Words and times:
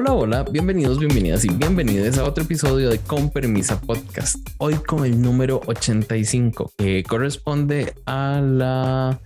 Hola, 0.00 0.12
hola, 0.12 0.44
bienvenidos, 0.44 1.00
bienvenidas 1.00 1.44
y 1.44 1.48
bienvenidos 1.48 2.18
a 2.18 2.24
otro 2.24 2.44
episodio 2.44 2.88
de 2.88 3.00
Con 3.00 3.30
Permisa 3.30 3.80
Podcast. 3.80 4.36
Hoy 4.58 4.74
con 4.74 5.04
el 5.04 5.20
número 5.20 5.60
85, 5.66 6.70
que 6.78 7.02
corresponde 7.02 7.94
a 8.06 8.40
la 8.40 9.18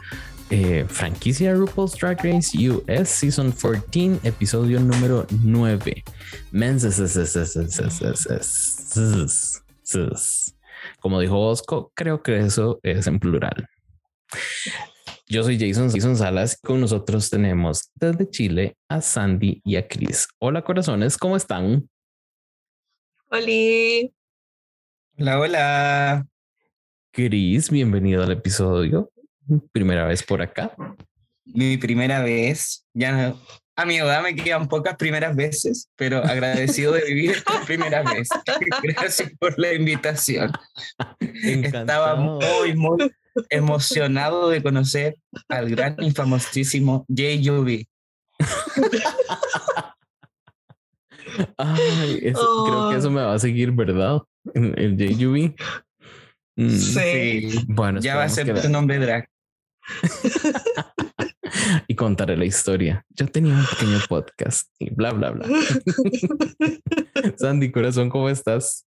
eh, 0.48 0.86
franquicia 0.88 1.52
RuPaul's 1.52 1.92
Drag 1.98 2.24
Race 2.24 2.56
US 2.70 3.06
Season 3.10 3.52
14, 3.52 4.20
episodio 4.26 4.80
número 4.80 5.26
9. 5.42 6.04
Como 11.00 11.20
dijo 11.20 11.38
Osco, 11.38 11.92
creo 11.94 12.22
que 12.22 12.38
eso 12.38 12.80
es 12.82 13.06
en 13.06 13.18
plural. 13.18 13.68
Yo 15.32 15.42
soy 15.42 15.58
Jason, 15.58 15.90
Jason 15.90 16.14
Salas. 16.14 16.58
Con 16.62 16.82
nosotros 16.82 17.30
tenemos 17.30 17.90
desde 17.94 18.28
Chile 18.28 18.76
a 18.86 19.00
Sandy 19.00 19.62
y 19.64 19.76
a 19.76 19.88
Chris. 19.88 20.28
Hola 20.38 20.60
corazones, 20.60 21.16
¿cómo 21.16 21.38
están? 21.38 21.88
Hola. 23.30 24.10
Hola, 25.16 25.38
hola. 25.40 26.26
Chris, 27.12 27.70
bienvenido 27.70 28.22
al 28.22 28.32
episodio. 28.32 29.10
Primera 29.72 30.04
vez 30.04 30.22
por 30.22 30.42
acá. 30.42 30.76
Mi 31.46 31.78
primera 31.78 32.22
vez. 32.22 32.84
Ya 32.92 33.34
a 33.74 33.86
mi 33.86 33.96
edad 33.96 34.22
me 34.22 34.36
quedan 34.36 34.68
pocas 34.68 34.96
primeras 34.96 35.34
veces, 35.34 35.88
pero 35.96 36.18
agradecido 36.18 36.92
de 36.92 37.06
vivir 37.06 37.30
esta 37.36 37.64
primera 37.64 38.02
vez. 38.02 38.28
Gracias 38.82 39.32
por 39.40 39.58
la 39.58 39.72
invitación. 39.72 40.52
Estaba 41.18 42.16
muy, 42.16 42.76
muy 42.76 43.10
emocionado 43.50 44.48
de 44.48 44.62
conocer 44.62 45.16
al 45.48 45.70
gran 45.70 46.02
y 46.02 46.10
famosísimo 46.10 47.06
Jay 47.14 47.42
Yubi. 47.42 47.86
Creo 51.56 52.90
que 52.90 52.96
eso 52.96 53.10
me 53.10 53.22
va 53.22 53.34
a 53.34 53.38
seguir, 53.38 53.72
¿verdad? 53.72 54.20
El 54.54 54.96
Jay 54.98 55.54
mm, 56.56 56.70
sí. 56.70 57.64
Bueno, 57.68 58.00
ya 58.00 58.16
va 58.16 58.24
a 58.24 58.28
ser 58.28 58.60
tu 58.60 58.68
nombre 58.68 58.98
drag. 58.98 59.28
y 61.88 61.94
contaré 61.94 62.36
la 62.36 62.44
historia. 62.44 63.04
Yo 63.10 63.26
tenía 63.26 63.54
un 63.54 63.66
pequeño 63.66 63.98
podcast 64.08 64.68
y 64.78 64.90
bla, 64.90 65.12
bla, 65.12 65.30
bla. 65.30 65.46
Sandy, 67.36 67.70
corazón, 67.70 68.10
¿cómo 68.10 68.28
estás? 68.28 68.86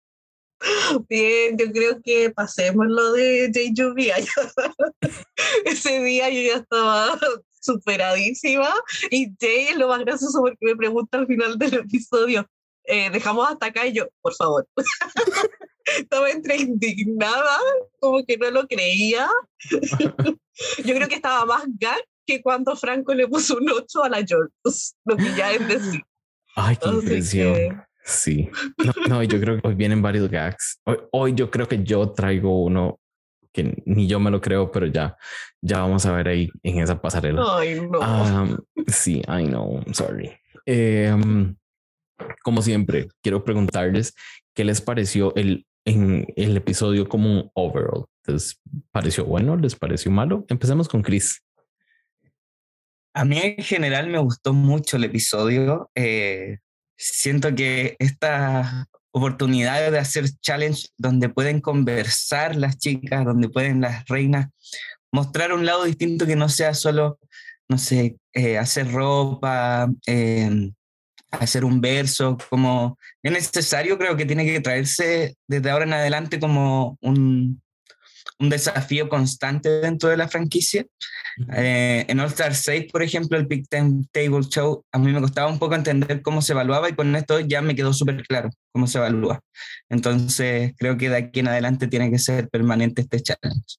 Bien, 1.08 1.56
yo 1.58 1.70
creo 1.70 2.00
que 2.02 2.30
pasemos 2.30 2.86
lo 2.88 3.12
de 3.12 3.50
Jay 3.52 3.72
Lluvia. 3.72 4.16
Ese 5.64 6.02
día 6.02 6.30
yo 6.30 6.40
ya 6.40 6.56
estaba 6.56 7.18
superadísima 7.60 8.72
y 9.10 9.34
Jay 9.40 9.68
es 9.68 9.76
lo 9.76 9.88
más 9.88 10.00
gracioso 10.00 10.40
porque 10.40 10.58
me 10.60 10.76
pregunta 10.76 11.18
al 11.18 11.26
final 11.26 11.58
del 11.58 11.74
episodio, 11.74 12.48
eh, 12.84 13.10
dejamos 13.10 13.48
hasta 13.50 13.66
acá 13.66 13.86
y 13.86 13.92
yo, 13.92 14.06
por 14.22 14.34
favor. 14.34 14.66
estaba 15.98 16.30
entre 16.30 16.56
indignada, 16.56 17.58
como 18.00 18.24
que 18.24 18.36
no 18.36 18.50
lo 18.50 18.66
creía. 18.66 19.28
yo 19.70 20.94
creo 20.94 21.08
que 21.08 21.16
estaba 21.16 21.44
más 21.44 21.64
gag 21.78 22.02
que 22.26 22.42
cuando 22.42 22.74
Franco 22.76 23.14
le 23.14 23.28
puso 23.28 23.56
un 23.56 23.70
8 23.70 24.04
a 24.04 24.08
la 24.08 24.24
George, 24.26 24.52
lo 25.04 25.16
que 25.16 25.34
ya 25.36 25.52
es 25.52 25.68
decir. 25.68 26.02
Ay, 26.56 26.76
qué 26.76 26.88
impresión. 26.88 27.84
Sí. 28.06 28.48
No, 29.08 29.20
yo 29.24 29.40
creo 29.40 29.60
que 29.60 29.66
hoy 29.66 29.74
vienen 29.74 30.00
varios 30.00 30.30
gags. 30.30 30.80
Hoy, 31.10 31.34
yo 31.34 31.50
creo 31.50 31.66
que 31.66 31.82
yo 31.82 32.12
traigo 32.12 32.62
uno 32.62 33.00
que 33.52 33.82
ni 33.84 34.06
yo 34.06 34.20
me 34.20 34.30
lo 34.30 34.40
creo, 34.40 34.70
pero 34.70 34.86
ya, 34.86 35.16
ya 35.60 35.80
vamos 35.80 36.06
a 36.06 36.12
ver 36.12 36.28
ahí 36.28 36.48
en 36.62 36.78
esa 36.78 37.00
pasarela. 37.00 37.42
Ay, 37.58 37.80
no. 37.80 38.58
sí, 38.86 39.22
I 39.26 39.46
know, 39.46 39.82
I'm 39.84 39.92
sorry. 39.92 40.30
Em, 40.66 41.56
como 42.44 42.62
siempre, 42.62 43.08
quiero 43.22 43.42
preguntarles 43.42 44.14
qué 44.54 44.64
les 44.64 44.80
pareció 44.80 45.34
el, 45.34 45.66
en 45.84 46.26
el 46.36 46.56
episodio 46.56 47.08
como 47.08 47.32
un 47.32 47.50
overall. 47.54 48.06
¿Les 48.26 48.60
pareció 48.92 49.24
bueno? 49.24 49.56
¿Les 49.56 49.74
pareció 49.74 50.12
malo? 50.12 50.44
Empecemos 50.48 50.88
con 50.88 51.02
Chris. 51.02 51.42
A 53.14 53.24
mí 53.24 53.38
en 53.38 53.64
general 53.64 54.10
me 54.10 54.18
gustó 54.18 54.52
mucho 54.52 54.96
el 54.96 55.04
episodio. 55.04 55.90
Eh, 55.94 56.58
siento 56.96 57.54
que 57.54 57.96
esta 57.98 58.86
oportunidad 59.10 59.90
de 59.90 59.98
hacer 59.98 60.28
challenge 60.42 60.88
donde 60.98 61.28
pueden 61.28 61.60
conversar 61.60 62.56
las 62.56 62.78
chicas, 62.78 63.24
donde 63.24 63.48
pueden 63.48 63.80
las 63.80 64.04
reinas 64.06 64.48
mostrar 65.12 65.52
un 65.52 65.64
lado 65.64 65.84
distinto 65.84 66.26
que 66.26 66.36
no 66.36 66.48
sea 66.48 66.74
solo, 66.74 67.18
no 67.68 67.78
sé, 67.78 68.16
eh, 68.34 68.58
hacer 68.58 68.92
ropa, 68.92 69.88
em, 70.06 70.74
hacer 71.30 71.64
un 71.64 71.80
verso, 71.80 72.36
como 72.50 72.98
es 73.22 73.32
necesario, 73.32 73.98
creo 73.98 74.16
que 74.16 74.26
tiene 74.26 74.44
que 74.44 74.60
traerse 74.60 75.36
desde 75.48 75.70
ahora 75.70 75.86
en 75.86 75.94
adelante 75.94 76.38
como 76.38 76.98
un, 77.00 77.62
un 78.38 78.48
desafío 78.48 79.08
constante 79.08 79.68
dentro 79.80 80.08
de 80.08 80.16
la 80.16 80.28
franquicia. 80.28 80.84
Eh, 81.54 82.04
en 82.08 82.20
All 82.20 82.28
Star 82.28 82.54
6, 82.54 82.90
por 82.92 83.02
ejemplo, 83.02 83.38
el 83.38 83.46
Big 83.46 83.68
Ten 83.68 84.06
Table 84.12 84.42
Show, 84.48 84.84
a 84.92 84.98
mí 84.98 85.12
me 85.12 85.20
costaba 85.20 85.50
un 85.50 85.58
poco 85.58 85.74
entender 85.74 86.22
cómo 86.22 86.42
se 86.42 86.52
evaluaba 86.52 86.88
y 86.88 86.94
con 86.94 87.14
esto 87.16 87.40
ya 87.40 87.62
me 87.62 87.74
quedó 87.74 87.92
súper 87.92 88.22
claro 88.26 88.50
cómo 88.72 88.86
se 88.86 88.98
evalúa. 88.98 89.40
Entonces, 89.88 90.72
creo 90.78 90.96
que 90.96 91.10
de 91.10 91.16
aquí 91.16 91.40
en 91.40 91.48
adelante 91.48 91.88
tiene 91.88 92.10
que 92.10 92.18
ser 92.18 92.48
permanente 92.48 93.02
este 93.02 93.20
challenge. 93.20 93.76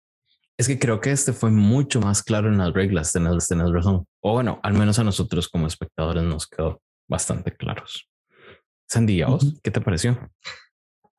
Es 0.58 0.68
que 0.68 0.80
creo 0.80 1.00
que 1.00 1.12
este 1.12 1.34
fue 1.34 1.52
mucho 1.52 2.02
más 2.02 2.24
claro 2.24 2.50
en 2.50 2.58
las 2.58 2.74
reglas, 2.74 3.12
tenés, 3.12 3.48
tenés 3.48 3.72
razón. 3.72 4.06
O 4.22 4.34
bueno, 4.34 4.60
al 4.64 4.74
menos 4.74 4.98
a 4.98 5.04
nosotros 5.04 5.50
como 5.50 5.68
espectadores 5.68 6.24
nos 6.24 6.48
quedó 6.48 6.82
bastante 7.08 7.56
claros. 7.56 8.10
Sandy, 8.90 9.22
¿qué 9.62 9.70
te 9.70 9.82
pareció? 9.82 10.18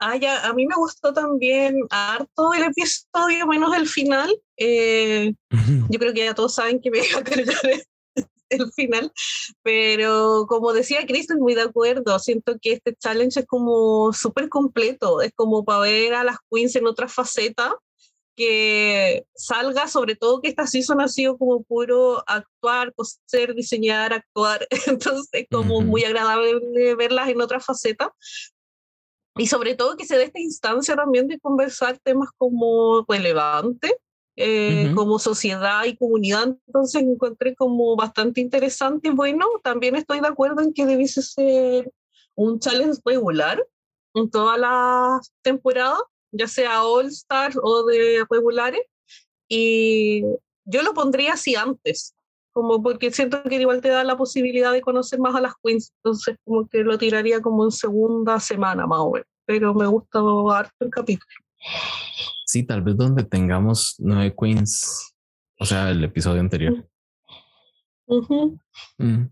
Ah, 0.00 0.16
ya, 0.16 0.46
a 0.46 0.52
mí 0.52 0.66
me 0.66 0.76
gustó 0.76 1.12
también 1.12 1.80
harto 1.90 2.54
el 2.54 2.64
episodio, 2.64 3.46
menos 3.48 3.76
el 3.76 3.88
final. 3.88 4.32
Eh, 4.56 5.34
yo 5.90 5.98
creo 5.98 6.14
que 6.14 6.24
ya 6.24 6.34
todos 6.34 6.54
saben 6.54 6.80
que 6.80 6.90
me 6.90 6.98
iba 7.10 7.18
a 7.18 7.24
cargar 7.24 7.56
el, 8.50 8.72
final, 8.72 9.12
pero 9.62 10.46
como 10.48 10.72
decía 10.72 11.04
Chris, 11.06 11.26
muy 11.36 11.54
de 11.54 11.62
acuerdo. 11.62 12.18
Siento 12.20 12.56
que 12.60 12.74
este 12.74 12.94
challenge 12.94 13.40
es 13.40 13.46
como 13.46 14.12
súper 14.12 14.48
completo, 14.48 15.20
es 15.20 15.32
como 15.34 15.64
para 15.64 15.80
ver 15.80 16.14
a 16.14 16.24
las 16.24 16.36
queens 16.48 16.76
en 16.76 16.86
otra 16.86 17.08
faceta 17.08 17.76
que 18.36 19.26
salga, 19.34 19.88
sobre 19.88 20.14
todo 20.14 20.40
que 20.40 20.48
esta 20.48 20.64
season 20.64 21.00
ha 21.00 21.08
sido 21.08 21.36
como 21.36 21.64
puro 21.64 22.22
actuar, 22.24 22.94
coser, 22.94 23.52
diseñar, 23.52 24.12
actuar, 24.12 24.64
entonces 24.86 25.28
es 25.32 25.46
como 25.50 25.80
muy 25.80 26.04
agradable 26.04 26.94
verlas 26.94 27.28
en 27.30 27.40
otra 27.40 27.58
faceta, 27.58 28.14
y 29.38 29.46
sobre 29.46 29.74
todo 29.74 29.96
que 29.96 30.04
se 30.04 30.18
dé 30.18 30.24
esta 30.24 30.40
instancia 30.40 30.96
también 30.96 31.28
de 31.28 31.38
conversar 31.38 31.98
temas 31.98 32.28
como 32.36 33.04
relevantes, 33.08 33.94
eh, 34.36 34.92
como 34.94 35.18
sociedad 35.18 35.84
y 35.84 35.96
comunidad, 35.96 36.56
entonces 36.66 37.02
encontré 37.02 37.54
como 37.56 37.96
bastante 37.96 38.40
interesante. 38.40 39.08
Y 39.08 39.12
bueno, 39.12 39.46
también 39.62 39.96
estoy 39.96 40.20
de 40.20 40.28
acuerdo 40.28 40.62
en 40.62 40.72
que 40.72 40.86
debiese 40.86 41.22
ser 41.22 41.92
un 42.34 42.60
challenge 42.60 43.00
regular 43.04 43.64
en 44.14 44.30
todas 44.30 44.58
las 44.58 45.32
temporadas, 45.42 46.00
ya 46.32 46.46
sea 46.46 46.84
All 46.84 47.06
Stars 47.06 47.58
o 47.62 47.84
de 47.84 48.24
regulares, 48.28 48.82
y 49.48 50.22
yo 50.64 50.82
lo 50.82 50.94
pondría 50.94 51.32
así 51.32 51.54
antes, 51.54 52.14
como 52.58 52.82
porque 52.82 53.12
siento 53.12 53.40
que 53.44 53.54
igual 53.54 53.80
te 53.80 53.88
da 53.88 54.02
la 54.02 54.16
posibilidad 54.16 54.72
de 54.72 54.80
conocer 54.80 55.20
más 55.20 55.32
a 55.36 55.40
las 55.40 55.52
queens, 55.62 55.92
entonces 55.98 56.36
como 56.44 56.66
que 56.66 56.82
lo 56.82 56.98
tiraría 56.98 57.40
como 57.40 57.64
en 57.64 57.70
segunda 57.70 58.40
semana 58.40 58.84
más 58.84 58.98
o 58.98 59.12
menos, 59.12 59.28
pero 59.46 59.72
me 59.74 59.86
gusta 59.86 60.18
harto 60.52 60.84
el 60.84 60.90
capítulo. 60.90 61.32
Sí, 62.46 62.64
tal 62.64 62.82
vez 62.82 62.96
donde 62.96 63.22
tengamos 63.22 63.94
nueve 63.98 64.34
queens, 64.36 65.14
o 65.60 65.64
sea, 65.64 65.90
el 65.90 66.02
episodio 66.02 66.40
anterior. 66.40 66.84
Mm. 68.08 69.26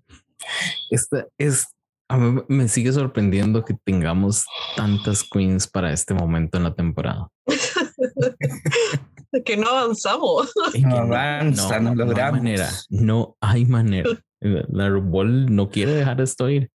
Esta 0.90 1.26
es, 1.37 1.67
a 2.08 2.19
mí 2.19 2.43
me 2.46 2.69
sigue 2.69 2.93
sorprendiendo 2.93 3.64
que 3.64 3.75
tengamos 3.75 4.44
tantas 4.76 5.25
queens 5.25 5.67
para 5.67 5.93
este 5.93 6.14
momento 6.14 6.58
en 6.58 6.62
la 6.62 6.75
temporada. 6.76 7.26
que 9.44 9.56
no 9.56 9.69
avanzamos. 9.69 10.52
No 10.81 10.96
avanza, 10.96 11.81
no, 11.81 11.94
logramos. 11.94 12.43
No 12.43 12.46
hay 12.46 12.55
manera, 12.55 12.70
no 12.90 13.37
hay 13.40 13.64
manera. 13.64 14.11
La 14.40 14.88
RuPaul 14.88 15.55
no 15.55 15.70
quiere 15.70 15.93
dejar 15.93 16.20
esto 16.20 16.49
ir. 16.49 16.70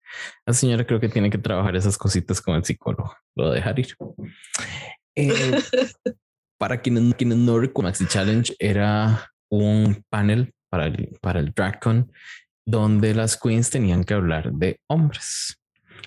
La 0.45 0.53
señora 0.53 0.85
creo 0.85 0.99
que 0.99 1.09
tiene 1.09 1.29
que 1.29 1.37
trabajar 1.37 1.75
esas 1.75 1.97
cositas 1.97 2.39
con 2.39 2.55
el 2.55 2.63
psicólogo. 2.63 3.13
Lo 3.35 3.51
dejar 3.51 3.79
ir. 3.79 3.95
Eh, 5.15 5.31
para 6.59 6.81
quienes, 6.81 7.15
quienes 7.15 7.37
no 7.39 7.59
recuerdan, 7.59 7.89
Maxi 7.89 8.05
Challenge 8.05 8.55
era 8.59 9.31
un 9.49 10.03
panel 10.09 10.53
para 10.69 10.87
el, 10.87 11.17
para 11.21 11.39
el 11.39 11.51
DragCon 11.51 12.11
donde 12.65 13.15
las 13.15 13.37
queens 13.37 13.69
tenían 13.69 14.03
que 14.03 14.13
hablar 14.13 14.51
de 14.51 14.79
hombres 14.87 15.56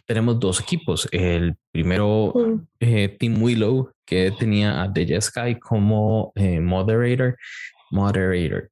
tenemos 0.07 0.39
dos 0.41 0.61
equipos. 0.61 1.09
El 1.13 1.57
primero, 1.73 2.33
eh, 2.81 3.17
Team 3.19 3.43
Willow, 3.43 3.93
que 4.07 4.33
tenía 4.39 4.83
a 4.83 4.89
Deja 4.89 5.21
Sky 5.21 5.59
como 5.59 6.33
eh, 6.35 6.61
moderator. 6.61 7.37
Moderator. 7.93 8.69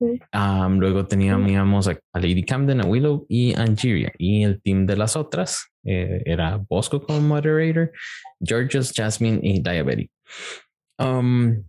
luego 0.78 1.06
teníamos 1.06 1.88
a, 1.88 1.98
Lady 2.14 2.44
Camden, 2.44 2.80
a 2.80 2.86
Willow 2.86 3.26
y 3.28 3.52
Angeria. 3.54 4.12
Y 4.16 4.44
el 4.44 4.62
team 4.62 4.86
de 4.86 4.96
las 4.96 5.16
otras, 5.16 5.72
eh, 5.84 6.22
era 6.24 6.56
Bosco 6.68 7.02
como 7.02 7.20
moderator, 7.20 7.90
Georgios, 8.40 8.92
Jasmine 8.94 9.40
y 9.42 9.60
Diabetic. 9.60 10.10
Um, 10.98 11.64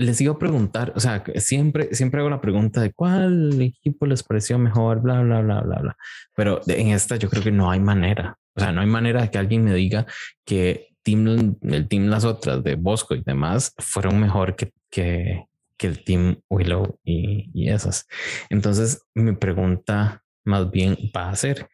les 0.00 0.18
iba 0.22 0.32
a 0.32 0.38
preguntar, 0.38 0.92
o 0.96 1.00
sea, 1.00 1.22
siempre, 1.36 1.94
siempre 1.94 2.20
hago 2.20 2.30
la 2.30 2.40
pregunta 2.40 2.80
de 2.80 2.92
cuál 2.92 3.60
equipo 3.60 4.06
les 4.06 4.22
pareció 4.22 4.58
mejor, 4.58 5.02
bla, 5.02 5.20
bla, 5.20 5.42
bla, 5.42 5.60
bla, 5.60 5.78
bla. 5.78 5.96
Pero 6.34 6.62
en 6.66 6.88
esta 6.88 7.16
yo 7.16 7.28
creo 7.28 7.42
que 7.42 7.52
no 7.52 7.70
hay 7.70 7.80
manera. 7.80 8.38
O 8.54 8.60
sea, 8.60 8.72
no 8.72 8.80
hay 8.80 8.86
manera 8.86 9.20
de 9.20 9.30
que 9.30 9.36
alguien 9.38 9.62
me 9.62 9.74
diga 9.74 10.06
que 10.46 10.88
el 11.04 11.88
team 11.88 12.06
Las 12.06 12.24
Otras 12.24 12.64
de 12.64 12.76
Bosco 12.76 13.14
y 13.14 13.22
demás 13.22 13.74
fueron 13.78 14.18
mejor 14.18 14.56
que, 14.56 14.72
que, 14.90 15.44
que 15.76 15.86
el 15.86 16.02
team 16.02 16.40
Willow 16.48 16.98
y, 17.04 17.50
y 17.52 17.68
esas. 17.68 18.06
Entonces, 18.48 19.02
mi 19.14 19.32
pregunta 19.32 20.22
más 20.44 20.70
bien 20.70 20.96
va 21.14 21.28
a 21.28 21.36
ser, 21.36 21.68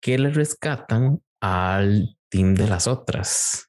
¿qué 0.00 0.16
le 0.16 0.30
rescatan 0.30 1.20
al 1.40 2.16
team 2.28 2.54
de 2.54 2.68
las 2.68 2.86
otras? 2.86 3.68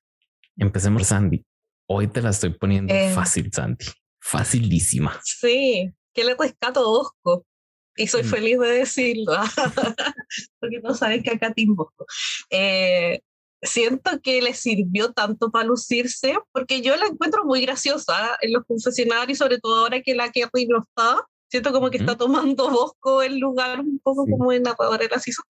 Empecemos, 0.58 1.08
Sandy. 1.08 1.44
Hoy 1.92 2.08
te 2.08 2.22
la 2.22 2.30
estoy 2.30 2.52
poniendo 2.52 2.94
eh. 2.94 3.12
fácil, 3.16 3.50
Sandy. 3.52 3.88
Facilísima. 4.22 5.20
Sí, 5.24 5.92
que 6.14 6.24
le 6.24 6.36
rescato 6.36 6.88
Bosco. 6.88 7.48
Y 7.96 8.06
soy 8.06 8.22
mm. 8.22 8.26
feliz 8.28 8.60
de 8.60 8.68
decirlo, 8.68 9.34
porque 10.60 10.80
no 10.84 10.94
sabes 10.94 11.24
que 11.24 11.32
acá 11.32 11.52
Tim 11.52 11.76
Bosco. 11.76 12.06
Eh, 12.52 13.22
siento 13.64 14.12
que 14.22 14.40
le 14.40 14.54
sirvió 14.54 15.14
tanto 15.14 15.50
para 15.50 15.66
lucirse, 15.66 16.38
porque 16.52 16.82
yo 16.82 16.96
la 16.96 17.08
encuentro 17.08 17.44
muy 17.44 17.62
graciosa 17.62 18.38
en 18.42 18.54
los 18.54 18.64
confesionarios, 18.68 19.40
sobre 19.40 19.58
todo 19.58 19.78
ahora 19.78 20.02
que 20.02 20.14
la 20.14 20.32
Kerry 20.32 20.68
no 20.68 20.84
está. 20.84 21.18
Siento 21.50 21.72
como 21.72 21.90
que 21.90 21.98
está 21.98 22.16
tomando 22.16 22.70
Bosco 22.70 23.22
el 23.22 23.40
lugar 23.40 23.80
un 23.80 24.00
poco 24.00 24.26
como 24.26 24.52
en 24.52 24.64
narradora 24.64 25.08
gracioso. 25.08 25.42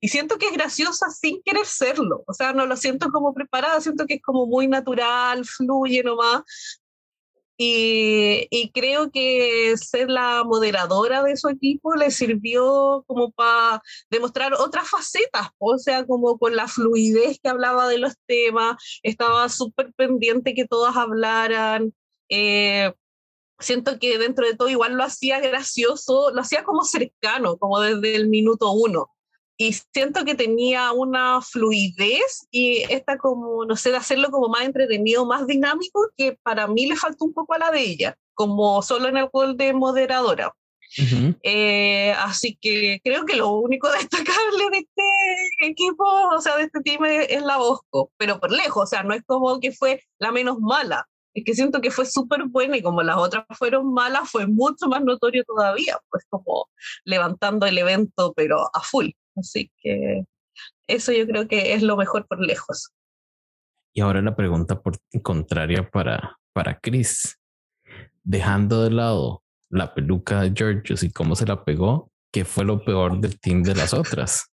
Y 0.00 0.08
siento 0.08 0.36
que 0.38 0.46
es 0.46 0.52
graciosa 0.52 1.10
sin 1.10 1.42
querer 1.42 1.64
serlo. 1.64 2.22
O 2.26 2.34
sea, 2.34 2.52
no 2.52 2.66
lo 2.66 2.76
siento 2.76 3.10
como 3.10 3.32
preparada, 3.32 3.80
siento 3.80 4.06
que 4.06 4.14
es 4.14 4.22
como 4.22 4.46
muy 4.46 4.68
natural, 4.68 5.44
fluye 5.44 6.02
nomás. 6.02 6.42
Y, 7.60 8.46
y, 8.50 8.70
creo 8.70 9.10
que 9.10 9.76
ser 9.78 10.08
la 10.08 10.44
moderadora 10.44 11.24
de 11.24 11.36
su 11.36 11.48
equipo 11.48 11.96
le 11.96 12.12
sirvió 12.12 13.02
como 13.08 13.32
para 13.32 13.82
demostrar 14.10 14.54
otras 14.54 14.88
facetas, 14.88 15.48
o 15.58 15.76
sea, 15.76 16.06
como 16.06 16.38
con 16.38 16.54
la 16.54 16.68
fluidez 16.68 17.40
que 17.42 17.48
hablaba 17.48 17.88
de 17.88 17.98
los 17.98 18.14
temas, 18.26 18.76
estaba 19.02 19.48
súper 19.48 19.92
pendiente 19.94 20.54
que 20.54 20.66
todas 20.66 20.96
hablaran. 20.96 21.92
Eh, 22.28 22.92
siento 23.58 23.98
que 23.98 24.18
dentro 24.18 24.46
de 24.46 24.56
todo 24.56 24.68
igual 24.68 24.94
lo 24.94 25.04
hacía 25.04 25.40
gracioso, 25.40 26.30
lo 26.32 26.40
hacía 26.40 26.64
como 26.64 26.84
cercano, 26.84 27.56
como 27.58 27.80
desde 27.80 28.16
el 28.16 28.28
minuto 28.28 28.70
uno. 28.72 29.10
Y 29.60 29.72
siento 29.92 30.24
que 30.24 30.36
tenía 30.36 30.92
una 30.92 31.42
fluidez 31.42 32.46
y 32.52 32.84
esta 32.90 33.18
como, 33.18 33.64
no 33.64 33.74
sé, 33.74 33.90
de 33.90 33.96
hacerlo 33.96 34.30
como 34.30 34.48
más 34.48 34.62
entretenido, 34.62 35.26
más 35.26 35.48
dinámico, 35.48 36.08
que 36.16 36.38
para 36.42 36.68
mí 36.68 36.86
le 36.86 36.94
faltó 36.94 37.24
un 37.24 37.34
poco 37.34 37.54
a 37.54 37.58
la 37.58 37.70
de 37.72 37.80
ella, 37.80 38.16
como 38.34 38.80
solo 38.82 39.08
en 39.08 39.16
el 39.16 39.28
rol 39.32 39.56
de 39.56 39.72
moderadora. 39.72 40.54
Eh, 41.42 42.12
así 42.18 42.56
que 42.60 43.00
creo 43.04 43.26
que 43.26 43.36
lo 43.36 43.50
único 43.50 43.90
destacable 43.92 44.70
de 44.70 44.78
este 44.78 45.68
equipo, 45.68 46.04
o 46.04 46.40
sea, 46.40 46.56
de 46.56 46.64
este 46.64 46.80
team 46.80 47.04
es 47.04 47.42
la 47.42 47.56
Bosco, 47.56 48.12
pero 48.16 48.38
por 48.38 48.52
lejos, 48.52 48.84
o 48.84 48.86
sea, 48.86 49.02
no 49.02 49.12
es 49.12 49.24
como 49.24 49.58
que 49.58 49.72
fue 49.72 50.04
la 50.18 50.30
menos 50.30 50.58
mala, 50.60 51.08
es 51.38 51.44
que 51.44 51.54
siento 51.54 51.80
que 51.80 51.90
fue 51.90 52.06
súper 52.06 52.44
buena 52.46 52.76
y 52.76 52.82
como 52.82 53.02
las 53.02 53.16
otras 53.16 53.44
fueron 53.50 53.92
malas, 53.92 54.30
fue 54.30 54.46
mucho 54.46 54.88
más 54.88 55.02
notorio 55.02 55.44
todavía, 55.44 55.98
pues 56.10 56.24
como 56.28 56.68
levantando 57.04 57.66
el 57.66 57.78
evento, 57.78 58.32
pero 58.34 58.70
a 58.74 58.80
full. 58.80 59.10
Así 59.36 59.70
que 59.78 60.24
eso 60.86 61.12
yo 61.12 61.26
creo 61.26 61.48
que 61.48 61.74
es 61.74 61.82
lo 61.82 61.96
mejor 61.96 62.26
por 62.26 62.40
lejos. 62.40 62.92
Y 63.92 64.00
ahora 64.00 64.22
la 64.22 64.36
pregunta 64.36 64.80
por, 64.80 64.98
contraria 65.22 65.88
para, 65.90 66.38
para 66.52 66.78
Chris. 66.78 67.38
Dejando 68.22 68.82
de 68.82 68.90
lado 68.90 69.42
la 69.70 69.94
peluca 69.94 70.42
de 70.42 70.52
Georgios 70.54 71.02
y 71.02 71.10
cómo 71.10 71.34
se 71.34 71.46
la 71.46 71.64
pegó, 71.64 72.10
¿qué 72.30 72.44
fue 72.44 72.64
lo 72.64 72.84
peor 72.84 73.20
del 73.20 73.38
team 73.40 73.62
de 73.62 73.74
las 73.74 73.94
otras? 73.94 74.50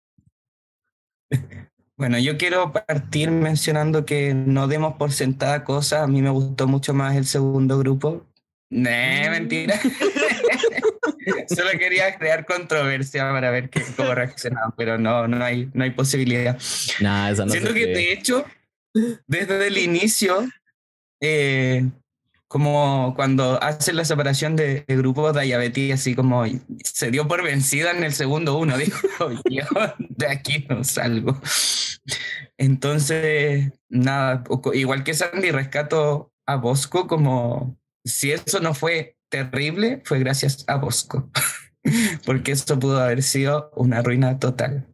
Bueno, 1.98 2.16
yo 2.20 2.38
quiero 2.38 2.72
partir 2.72 3.32
mencionando 3.32 4.06
que 4.06 4.32
no 4.32 4.68
demos 4.68 4.94
por 4.94 5.10
sentada 5.10 5.64
cosas. 5.64 6.02
A 6.02 6.06
mí 6.06 6.22
me 6.22 6.30
gustó 6.30 6.68
mucho 6.68 6.94
más 6.94 7.16
el 7.16 7.26
segundo 7.26 7.76
grupo. 7.76 8.24
No, 8.70 8.88
mm. 8.88 9.30
mentira. 9.32 9.80
Solo 11.48 11.70
quería 11.76 12.16
crear 12.16 12.46
controversia 12.46 13.24
para 13.32 13.50
ver 13.50 13.68
cómo 13.96 14.14
reaccionaban, 14.14 14.72
pero 14.76 14.96
no, 14.96 15.26
no 15.26 15.44
hay, 15.44 15.68
no 15.74 15.82
hay 15.82 15.90
posibilidad. 15.90 16.56
Nah, 17.00 17.30
esa 17.30 17.44
no 17.44 17.50
Siento 17.50 17.74
que, 17.74 17.86
de 17.86 18.12
hecho, 18.12 18.44
desde 19.26 19.66
el 19.66 19.78
inicio, 19.78 20.48
eh, 21.20 21.84
como 22.48 23.12
cuando 23.14 23.62
hacen 23.62 23.96
la 23.96 24.06
separación 24.06 24.56
de, 24.56 24.84
de 24.86 24.96
grupos, 24.96 25.38
Diabetes 25.38 25.92
así 25.92 26.14
como 26.14 26.44
se 26.82 27.10
dio 27.10 27.28
por 27.28 27.42
vencida 27.42 27.90
en 27.90 28.02
el 28.02 28.14
segundo 28.14 28.58
uno, 28.58 28.76
dijo, 28.78 29.06
yo 29.50 29.64
de 29.98 30.26
aquí 30.26 30.66
no 30.68 30.82
salgo. 30.82 31.38
Entonces, 32.56 33.70
nada, 33.90 34.42
igual 34.72 35.04
que 35.04 35.12
Sandy, 35.14 35.50
rescato 35.50 36.32
a 36.46 36.56
Bosco 36.56 37.06
como 37.06 37.78
si 38.02 38.32
eso 38.32 38.60
no 38.60 38.72
fue 38.72 39.16
terrible, 39.28 40.00
fue 40.04 40.18
gracias 40.18 40.64
a 40.68 40.76
Bosco, 40.76 41.30
porque 42.24 42.52
eso 42.52 42.78
pudo 42.78 42.98
haber 42.98 43.22
sido 43.22 43.70
una 43.76 44.02
ruina 44.02 44.38
total. 44.38 44.88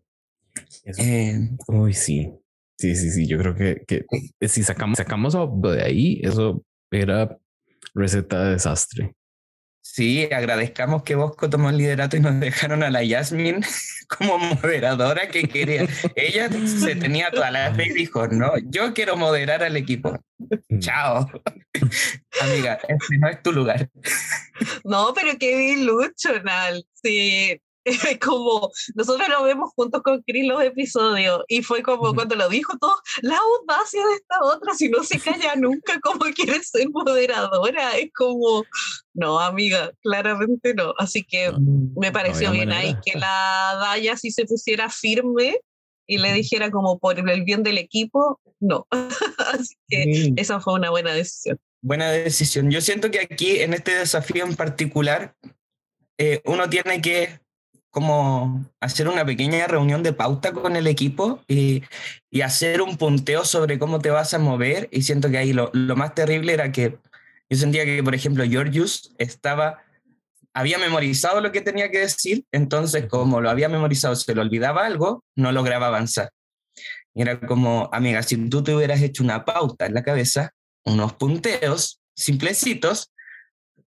Eh, 0.98 1.50
uy, 1.68 1.94
sí. 1.94 2.32
Sí, 2.76 2.96
sí, 2.96 3.10
sí. 3.10 3.28
Yo 3.28 3.38
creo 3.38 3.54
que, 3.54 3.84
que 3.86 4.04
si 4.48 4.64
sacamos, 4.64 4.98
sacamos 4.98 5.36
de 5.62 5.82
ahí, 5.82 6.20
eso 6.24 6.64
era 6.90 7.38
receta 7.94 8.44
de 8.44 8.50
desastre. 8.52 9.14
Sí, 9.86 10.24
agradezcamos 10.32 11.02
que 11.02 11.14
Bosco 11.14 11.50
tomó 11.50 11.68
el 11.68 11.76
liderato 11.76 12.16
y 12.16 12.20
nos 12.20 12.40
dejaron 12.40 12.82
a 12.82 12.90
la 12.90 13.04
Yasmin 13.04 13.62
como 14.18 14.38
moderadora 14.38 15.28
que 15.28 15.46
quería. 15.46 15.86
Ella 16.16 16.48
se 16.50 16.96
tenía 16.96 17.30
toda 17.30 17.50
la 17.50 17.72
fe 17.74 17.88
y 17.88 17.92
dijo, 17.92 18.26
no, 18.26 18.52
yo 18.64 18.94
quiero 18.94 19.16
moderar 19.16 19.62
al 19.62 19.76
equipo. 19.76 20.18
Mm. 20.68 20.78
Chao. 20.78 21.30
Amiga, 22.40 22.78
este 22.88 23.18
no 23.18 23.28
es 23.28 23.42
tu 23.42 23.52
lugar. 23.52 23.90
No, 24.84 25.12
pero 25.14 25.38
qué 25.38 25.76
Nal. 26.42 26.84
Sí, 26.94 27.60
como 28.24 28.70
nosotros 28.94 29.28
lo 29.28 29.44
vemos 29.44 29.70
juntos 29.74 30.02
con 30.02 30.22
Chris 30.22 30.46
los 30.46 30.62
episodios 30.62 31.42
y 31.48 31.62
fue 31.62 31.82
como 31.82 32.14
cuando 32.14 32.34
lo 32.34 32.48
dijo 32.48 32.76
todo, 32.78 32.94
la 33.22 33.36
audacia 33.38 34.06
de 34.06 34.14
esta 34.14 34.42
otra, 34.42 34.74
si 34.74 34.88
no 34.88 35.02
se 35.02 35.18
calla 35.18 35.54
nunca, 35.56 36.00
como 36.00 36.24
quiere 36.34 36.62
ser 36.62 36.88
moderadora, 36.90 37.96
es 37.96 38.10
como, 38.14 38.64
no, 39.12 39.40
amiga, 39.40 39.92
claramente 40.02 40.74
no. 40.74 40.94
Así 40.98 41.24
que 41.24 41.52
me 41.96 42.12
pareció 42.12 42.50
bien 42.50 42.72
ahí 42.72 42.96
que 43.04 43.18
la 43.18 43.76
Daya 43.80 44.16
si 44.16 44.30
se 44.30 44.44
pusiera 44.44 44.88
firme 44.88 45.58
y 46.06 46.18
le 46.18 46.32
dijera 46.32 46.70
como 46.70 46.98
por 46.98 47.18
el 47.18 47.44
bien 47.44 47.62
del 47.62 47.78
equipo, 47.78 48.40
no. 48.60 48.86
Así 49.52 49.74
que 49.88 50.32
esa 50.36 50.60
fue 50.60 50.74
una 50.74 50.90
buena 50.90 51.12
decisión. 51.12 51.58
Buena 51.82 52.10
decisión. 52.10 52.70
Yo 52.70 52.80
siento 52.80 53.10
que 53.10 53.20
aquí, 53.20 53.60
en 53.60 53.74
este 53.74 53.94
desafío 53.94 54.44
en 54.44 54.56
particular, 54.56 55.34
eh, 56.16 56.40
uno 56.44 56.68
tiene 56.70 57.02
que 57.02 57.40
como 57.94 58.68
hacer 58.80 59.06
una 59.06 59.24
pequeña 59.24 59.68
reunión 59.68 60.02
de 60.02 60.12
pauta 60.12 60.52
con 60.52 60.74
el 60.74 60.88
equipo 60.88 61.44
y, 61.46 61.84
y, 62.28 62.40
hacer 62.40 62.82
un 62.82 62.96
punteo 62.96 63.44
sobre 63.44 63.78
cómo 63.78 64.00
te 64.00 64.10
vas 64.10 64.34
a 64.34 64.40
mover. 64.40 64.88
Y 64.90 65.02
siento 65.02 65.30
que 65.30 65.38
ahí 65.38 65.52
lo, 65.52 65.70
lo, 65.72 65.94
más 65.94 66.12
terrible 66.12 66.52
era 66.52 66.72
que 66.72 66.98
yo 67.48 67.56
sentía 67.56 67.84
que, 67.84 68.02
por 68.02 68.16
ejemplo, 68.16 68.44
Georgius 68.44 69.14
estaba, 69.16 69.84
había 70.52 70.76
memorizado 70.78 71.40
lo 71.40 71.52
que 71.52 71.60
tenía 71.60 71.92
que 71.92 72.00
decir, 72.00 72.44
entonces 72.50 73.06
como 73.06 73.40
lo 73.40 73.48
había 73.48 73.68
memorizado, 73.68 74.16
se 74.16 74.34
le 74.34 74.40
olvidaba 74.40 74.84
algo, 74.84 75.22
no 75.36 75.52
lograba 75.52 75.86
avanzar. 75.86 76.30
Y 77.14 77.22
era 77.22 77.38
como, 77.38 77.88
amiga, 77.92 78.24
si 78.24 78.36
tú 78.48 78.64
te 78.64 78.74
hubieras 78.74 79.02
hecho 79.02 79.22
una 79.22 79.44
pauta 79.44 79.86
en 79.86 79.94
la 79.94 80.02
cabeza, 80.02 80.50
unos 80.84 81.12
punteos 81.12 82.00
simplecitos, 82.16 83.12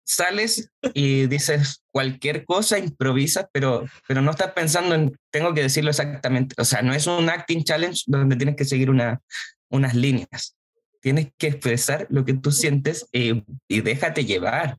sales 0.07 0.71
y 0.93 1.27
dices 1.27 1.83
cualquier 1.91 2.45
cosa, 2.45 2.79
improvisas, 2.79 3.47
pero, 3.51 3.85
pero 4.07 4.21
no 4.21 4.31
estás 4.31 4.53
pensando 4.53 4.95
en, 4.95 5.17
tengo 5.31 5.53
que 5.53 5.63
decirlo 5.63 5.89
exactamente. 5.89 6.55
O 6.57 6.65
sea, 6.65 6.81
no 6.81 6.93
es 6.93 7.07
un 7.07 7.29
acting 7.29 7.63
challenge 7.63 8.03
donde 8.07 8.37
tienes 8.37 8.55
que 8.55 8.65
seguir 8.65 8.89
una, 8.89 9.21
unas 9.69 9.93
líneas. 9.93 10.55
Tienes 11.01 11.29
que 11.37 11.47
expresar 11.47 12.07
lo 12.09 12.25
que 12.25 12.33
tú 12.33 12.51
sientes 12.51 13.07
y, 13.11 13.43
y 13.67 13.81
déjate 13.81 14.25
llevar. 14.25 14.77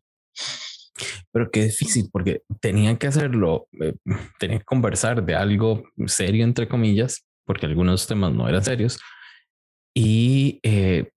Pero 1.30 1.50
qué 1.50 1.64
difícil, 1.64 2.08
porque 2.10 2.42
tenían 2.60 2.96
que 2.96 3.06
hacerlo, 3.06 3.68
eh, 3.80 3.94
tenían 4.38 4.60
que 4.60 4.64
conversar 4.64 5.24
de 5.24 5.34
algo 5.34 5.84
serio, 6.06 6.44
entre 6.44 6.68
comillas, 6.68 7.24
porque 7.44 7.66
algunos 7.66 8.06
temas 8.06 8.32
no 8.32 8.48
eran 8.48 8.64
serios. 8.64 8.98
Y, 9.94 10.60
eh, 10.62 11.10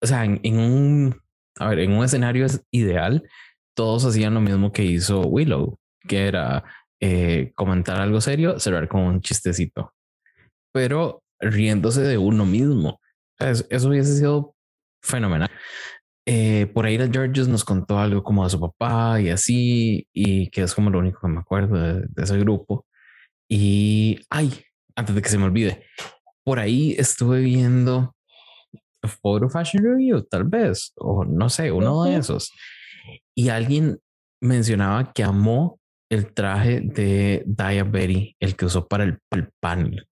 o 0.00 0.06
sea, 0.06 0.24
en, 0.24 0.58
un, 0.58 1.20
a 1.58 1.68
ver, 1.68 1.80
en 1.80 1.92
un 1.92 2.04
escenario 2.04 2.46
ideal, 2.70 3.28
todos 3.74 4.04
hacían 4.04 4.34
lo 4.34 4.40
mismo 4.40 4.72
que 4.72 4.84
hizo 4.84 5.22
Willow, 5.22 5.78
que 6.06 6.26
era 6.26 6.64
eh, 7.00 7.52
comentar 7.54 8.00
algo 8.00 8.20
serio, 8.20 8.58
cerrar 8.58 8.88
con 8.88 9.02
un 9.02 9.20
chistecito. 9.20 9.92
pero 10.72 11.22
riéndose 11.40 12.02
de 12.02 12.18
uno 12.18 12.46
mismo. 12.46 13.00
Eso, 13.38 13.64
eso 13.70 13.88
hubiese 13.88 14.16
sido 14.16 14.54
fenomenal. 15.02 15.50
Eh, 16.26 16.66
por 16.72 16.86
ahí 16.86 16.96
la 16.96 17.08
Georges 17.08 17.48
nos 17.48 17.64
contó 17.64 17.98
algo 17.98 18.22
como 18.22 18.44
a 18.44 18.48
su 18.48 18.58
papá 18.58 19.20
y 19.20 19.28
así, 19.28 20.08
y 20.12 20.48
que 20.48 20.62
es 20.62 20.74
como 20.74 20.90
lo 20.90 20.98
único 21.00 21.20
que 21.20 21.28
me 21.28 21.40
acuerdo 21.40 21.76
de, 21.76 22.06
ese 22.16 22.38
grupo. 22.38 22.86
Y, 23.48 24.20
ay, 24.30 24.64
antes 24.96 25.14
de 25.14 25.22
que 25.22 25.28
se 25.28 25.38
me 25.38 25.44
olvide, 25.44 25.84
por 26.44 26.58
ahí 26.58 26.94
estuve 26.98 27.40
viendo 27.40 28.14
Photo 29.22 29.50
Fashion 29.50 29.84
Review, 29.84 30.22
tal 30.22 30.44
vez, 30.44 30.92
o 30.96 31.24
no 31.24 31.50
sé, 31.50 31.70
uno 31.70 32.04
de 32.04 32.16
esos. 32.16 32.50
Y 33.34 33.48
alguien 33.48 33.98
mencionaba 34.40 35.12
que 35.12 35.24
amó 35.24 35.80
el 36.10 36.32
traje 36.32 36.80
de 36.80 37.42
Diabetes, 37.46 38.34
el 38.38 38.56
que 38.56 38.66
usó 38.66 38.86
para 38.86 39.04
el, 39.04 39.18
el 39.30 39.50
panel. 39.60 40.06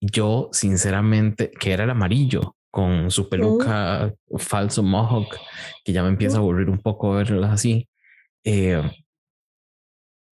Yo, 0.00 0.50
sinceramente, 0.52 1.50
que 1.50 1.72
era 1.72 1.84
el 1.84 1.90
amarillo, 1.90 2.56
con 2.74 3.08
su 3.12 3.28
peluca 3.28 4.12
falso 4.36 4.82
mohawk, 4.82 5.36
que 5.84 5.92
ya 5.92 6.02
me 6.02 6.08
empieza 6.08 6.38
a 6.38 6.40
aburrir 6.40 6.68
un 6.68 6.80
poco 6.80 7.12
verlas 7.12 7.52
así. 7.52 7.88
Eh, 8.42 8.82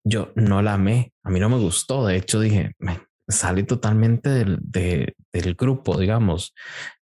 yo 0.05 0.31
no 0.35 0.61
la 0.61 0.75
amé, 0.75 1.13
a 1.23 1.31
mí 1.31 1.39
no 1.39 1.49
me 1.49 1.57
gustó, 1.57 2.05
de 2.05 2.15
hecho 2.15 2.39
dije, 2.39 2.75
me 2.77 3.01
sale 3.27 3.63
totalmente 3.63 4.29
del, 4.29 4.59
del 4.61 5.55
grupo, 5.55 5.97
digamos. 5.97 6.53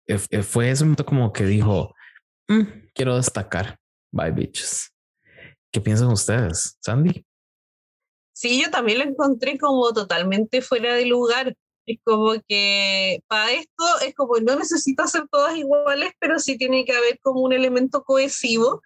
Eh, 0.06 0.20
eh, 0.30 0.44
fue 0.44 0.70
ese 0.70 0.84
momento 0.84 1.04
como 1.04 1.34
que 1.34 1.46
dijo, 1.46 1.96
mm, 2.48 2.92
quiero 2.94 3.16
destacar, 3.16 3.80
bye 4.12 4.32
bitches. 4.32 4.93
¿Qué 5.74 5.82
piensan 5.82 6.10
ustedes, 6.10 6.78
Sandy? 6.82 7.26
Sí, 8.32 8.62
yo 8.62 8.70
también 8.70 9.00
lo 9.00 9.06
encontré 9.06 9.58
como 9.58 9.92
totalmente 9.92 10.62
fuera 10.62 10.94
de 10.94 11.08
lugar. 11.08 11.56
Es 11.88 11.98
como 12.04 12.34
que 12.48 13.22
para 13.28 13.52
esto 13.52 13.84
es 14.06 14.14
como 14.14 14.38
no 14.38 14.56
necesito 14.56 15.02
hacer 15.02 15.24
todas 15.32 15.58
iguales, 15.58 16.12
pero 16.20 16.38
sí 16.38 16.60
tiene 16.60 16.86
que 16.86 16.94
haber 16.94 17.20
como 17.22 17.42
un 17.42 17.54
elemento 17.54 18.04
cohesivo. 18.04 18.84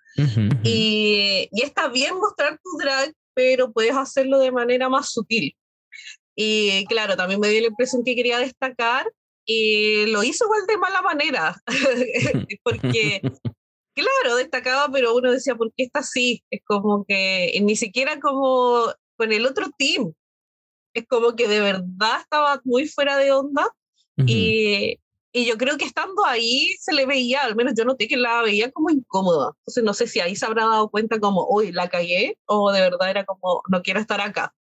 Y, 0.63 1.50
y, 1.51 1.62
está 1.62 1.89
bien 1.89 2.15
mostrar 2.15 2.58
tu 2.63 2.77
drag, 2.79 3.13
pero 3.36 3.72
puedes 3.72 3.96
hacerlo 3.96 4.39
de 4.39 4.51
manera 4.51 4.88
más 4.88 5.12
sutil. 5.12 5.56
Y 6.36 6.86
claro, 6.86 7.17
también 7.17 7.41
me 7.41 7.50
dio 7.50 7.62
la 7.62 7.67
impresión 7.67 8.03
que 8.03 8.15
quería 8.15 8.39
destacar 8.39 9.12
y 9.46 10.06
lo 10.08 10.24
hizo 10.24 10.46
igual 10.46 10.65
de 10.67 10.77
mala 10.77 11.01
manera, 11.01 11.62
porque 12.63 13.22
claro, 13.98 14.36
destacaba, 14.38 14.89
pero 14.92 15.16
uno 15.16 15.32
decía, 15.32 15.56
¿por 15.56 15.74
qué 15.74 15.84
está 15.84 16.00
así? 16.00 16.44
Es 16.51 16.62
como 16.66 17.06
que 17.06 17.58
ni 17.63 17.75
siquiera 17.75 18.20
como 18.20 18.86
con 19.18 19.34
el 19.34 19.46
otro 19.46 19.68
team, 19.77 20.13
es 20.94 21.08
como 21.08 21.36
que 21.36 21.48
de 21.48 21.60
verdad 21.60 22.22
estaba 22.22 22.62
muy 22.63 22.88
fuera 22.88 23.18
de 23.18 23.32
onda 23.32 23.68
y, 24.25 25.00
y, 25.32 25.46
yo 25.46 25.58
creo 25.58 25.77
que 25.77 25.86
estando 25.86 26.25
ahí 26.25 26.72
se 26.80 26.94
le 26.94 27.06
veía, 27.06 27.44
al 27.44 27.56
menos 27.56 27.74
yo 27.77 27.86
noté 27.86 28.08
que 28.08 28.18
la 28.18 28.42
veía 28.42 28.72
como 28.72 28.89
incómoda. 28.89 29.51
Entonces 29.60 29.84
no 29.84 29.94
sé 29.94 30.08
si 30.08 30.20
ahí 30.20 30.36
se 30.36 30.46
habrá 30.48 30.66
dado 30.66 30.89
cuenta 30.89 31.20
como, 31.20 31.48
uy, 31.50 31.72
la 31.72 31.88
cagué 31.88 32.38
o 32.46 32.72
de 32.72 32.82
verdad 32.82 33.12
era 33.12 33.25
como, 33.25 33.62
no 33.70 33.84
quiero 33.84 34.00
estar 34.00 34.22
acá. 34.22 34.56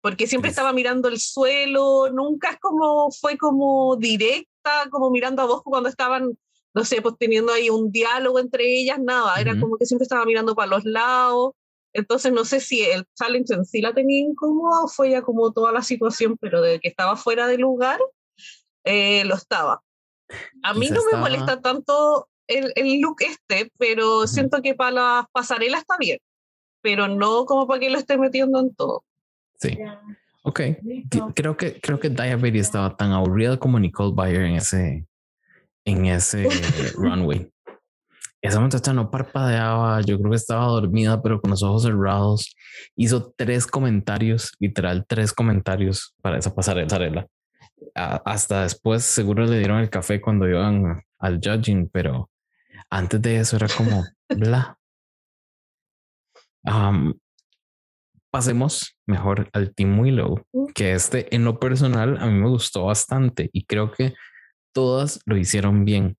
Porque 0.00 0.26
siempre 0.26 0.50
estaba 0.50 0.72
mirando 0.72 1.08
el 1.08 1.18
suelo, 1.18 2.10
nunca 2.10 2.50
es 2.50 2.58
como, 2.58 3.10
fue 3.10 3.36
como 3.36 3.96
directa, 3.96 4.88
como 4.90 5.10
mirando 5.10 5.42
a 5.42 5.46
vos 5.46 5.62
cuando 5.62 5.88
estaban, 5.88 6.38
no 6.74 6.84
sé, 6.84 7.00
pues 7.00 7.14
teniendo 7.18 7.52
ahí 7.52 7.70
un 7.70 7.90
diálogo 7.92 8.38
entre 8.38 8.64
ellas, 8.66 8.98
nada, 9.00 9.40
era 9.40 9.58
como 9.58 9.78
que 9.78 9.86
siempre 9.86 10.04
estaba 10.04 10.24
mirando 10.24 10.54
para 10.54 10.68
los 10.68 10.84
lados 10.84 11.52
entonces 11.94 12.32
no 12.32 12.44
sé 12.44 12.60
si 12.60 12.82
el 12.82 13.06
challenge 13.14 13.54
en 13.54 13.64
sí 13.64 13.80
la 13.80 13.94
tenía 13.94 14.20
incómoda 14.20 14.82
o 14.82 14.88
fue 14.88 15.10
ya 15.10 15.22
como 15.22 15.52
toda 15.52 15.72
la 15.72 15.80
situación, 15.80 16.36
pero 16.40 16.60
de 16.60 16.80
que 16.80 16.88
estaba 16.88 17.16
fuera 17.16 17.46
de 17.46 17.56
lugar, 17.56 18.00
eh, 18.82 19.24
lo 19.24 19.36
estaba. 19.36 19.80
A 20.64 20.74
mí 20.74 20.90
no 20.90 21.00
me 21.10 21.18
molesta 21.18 21.60
tanto 21.60 22.28
el, 22.48 22.72
el, 22.74 23.00
look 23.00 23.18
este, 23.20 23.70
pero 23.78 24.26
siento 24.26 24.60
que 24.60 24.74
para 24.74 24.90
las 24.90 25.24
pasarelas 25.30 25.82
está 25.82 25.96
bien, 25.96 26.18
pero 26.82 27.06
no 27.06 27.46
como 27.46 27.68
para 27.68 27.78
que 27.78 27.90
lo 27.90 27.98
esté 27.98 28.18
metiendo 28.18 28.58
en 28.58 28.74
todo. 28.74 29.04
Sí. 29.60 29.78
Ok. 30.42 30.60
Creo 31.34 31.56
que, 31.56 31.80
creo 31.80 32.00
que 32.00 32.10
Diabetes 32.10 32.62
estaba 32.62 32.96
tan 32.96 33.12
aburrida 33.12 33.56
como 33.56 33.78
Nicole 33.78 34.14
Bayer 34.14 34.42
en 34.42 34.56
ese, 34.56 35.06
en 35.84 36.06
ese 36.06 36.48
runway. 36.96 37.50
Esa 38.44 38.60
muchacha 38.60 38.92
no 38.92 39.10
parpadeaba, 39.10 40.02
yo 40.02 40.18
creo 40.18 40.30
que 40.30 40.36
estaba 40.36 40.66
dormida, 40.66 41.22
pero 41.22 41.40
con 41.40 41.50
los 41.50 41.62
ojos 41.62 41.84
cerrados. 41.84 42.54
Hizo 42.94 43.32
tres 43.36 43.66
comentarios, 43.66 44.52
literal, 44.58 45.06
tres 45.08 45.32
comentarios 45.32 46.14
para 46.20 46.36
esa 46.36 46.54
pasarela. 46.54 47.26
hasta 47.94 48.62
después 48.64 49.02
seguro 49.02 49.46
le 49.46 49.58
dieron 49.58 49.78
el 49.80 49.88
café 49.88 50.20
cuando 50.20 50.46
iban 50.46 51.02
al 51.18 51.40
judging, 51.42 51.88
pero 51.88 52.28
antes 52.90 53.22
de 53.22 53.38
eso 53.38 53.56
era 53.56 53.68
como 53.68 54.04
bla. 54.28 54.78
pasemos 58.30 58.94
mejor 59.06 59.48
al 59.54 59.74
Team 59.74 59.98
Willow, 59.98 60.44
que 60.74 60.92
este 60.92 61.34
en 61.34 61.44
lo 61.44 61.58
personal 61.58 62.18
a 62.18 62.26
mí 62.26 62.32
me 62.34 62.48
gustó 62.50 62.84
bastante 62.84 63.48
y 63.54 63.64
creo 63.64 63.90
que 63.90 64.14
todas 64.74 65.20
lo 65.24 65.38
hicieron 65.38 65.84
bien 65.84 66.18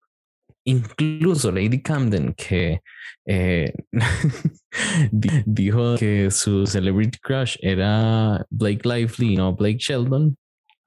incluso 0.65 1.51
Lady 1.51 1.81
Camden, 1.81 2.33
que 2.33 2.81
eh, 3.25 3.71
dijo 5.45 5.95
que 5.95 6.29
su 6.31 6.67
celebrity 6.67 7.17
crush 7.19 7.55
era 7.61 8.45
Blake 8.49 8.81
Lively, 8.83 9.37
no 9.37 9.55
Blake 9.55 9.77
Sheldon. 9.79 10.35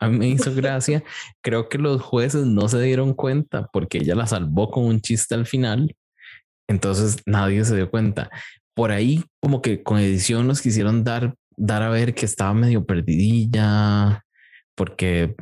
A 0.01 0.09
mí 0.09 0.19
me 0.19 0.29
hizo 0.29 0.55
gracia. 0.55 1.03
Creo 1.43 1.69
que 1.69 1.79
los 1.79 2.03
jueces 2.03 2.45
no 2.45 2.69
se 2.69 2.81
dieron 2.83 3.15
cuenta 3.15 3.69
porque 3.73 3.99
ella 3.99 4.15
la 4.15 4.27
salvó 4.27 4.71
con 4.71 4.85
un 4.85 5.01
chiste 5.01 5.35
al 5.35 5.47
final. 5.47 5.97
Entonces 6.69 7.17
nadie 7.25 7.65
se 7.65 7.75
dio 7.75 7.91
cuenta. 7.91 8.31
Por 8.75 8.93
ahí, 8.93 9.25
como 9.41 9.63
que 9.63 9.83
con 9.83 9.99
edición 9.99 10.47
nos 10.47 10.61
quisieron 10.61 11.03
dar, 11.03 11.35
dar 11.57 11.83
a 11.83 11.89
ver 11.89 12.15
que 12.15 12.27
estaba 12.27 12.53
medio 12.55 12.85
perdidilla 12.85 14.25
porque 14.79 15.35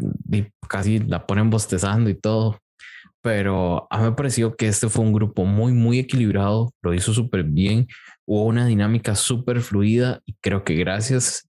casi 0.69 0.99
la 0.99 1.27
ponen 1.27 1.51
bostezando 1.51 2.11
y 2.11 2.15
todo 2.15 2.59
pero 3.27 3.89
a 3.91 3.99
mí 3.99 4.05
me 4.05 4.13
pareció 4.13 4.55
que 4.55 4.69
este 4.69 4.89
fue 4.89 5.05
un 5.05 5.13
grupo 5.13 5.45
muy, 5.45 5.73
muy 5.73 5.99
equilibrado, 5.99 6.73
lo 6.81 6.95
hizo 6.95 7.13
súper 7.13 7.43
bien, 7.43 7.89
hubo 8.25 8.45
una 8.45 8.67
dinámica 8.67 9.17
súper 9.17 9.63
fluida 9.63 10.21
y 10.27 10.35
creo 10.35 10.63
que 10.63 10.75
gracias, 10.75 11.49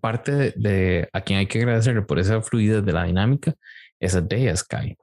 parte 0.00 0.52
de, 0.56 1.08
a 1.12 1.20
quien 1.20 1.38
hay 1.38 1.46
que 1.46 1.58
agradecerle 1.60 2.02
por 2.02 2.18
esa 2.18 2.42
fluidez 2.42 2.84
de 2.84 2.92
la 2.92 3.04
dinámica 3.04 3.54
es 4.00 4.16
a 4.16 4.20
Day 4.20 4.50
Sky, 4.56 4.96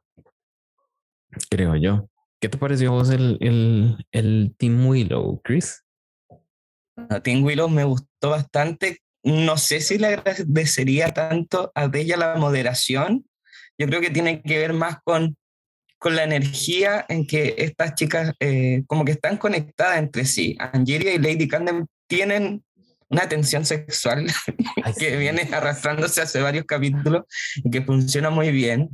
creo 1.50 1.77
yo. 1.77 2.09
¿Qué 2.41 2.50
te 2.50 2.57
pareció 2.57 2.91
vos 2.91 3.09
el, 3.12 3.38
el, 3.39 4.05
el 4.12 4.53
Team 4.57 4.88
Willow, 4.88 5.39
Chris? 5.41 5.86
A 7.09 7.21
Team 7.21 7.45
Willow 7.45 7.69
me 7.69 7.86
gustó 7.86 8.31
bastante. 8.31 9.00
No 9.24 9.58
sé 9.58 9.82
si 9.82 9.98
le 9.98 10.08
agradecería 10.08 11.10
tanto 11.10 11.72
a 11.76 11.88
Bella 11.88 12.18
la 12.18 12.36
moderación. 12.36 13.26
Yo 13.78 13.88
creo 13.88 14.02
que 14.02 14.10
tiene 14.10 14.42
que 14.42 14.58
ver 14.58 14.74
más 14.74 14.98
con 15.04 15.38
con 16.00 16.16
la 16.16 16.24
energía 16.24 17.06
en 17.10 17.28
que 17.28 17.56
estas 17.58 17.94
chicas 17.94 18.34
eh, 18.40 18.84
como 18.88 19.04
que 19.04 19.12
están 19.12 19.38
conectadas 19.38 20.00
entre 20.00 20.26
sí. 20.26 20.56
Angelia 20.58 21.14
y 21.14 21.20
Lady 21.20 21.48
Camden 21.48 21.86
tienen 22.08 22.64
una 23.10 23.28
tensión 23.28 23.66
sexual 23.66 24.26
que 24.98 25.18
viene 25.18 25.50
arrastrándose 25.52 26.22
hace 26.22 26.42
varios 26.42 26.66
capítulos 26.66 27.24
y 27.58 27.70
que 27.70 27.82
funciona 27.82 28.30
muy 28.30 28.52
bien. 28.52 28.90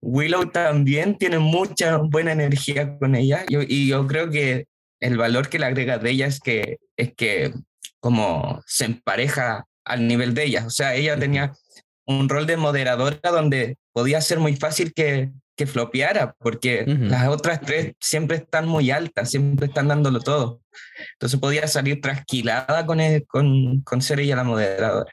Willow 0.00 0.50
también 0.50 1.18
tiene 1.18 1.38
mucha 1.38 1.98
buena 1.98 2.32
energía 2.32 2.96
con 2.98 3.14
ella 3.14 3.44
y 3.48 3.88
yo 3.88 4.06
creo 4.06 4.30
que 4.30 4.66
el 5.00 5.18
valor 5.18 5.48
que 5.48 5.58
le 5.58 5.66
agrega 5.66 5.98
de 5.98 6.10
ella 6.10 6.26
es 6.26 6.40
que, 6.40 6.78
es 6.96 7.12
que 7.14 7.52
como 8.00 8.62
se 8.66 8.86
empareja 8.86 9.66
al 9.84 10.06
nivel 10.06 10.34
de 10.34 10.44
ella. 10.44 10.66
O 10.66 10.70
sea, 10.70 10.94
ella 10.94 11.18
tenía 11.18 11.52
un 12.06 12.28
rol 12.28 12.46
de 12.46 12.56
moderadora 12.56 13.30
donde 13.30 13.76
podía 13.92 14.20
ser 14.20 14.38
muy 14.38 14.56
fácil 14.56 14.92
que 14.94 15.30
que 15.58 15.66
flopeara, 15.66 16.36
porque 16.38 16.84
las 16.86 17.26
otras 17.26 17.60
tres 17.60 17.92
siempre 18.00 18.36
están 18.36 18.68
muy 18.68 18.92
altas, 18.92 19.28
siempre 19.28 19.66
están 19.66 19.88
dándolo 19.88 20.20
todo. 20.20 20.62
Entonces 21.14 21.40
podía 21.40 21.66
salir 21.66 22.00
trasquilada 22.00 22.86
con, 22.86 23.00
con, 23.26 23.80
con 23.80 24.00
ser 24.00 24.20
ella 24.20 24.36
la 24.36 24.44
moderadora. 24.44 25.12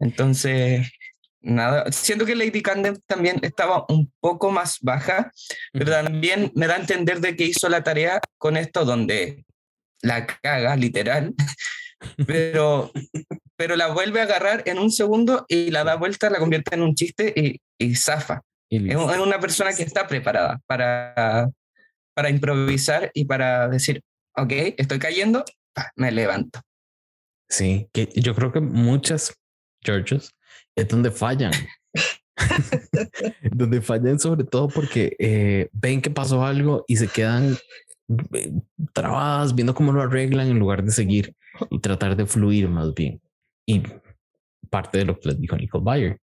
Entonces, 0.00 0.90
nada, 1.40 1.90
siento 1.92 2.26
que 2.26 2.34
Lady 2.34 2.62
Camden 2.62 3.00
también 3.06 3.38
estaba 3.42 3.86
un 3.88 4.12
poco 4.18 4.50
más 4.50 4.78
baja, 4.80 5.30
pero 5.72 5.92
también 5.92 6.50
me 6.56 6.66
da 6.66 6.74
a 6.74 6.80
entender 6.80 7.20
de 7.20 7.36
que 7.36 7.44
hizo 7.44 7.68
la 7.68 7.84
tarea 7.84 8.20
con 8.38 8.56
esto 8.56 8.84
donde 8.84 9.44
la 10.02 10.26
caga, 10.26 10.74
literal, 10.74 11.32
pero, 12.26 12.90
pero 13.56 13.76
la 13.76 13.88
vuelve 13.88 14.20
a 14.20 14.24
agarrar 14.24 14.62
en 14.66 14.78
un 14.78 14.90
segundo 14.90 15.44
y 15.48 15.70
la 15.70 15.84
da 15.84 15.96
vuelta, 15.96 16.30
la 16.30 16.38
convierte 16.38 16.74
en 16.74 16.82
un 16.82 16.94
chiste 16.94 17.32
y, 17.36 17.60
y 17.78 17.94
zafa. 17.96 18.42
Es 18.70 18.96
una 18.96 19.40
persona 19.40 19.72
que 19.72 19.82
está 19.82 20.06
preparada 20.06 20.60
para, 20.66 21.50
para 22.14 22.30
improvisar 22.30 23.10
y 23.14 23.24
para 23.24 23.68
decir, 23.68 24.02
ok, 24.36 24.52
estoy 24.76 24.98
cayendo, 25.00 25.44
me 25.96 26.12
levanto. 26.12 26.60
Sí, 27.48 27.88
que 27.92 28.08
yo 28.14 28.34
creo 28.34 28.52
que 28.52 28.60
muchas 28.60 29.34
churches 29.84 30.30
es 30.76 30.86
donde 30.86 31.10
fallan. 31.10 31.52
donde 33.50 33.80
fallan 33.80 34.20
sobre 34.20 34.44
todo 34.44 34.68
porque 34.68 35.16
eh, 35.18 35.68
ven 35.72 36.00
que 36.00 36.10
pasó 36.10 36.44
algo 36.44 36.84
y 36.86 36.96
se 36.96 37.08
quedan 37.08 37.58
eh, 38.32 38.52
trabadas 38.92 39.54
viendo 39.54 39.74
cómo 39.74 39.92
lo 39.92 40.00
arreglan 40.00 40.48
en 40.48 40.58
lugar 40.58 40.84
de 40.84 40.92
seguir 40.92 41.34
y 41.68 41.78
tratar 41.80 42.16
de 42.16 42.26
fluir 42.26 42.68
más 42.68 42.94
bien. 42.94 43.20
Y 43.66 43.82
parte 44.70 44.98
de 44.98 45.04
lo 45.04 45.18
que 45.18 45.28
les 45.28 45.40
dijo 45.40 45.56
Nicole 45.56 45.84
Bayer. 45.84 46.20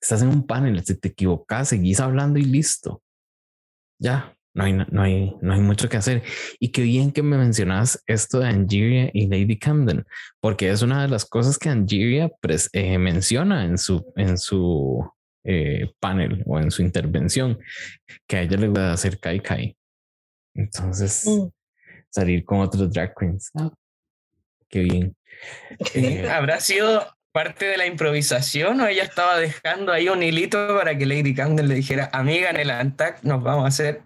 Estás 0.00 0.22
en 0.22 0.28
un 0.28 0.46
panel, 0.46 0.84
si 0.84 0.98
te 0.98 1.08
equivocas, 1.08 1.68
seguís 1.68 2.00
hablando 2.00 2.38
y 2.38 2.44
listo. 2.44 3.02
Ya, 3.98 4.36
no 4.56 4.64
hay, 4.64 4.72
no 4.72 5.02
hay, 5.02 5.36
no 5.40 5.52
hay 5.52 5.60
mucho 5.60 5.88
que 5.88 5.96
hacer. 5.96 6.22
Y 6.58 6.70
qué 6.70 6.82
bien 6.82 7.12
que 7.12 7.22
me 7.22 7.36
mencionas 7.36 8.02
esto 8.06 8.40
de 8.40 8.48
Angeria 8.48 9.10
y 9.12 9.26
Lady 9.26 9.58
Camden, 9.58 10.04
porque 10.40 10.70
es 10.70 10.82
una 10.82 11.02
de 11.02 11.08
las 11.08 11.24
cosas 11.24 11.58
que 11.58 11.68
Angeria 11.68 12.30
eh, 12.72 12.98
menciona 12.98 13.64
en 13.64 13.78
su, 13.78 14.12
en 14.16 14.38
su 14.38 15.08
eh, 15.44 15.92
panel 16.00 16.42
o 16.46 16.58
en 16.58 16.70
su 16.70 16.82
intervención, 16.82 17.58
que 18.26 18.36
a 18.38 18.42
ella 18.42 18.56
le 18.56 18.68
va 18.68 18.90
a 18.90 18.92
hacer 18.94 19.20
Kai 19.20 19.40
Kai. 19.40 19.76
Entonces, 20.54 21.26
mm. 21.26 21.48
salir 22.10 22.44
con 22.44 22.60
otros 22.60 22.90
drag 22.90 23.14
queens. 23.14 23.50
Ah, 23.54 23.70
qué 24.76 24.82
bien. 24.82 25.16
Eh, 25.94 26.28
¿Habrá 26.30 26.60
sido 26.60 27.06
parte 27.32 27.66
de 27.66 27.76
la 27.76 27.86
improvisación 27.86 28.80
o 28.80 28.86
ella 28.86 29.04
estaba 29.04 29.38
dejando 29.38 29.92
ahí 29.92 30.08
un 30.08 30.22
hilito 30.22 30.76
para 30.76 30.96
que 30.96 31.06
Lady 31.06 31.34
Camden 31.34 31.68
le 31.68 31.74
dijera, 31.74 32.10
amiga, 32.12 32.50
en 32.50 32.56
el 32.56 32.70
Antac 32.70 33.22
nos 33.22 33.42
vamos 33.42 33.64
a 33.64 33.68
hacer 33.68 34.02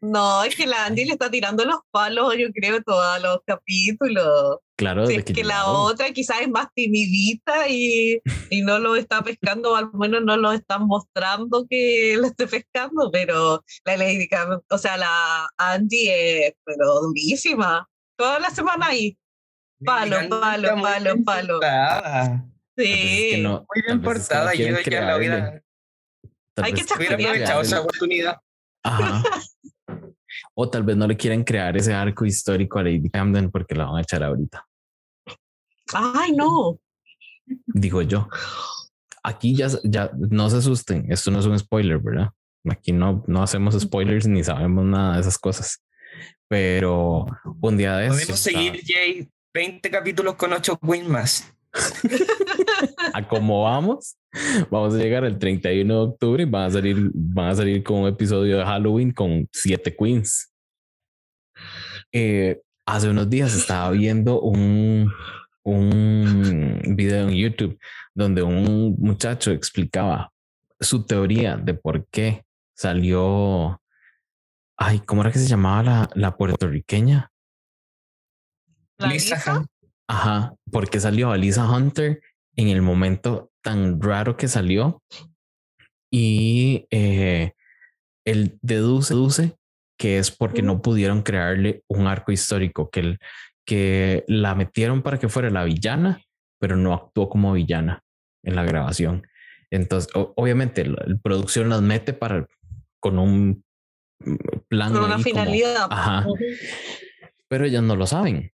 no, 0.00 0.42
es 0.42 0.56
que 0.56 0.66
la 0.66 0.86
Andy 0.86 1.04
le 1.04 1.12
está 1.12 1.30
tirando 1.30 1.64
los 1.64 1.80
palos, 1.90 2.34
yo 2.36 2.48
creo, 2.52 2.82
todos 2.82 3.22
los 3.22 3.38
capítulos. 3.46 4.58
Claro, 4.76 5.04
es 5.04 5.24
que, 5.24 5.44
la 5.44 5.66
otra 5.66 6.10
quizás 6.10 6.40
es 6.40 6.48
más 6.48 6.66
timidita 6.74 7.68
y, 7.68 8.20
y, 8.50 8.62
no 8.62 8.78
lo 8.80 8.96
está 8.96 9.22
pescando, 9.22 9.72
o 9.72 9.76
al 9.76 9.92
menos 9.92 10.22
no 10.24 10.36
lo 10.36 10.52
están 10.52 10.86
mostrando 10.86 11.66
que 11.68 12.16
lo 12.18 12.26
esté 12.26 12.46
pescando, 12.48 13.10
pero 13.12 13.62
la 13.84 13.96
Lady 13.96 14.28
o 14.70 14.78
sea, 14.78 14.96
la 14.96 15.48
Andy 15.56 16.08
es 16.08 16.54
pero 16.64 17.00
durísima. 17.00 17.88
Toda 18.16 18.40
la 18.40 18.50
semana 18.50 18.86
ahí. 18.86 19.16
Palo, 19.84 20.16
palo, 20.28 20.82
palo, 20.82 21.24
palo. 21.24 21.60
Sí. 22.76 23.42
muy 23.42 23.82
bien 23.86 24.02
portada, 24.02 24.54
yo 24.54 24.66
ya 24.80 25.00
la 25.02 25.16
hubiera. 25.16 25.62
Hay 26.56 26.72
que 26.72 26.82
aprovechado 26.82 27.62
esa 27.62 27.80
oportunidad. 27.80 28.38
Ajá. 28.82 29.22
o 30.54 30.68
tal 30.68 30.82
vez 30.82 30.96
no 30.96 31.06
le 31.06 31.16
quieren 31.16 31.44
crear 31.44 31.76
ese 31.76 31.92
arco 31.94 32.24
histórico 32.24 32.78
a 32.78 32.82
Lady 32.82 33.10
Camden 33.10 33.50
porque 33.50 33.74
la 33.74 33.86
van 33.86 33.96
a 33.96 34.02
echar 34.02 34.22
ahorita. 34.22 34.66
Ay, 35.94 36.32
no. 36.32 36.78
Digo 37.66 38.02
yo. 38.02 38.28
Aquí 39.22 39.54
ya, 39.54 39.68
ya 39.84 40.10
no 40.14 40.50
se 40.50 40.56
asusten. 40.58 41.10
Esto 41.10 41.30
no 41.30 41.40
es 41.40 41.46
un 41.46 41.58
spoiler, 41.58 41.98
¿verdad? 41.98 42.30
Aquí 42.68 42.92
no, 42.92 43.24
no 43.26 43.42
hacemos 43.42 43.78
spoilers 43.78 44.26
ni 44.26 44.42
sabemos 44.42 44.84
nada 44.84 45.14
de 45.14 45.20
esas 45.20 45.38
cosas. 45.38 45.82
Pero 46.48 47.26
un 47.60 47.76
día 47.76 47.96
de 47.96 48.06
eso. 48.06 48.14
Podemos 48.14 48.40
seguir, 48.40 48.80
Jay, 48.84 49.28
20 49.54 49.90
capítulos 49.90 50.34
con 50.36 50.52
8 50.52 50.78
wins 50.82 51.08
más. 51.08 51.54
a 53.14 53.26
cómo 53.28 53.62
vamos, 53.62 54.16
vamos 54.70 54.94
a 54.94 54.98
llegar 54.98 55.24
el 55.24 55.38
31 55.38 55.94
de 55.94 56.00
octubre 56.00 56.42
y 56.42 56.46
van 56.46 56.64
a 56.64 56.70
salir, 56.70 57.10
van 57.14 57.48
a 57.48 57.54
salir 57.54 57.82
con 57.82 58.00
un 58.00 58.08
episodio 58.08 58.58
de 58.58 58.64
Halloween 58.64 59.12
con 59.12 59.48
siete 59.52 59.94
queens. 59.96 60.52
Eh, 62.12 62.60
hace 62.84 63.08
unos 63.08 63.30
días 63.30 63.54
estaba 63.54 63.90
viendo 63.90 64.40
un, 64.40 65.10
un 65.62 66.82
video 66.94 67.28
en 67.28 67.34
YouTube 67.34 67.78
donde 68.14 68.42
un 68.42 68.96
muchacho 68.98 69.50
explicaba 69.50 70.30
su 70.78 71.06
teoría 71.06 71.56
de 71.56 71.74
por 71.74 72.06
qué 72.08 72.44
salió. 72.74 73.80
Ay, 74.76 75.00
¿cómo 75.00 75.22
era 75.22 75.32
que 75.32 75.38
se 75.38 75.48
llamaba 75.48 75.82
la, 75.82 76.10
la 76.14 76.36
puertorriqueña? 76.36 77.31
Lisa. 79.06 79.66
Ajá, 80.08 80.54
porque 80.70 81.00
salió 81.00 81.30
a 81.30 81.36
Lisa 81.36 81.68
Hunter 81.68 82.20
en 82.56 82.68
el 82.68 82.82
momento 82.82 83.50
tan 83.62 84.00
raro 84.00 84.36
que 84.36 84.48
salió 84.48 85.02
y 86.10 86.86
eh, 86.90 87.52
él 88.26 88.58
deduce, 88.60 89.14
deduce 89.14 89.56
que 89.98 90.18
es 90.18 90.30
porque 90.30 90.62
no 90.62 90.82
pudieron 90.82 91.22
crearle 91.22 91.84
un 91.88 92.06
arco 92.06 92.32
histórico, 92.32 92.90
que, 92.90 93.00
el, 93.00 93.18
que 93.64 94.24
la 94.26 94.54
metieron 94.54 95.02
para 95.02 95.18
que 95.18 95.28
fuera 95.28 95.48
la 95.48 95.64
villana, 95.64 96.20
pero 96.58 96.76
no 96.76 96.92
actuó 96.92 97.28
como 97.28 97.52
villana 97.52 98.02
en 98.42 98.56
la 98.56 98.64
grabación. 98.64 99.26
Entonces, 99.70 100.10
obviamente, 100.14 100.84
la, 100.84 101.04
producción 101.22 101.68
las 101.68 101.82
mete 101.82 102.12
para 102.12 102.46
con 103.00 103.18
un 103.18 103.64
mm, 104.18 104.36
plan. 104.68 104.92
Con 104.92 105.04
una 105.04 105.18
finalidad. 105.18 105.86
ajá. 105.90 106.26
Pero 107.48 107.64
ellas 107.64 107.82
no 107.82 107.96
lo 107.96 108.06
saben. 108.06 108.51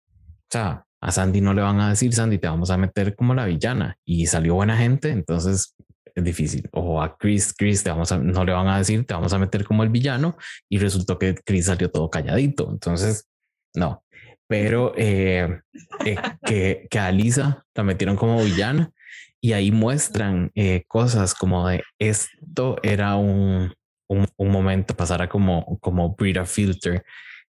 Sea, 0.54 0.86
a 1.00 1.10
Sandy 1.10 1.40
no 1.40 1.52
le 1.52 1.62
van 1.62 1.80
a 1.80 1.88
decir, 1.88 2.14
Sandy, 2.14 2.38
te 2.38 2.46
vamos 2.46 2.70
a 2.70 2.78
meter 2.78 3.16
como 3.16 3.34
la 3.34 3.44
villana 3.44 3.98
y 4.04 4.26
salió 4.26 4.54
buena 4.54 4.76
gente, 4.76 5.10
entonces 5.10 5.74
es 6.14 6.22
difícil. 6.22 6.68
O 6.70 7.02
a 7.02 7.18
Chris, 7.18 7.52
Chris, 7.52 7.82
te 7.82 7.90
vamos 7.90 8.12
a, 8.12 8.18
no 8.18 8.44
le 8.44 8.52
van 8.52 8.68
a 8.68 8.78
decir, 8.78 9.04
te 9.04 9.14
vamos 9.14 9.32
a 9.32 9.38
meter 9.40 9.64
como 9.64 9.82
el 9.82 9.88
villano 9.88 10.36
y 10.68 10.78
resultó 10.78 11.18
que 11.18 11.34
Chris 11.34 11.66
salió 11.66 11.90
todo 11.90 12.08
calladito. 12.08 12.70
Entonces, 12.70 13.28
no. 13.74 14.04
Pero 14.46 14.92
eh, 14.96 15.60
eh, 16.04 16.16
que, 16.46 16.86
que 16.88 16.98
a 17.00 17.10
Lisa 17.10 17.64
la 17.74 17.82
metieron 17.82 18.14
como 18.14 18.40
villana 18.40 18.92
y 19.40 19.54
ahí 19.54 19.72
muestran 19.72 20.52
eh, 20.54 20.84
cosas 20.86 21.34
como 21.34 21.66
de 21.66 21.82
esto 21.98 22.76
era 22.84 23.16
un, 23.16 23.74
un, 24.08 24.28
un 24.36 24.50
momento, 24.52 24.94
pasara 24.94 25.28
como, 25.28 25.80
como 25.80 26.14
Brita 26.14 26.44
Filter 26.44 27.04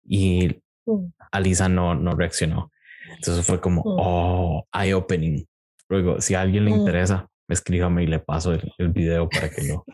y 0.02 0.62
mm. 0.86 1.04
Alisa 1.30 1.68
no, 1.68 1.94
no 1.94 2.12
reaccionó. 2.12 2.72
Entonces 3.16 3.44
fue 3.44 3.60
como, 3.60 3.82
mm. 3.82 3.96
oh, 3.98 4.66
eye 4.72 4.94
opening. 4.94 5.44
Luego, 5.88 6.20
si 6.20 6.34
a 6.34 6.40
alguien 6.40 6.64
le 6.64 6.72
mm. 6.72 6.74
interesa, 6.74 7.28
escríbame 7.48 8.04
y 8.04 8.06
le 8.06 8.18
paso 8.18 8.54
el, 8.54 8.72
el, 8.78 8.88
video 8.88 9.28
para 9.28 9.48
que 9.50 9.62
lo, 9.62 9.84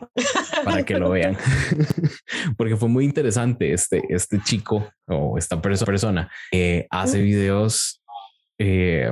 para 0.63 0.83
que 0.83 0.97
lo 0.97 1.11
vean. 1.11 1.37
Porque 2.57 2.75
fue 2.75 2.89
muy 2.89 3.05
interesante 3.05 3.73
este, 3.73 4.03
este 4.09 4.39
chico 4.43 4.89
o 5.07 5.37
esta 5.37 5.61
persona 5.61 6.31
eh, 6.51 6.87
hace 6.89 7.19
mm. 7.19 7.23
videos 7.23 8.01
eh, 8.57 9.11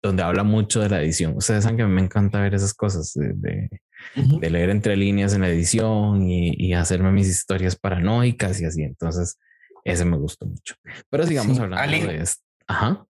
donde 0.00 0.22
habla 0.22 0.42
mucho 0.42 0.80
de 0.80 0.88
la 0.88 1.02
edición. 1.02 1.36
Ustedes 1.36 1.64
saben 1.64 1.76
que 1.76 1.84
me 1.84 2.00
encanta 2.00 2.40
ver 2.40 2.54
esas 2.54 2.72
cosas 2.72 3.12
de, 3.14 3.32
de, 3.34 3.68
de 4.14 4.50
leer 4.50 4.70
entre 4.70 4.96
líneas 4.96 5.34
en 5.34 5.42
la 5.42 5.48
edición 5.48 6.22
y, 6.28 6.54
y, 6.56 6.72
hacerme 6.72 7.12
mis 7.12 7.28
historias 7.28 7.76
paranoicas 7.76 8.60
y 8.60 8.64
así. 8.64 8.82
Entonces, 8.82 9.38
ese 9.84 10.04
me 10.04 10.16
gustó 10.16 10.46
mucho. 10.46 10.76
Pero 11.10 11.26
sigamos 11.26 11.58
hablando 11.58 12.06
de 12.08 12.16
esto. 12.16 12.42
Ajá 12.66 13.06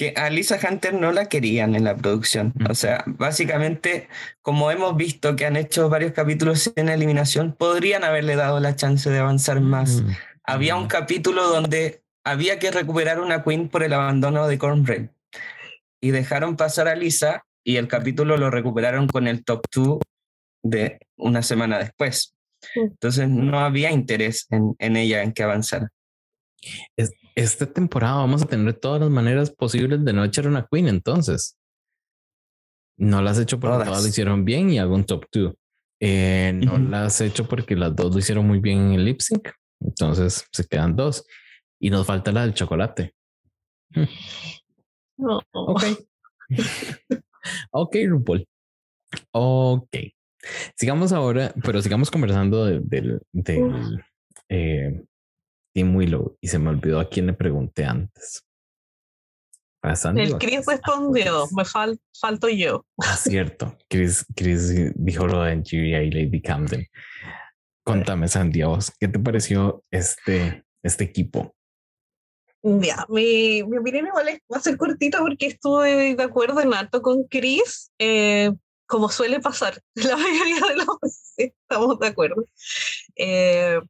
que 0.00 0.14
a 0.16 0.30
Lisa 0.30 0.58
Hunter 0.58 0.94
no 0.94 1.12
la 1.12 1.28
querían 1.28 1.74
en 1.74 1.84
la 1.84 1.96
producción. 1.96 2.54
O 2.68 2.74
sea, 2.74 3.04
básicamente, 3.06 4.08
como 4.40 4.70
hemos 4.70 4.96
visto 4.96 5.36
que 5.36 5.44
han 5.44 5.56
hecho 5.56 5.88
varios 5.88 6.12
capítulos 6.12 6.72
en 6.76 6.88
eliminación, 6.88 7.54
podrían 7.54 8.04
haberle 8.04 8.36
dado 8.36 8.60
la 8.60 8.76
chance 8.76 9.10
de 9.10 9.18
avanzar 9.18 9.60
más. 9.60 10.02
Había 10.42 10.76
un 10.76 10.86
capítulo 10.86 11.48
donde 11.48 12.02
había 12.24 12.58
que 12.58 12.70
recuperar 12.70 13.20
una 13.20 13.42
queen 13.44 13.68
por 13.68 13.82
el 13.82 13.92
abandono 13.92 14.46
de 14.46 14.58
Cornbread 14.58 15.10
y 16.00 16.10
dejaron 16.12 16.56
pasar 16.56 16.88
a 16.88 16.94
Lisa 16.96 17.44
y 17.62 17.76
el 17.76 17.88
capítulo 17.88 18.36
lo 18.36 18.50
recuperaron 18.50 19.06
con 19.06 19.28
el 19.28 19.44
top 19.44 19.66
2 19.74 19.98
de 20.62 20.98
una 21.16 21.42
semana 21.42 21.78
después. 21.78 22.34
Entonces 22.74 23.28
no 23.28 23.60
había 23.60 23.90
interés 23.90 24.46
en, 24.50 24.74
en 24.78 24.96
ella 24.96 25.22
en 25.22 25.32
que 25.32 25.42
avanzara. 25.42 25.90
Es, 26.96 27.10
esta 27.40 27.66
temporada 27.66 28.16
vamos 28.16 28.42
a 28.42 28.46
tener 28.46 28.74
todas 28.74 29.00
las 29.00 29.10
maneras 29.10 29.50
posibles 29.50 30.04
de 30.04 30.12
no 30.12 30.24
echar 30.24 30.46
una 30.46 30.66
queen, 30.70 30.88
entonces. 30.88 31.56
No 32.98 33.22
las 33.22 33.38
has 33.38 33.44
hecho 33.44 33.58
porque 33.58 33.84
todas. 33.84 34.02
lo 34.02 34.08
hicieron 34.08 34.44
bien 34.44 34.70
y 34.70 34.78
hago 34.78 34.94
un 34.94 35.04
top 35.04 35.24
2. 35.32 35.54
Eh, 36.02 36.52
no 36.54 36.78
las 36.78 37.20
he 37.20 37.26
hecho 37.26 37.46
porque 37.48 37.76
las 37.76 37.94
dos 37.94 38.12
lo 38.12 38.18
hicieron 38.18 38.46
muy 38.46 38.58
bien 38.58 38.78
en 38.78 38.92
el 38.92 39.04
lip 39.04 39.20
sync. 39.20 39.48
Entonces 39.80 40.46
se 40.52 40.66
quedan 40.66 40.96
dos. 40.96 41.24
Y 41.80 41.88
nos 41.88 42.06
falta 42.06 42.30
la 42.30 42.42
del 42.42 42.54
chocolate. 42.54 43.14
Ok. 45.52 45.82
ok, 47.70 47.96
RuPaul. 48.06 48.46
Ok. 49.32 49.96
Sigamos 50.76 51.12
ahora, 51.12 51.54
pero 51.62 51.80
sigamos 51.82 52.10
conversando 52.10 52.64
del, 52.66 52.82
del, 53.32 54.02
eh, 54.48 55.04
Tim 55.72 55.94
Willow 55.94 56.36
y 56.40 56.48
se 56.48 56.58
me 56.58 56.70
olvidó 56.70 57.00
a 57.00 57.08
quién 57.08 57.26
le 57.26 57.32
pregunté 57.32 57.84
antes. 57.84 58.44
el 59.82 60.38
Chris 60.38 60.66
respondió, 60.66 61.46
me 61.52 61.64
falto 61.64 62.48
yo. 62.48 62.84
Ah, 62.98 63.16
cierto. 63.16 63.76
Chris, 63.88 64.26
Chris 64.34 64.92
dijo 64.94 65.26
lo 65.26 65.42
de 65.42 65.52
Angeria 65.52 66.02
y 66.02 66.10
Lady 66.10 66.42
Camden. 66.42 66.86
Contame, 67.84 68.28
Sandy, 68.28 68.60
¿qué 68.98 69.08
te 69.08 69.18
pareció 69.18 69.82
este, 69.90 70.64
este 70.82 71.04
equipo? 71.04 71.54
Ya, 72.62 73.06
mi, 73.08 73.62
mi 73.64 73.78
opinión 73.78 74.06
igual 74.06 74.38
va 74.52 74.58
a 74.58 74.60
ser 74.60 74.76
cortita 74.76 75.18
porque 75.18 75.46
estuve 75.46 76.14
de 76.14 76.22
acuerdo 76.22 76.60
en 76.60 76.74
alto 76.74 77.00
con 77.00 77.24
Chris. 77.24 77.90
Eh, 77.98 78.52
como 78.86 79.08
suele 79.08 79.40
pasar, 79.40 79.80
la 79.94 80.16
mayoría 80.16 80.60
de 80.68 80.76
las 80.76 80.86
veces 81.00 81.52
estamos 81.62 81.98
de 81.98 82.06
acuerdo. 82.08 82.44
Eh, 83.16 83.80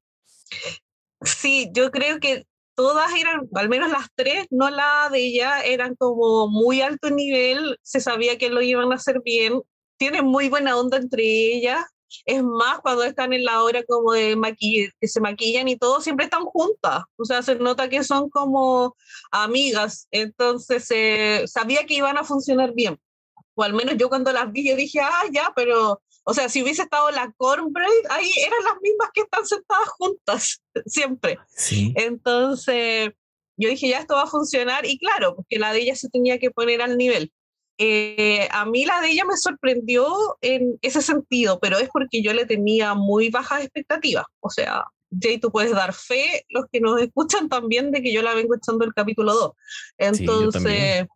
sí, 1.22 1.70
yo 1.72 1.90
creo 1.90 2.20
que 2.20 2.46
todas 2.74 3.12
eran, 3.14 3.48
al 3.54 3.68
menos 3.68 3.90
las 3.90 4.06
tres, 4.14 4.46
no 4.50 4.70
la 4.70 5.08
de 5.10 5.18
ella, 5.20 5.62
eran 5.62 5.94
como 5.96 6.48
muy 6.48 6.80
alto 6.80 7.10
nivel, 7.10 7.78
se 7.82 8.00
sabía 8.00 8.38
que 8.38 8.50
lo 8.50 8.62
iban 8.62 8.92
a 8.92 8.96
hacer 8.96 9.20
bien, 9.22 9.60
tienen 9.98 10.24
muy 10.24 10.48
buena 10.48 10.78
onda 10.78 10.96
entre 10.96 11.22
ellas, 11.22 11.84
es 12.24 12.42
más, 12.42 12.80
cuando 12.80 13.04
están 13.04 13.32
en 13.32 13.44
la 13.44 13.62
hora 13.62 13.82
como 13.84 14.12
de 14.12 14.36
maquill 14.36 14.92
que 15.00 15.08
se 15.08 15.20
maquillan 15.20 15.68
y 15.68 15.76
todo, 15.76 16.00
siempre 16.00 16.24
están 16.24 16.44
juntas. 16.44 17.04
O 17.16 17.24
sea, 17.24 17.42
se 17.42 17.56
nota 17.56 17.88
que 17.88 18.04
son 18.04 18.30
como 18.30 18.96
amigas. 19.30 20.08
Entonces, 20.10 20.86
eh, 20.90 21.44
sabía 21.46 21.86
que 21.86 21.94
iban 21.94 22.18
a 22.18 22.24
funcionar 22.24 22.72
bien. 22.74 22.98
O 23.54 23.62
al 23.62 23.74
menos 23.74 23.96
yo 23.96 24.08
cuando 24.08 24.32
las 24.32 24.50
vi, 24.52 24.68
yo 24.68 24.76
dije, 24.76 25.00
ah, 25.00 25.24
ya, 25.32 25.52
pero, 25.54 26.02
o 26.24 26.34
sea, 26.34 26.48
si 26.48 26.62
hubiese 26.62 26.82
estado 26.82 27.10
la 27.10 27.32
Cornbread, 27.36 27.88
ahí 28.10 28.30
eran 28.46 28.64
las 28.64 28.80
mismas 28.82 29.10
que 29.12 29.22
están 29.22 29.46
sentadas 29.46 29.88
juntas, 29.88 30.62
siempre. 30.86 31.38
Sí. 31.48 31.92
Entonces, 31.96 33.10
yo 33.56 33.68
dije, 33.68 33.88
ya 33.88 33.98
esto 33.98 34.14
va 34.14 34.22
a 34.22 34.26
funcionar. 34.26 34.86
Y 34.86 34.98
claro, 34.98 35.34
porque 35.36 35.58
la 35.58 35.72
de 35.72 35.80
ella 35.80 35.96
se 35.96 36.08
tenía 36.08 36.38
que 36.38 36.50
poner 36.50 36.82
al 36.82 36.96
nivel. 36.96 37.32
Eh, 37.78 38.46
a 38.50 38.66
mí 38.66 38.84
la 38.84 39.00
de 39.00 39.10
ella 39.10 39.24
me 39.24 39.36
sorprendió 39.36 40.06
en 40.42 40.78
ese 40.82 41.00
sentido, 41.00 41.58
pero 41.60 41.78
es 41.78 41.88
porque 41.90 42.22
yo 42.22 42.34
le 42.34 42.44
tenía 42.44 42.94
muy 42.94 43.30
bajas 43.30 43.62
expectativas. 43.62 44.26
O 44.40 44.50
sea, 44.50 44.84
Jay, 45.18 45.38
tú 45.38 45.50
puedes 45.50 45.72
dar 45.72 45.94
fe, 45.94 46.44
los 46.50 46.66
que 46.70 46.80
nos 46.80 47.00
escuchan 47.00 47.48
también, 47.48 47.90
de 47.90 48.02
que 48.02 48.12
yo 48.12 48.22
la 48.22 48.34
vengo 48.34 48.54
echando 48.54 48.84
el 48.84 48.92
capítulo 48.92 49.32
2. 49.32 49.52
Entonces... 49.98 51.06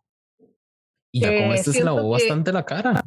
y 1.11 1.21
ya 1.21 1.27
con 1.27 1.51
este 1.53 1.71
se 1.71 1.83
lavó 1.83 2.09
bastante 2.09 2.51
la 2.51 2.65
cara. 2.65 3.03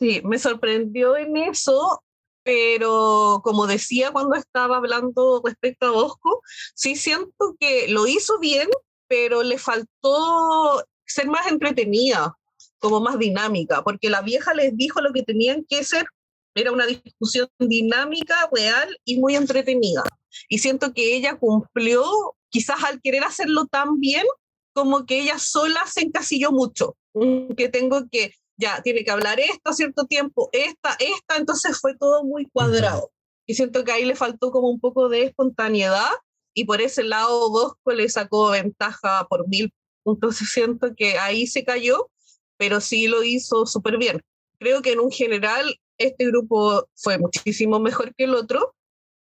Sí, 0.00 0.22
me 0.24 0.38
sorprendió 0.38 1.16
en 1.18 1.36
eso, 1.36 2.02
pero 2.42 3.42
como 3.44 3.66
decía 3.66 4.12
cuando 4.12 4.34
estaba 4.34 4.78
hablando 4.78 5.42
respecto 5.44 5.86
a 5.86 5.90
Bosco, 5.90 6.40
sí 6.74 6.96
siento 6.96 7.54
que 7.60 7.86
lo 7.88 8.06
hizo 8.06 8.38
bien, 8.38 8.68
pero 9.08 9.42
le 9.42 9.58
faltó 9.58 10.82
ser 11.04 11.26
más 11.28 11.48
entretenida, 11.48 12.34
como 12.78 13.00
más 13.00 13.18
dinámica, 13.18 13.82
porque 13.84 14.08
la 14.08 14.22
vieja 14.22 14.54
les 14.54 14.74
dijo 14.74 15.02
lo 15.02 15.12
que 15.12 15.22
tenían 15.22 15.66
que 15.68 15.84
ser, 15.84 16.06
era 16.54 16.72
una 16.72 16.86
discusión 16.86 17.48
dinámica, 17.58 18.48
real 18.52 18.96
y 19.04 19.18
muy 19.18 19.36
entretenida. 19.36 20.02
Y 20.48 20.58
siento 20.58 20.94
que 20.94 21.14
ella 21.14 21.36
cumplió, 21.36 22.04
quizás 22.48 22.82
al 22.84 23.02
querer 23.02 23.24
hacerlo 23.24 23.66
tan 23.66 24.00
bien, 24.00 24.24
como 24.72 25.04
que 25.04 25.20
ella 25.20 25.38
sola 25.38 25.86
se 25.86 26.02
encasilló 26.02 26.52
mucho, 26.52 26.96
que 27.56 27.68
tengo 27.68 28.08
que, 28.10 28.32
ya, 28.60 28.82
tiene 28.82 29.04
que 29.04 29.10
hablar 29.10 29.40
esto 29.40 29.70
a 29.70 29.72
cierto 29.72 30.04
tiempo, 30.04 30.50
esta, 30.52 30.96
esta, 30.98 31.36
entonces 31.36 31.78
fue 31.80 31.96
todo 31.96 32.24
muy 32.24 32.46
cuadrado. 32.46 33.10
Y 33.46 33.54
siento 33.54 33.84
que 33.84 33.92
ahí 33.92 34.04
le 34.04 34.14
faltó 34.14 34.50
como 34.52 34.68
un 34.68 34.78
poco 34.78 35.08
de 35.08 35.24
espontaneidad 35.24 36.10
y 36.54 36.64
por 36.64 36.80
ese 36.80 37.02
lado 37.02 37.50
Bosco 37.50 37.92
le 37.92 38.08
sacó 38.08 38.50
ventaja 38.50 39.26
por 39.28 39.48
mil 39.48 39.72
entonces 40.04 40.48
siento 40.52 40.94
que 40.96 41.18
ahí 41.18 41.46
se 41.46 41.64
cayó, 41.64 42.10
pero 42.56 42.80
sí 42.80 43.08
lo 43.08 43.22
hizo 43.22 43.66
súper 43.66 43.98
bien. 43.98 44.20
Creo 44.58 44.82
que 44.82 44.92
en 44.92 45.00
un 45.00 45.10
general 45.10 45.76
este 45.98 46.26
grupo 46.26 46.86
fue 46.94 47.18
muchísimo 47.18 47.80
mejor 47.80 48.14
que 48.14 48.24
el 48.24 48.34
otro, 48.34 48.74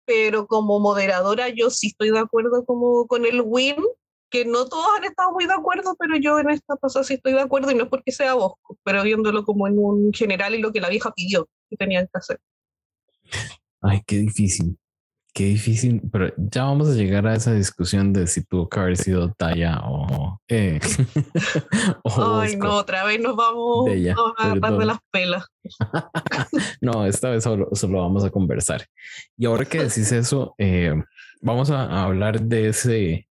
pero 0.05 0.47
como 0.47 0.79
moderadora 0.79 1.49
yo 1.49 1.69
sí 1.69 1.87
estoy 1.87 2.11
de 2.11 2.19
acuerdo 2.19 2.65
como 2.65 3.07
con 3.07 3.25
el 3.25 3.41
win, 3.43 3.75
que 4.33 4.45
no 4.45 4.65
todos 4.65 4.87
han 4.97 5.03
estado 5.03 5.31
muy 5.31 5.45
de 5.45 5.53
acuerdo, 5.53 5.95
pero 5.99 6.17
yo 6.17 6.39
en 6.39 6.49
esta 6.49 6.75
pasada 6.75 7.05
sí 7.05 7.13
estoy 7.13 7.33
de 7.33 7.41
acuerdo 7.41 7.69
y 7.69 7.75
no 7.75 7.83
es 7.83 7.89
porque 7.89 8.11
sea 8.11 8.33
Bosco, 8.33 8.79
pero 8.83 9.03
viéndolo 9.03 9.45
como 9.45 9.67
en 9.67 9.77
un 9.77 10.11
general 10.11 10.55
y 10.55 10.57
lo 10.57 10.71
que 10.71 10.81
la 10.81 10.89
vieja 10.89 11.11
pidió 11.11 11.47
que 11.69 11.77
tenían 11.77 12.05
que 12.05 12.17
hacer. 12.17 12.39
Ay, 13.79 14.01
qué 14.07 14.17
difícil. 14.17 14.79
Qué 15.35 15.45
difícil, 15.45 16.01
pero 16.11 16.33
ya 16.37 16.63
vamos 16.63 16.89
a 16.89 16.93
llegar 16.93 17.27
a 17.27 17.35
esa 17.35 17.53
discusión 17.53 18.11
de 18.11 18.25
si 18.25 18.43
tuvo 18.43 18.67
que 18.69 18.79
haber 18.79 18.97
sido 18.97 19.31
Talla 19.33 19.81
o. 19.85 20.39
Eh, 20.47 20.79
Ay, 22.17 22.55
no, 22.55 22.77
otra 22.77 23.03
vez 23.03 23.19
nos 23.19 23.35
vamos 23.35 23.87
a 23.87 24.45
agarrar 24.45 24.77
de 24.79 24.85
las 24.85 24.97
pelas. 25.11 25.45
no, 26.81 27.05
esta 27.05 27.29
vez 27.29 27.43
solo, 27.43 27.69
solo, 27.73 28.01
vamos 28.01 28.23
a 28.23 28.31
conversar. 28.31 28.85
Y 29.37 29.45
ahora 29.45 29.65
que 29.65 29.77
decís 29.79 30.11
eso, 30.11 30.55
eh, 30.57 30.93
vamos 31.41 31.69
a 31.69 32.03
hablar 32.03 32.41
de 32.41 32.69
ese. 32.69 33.27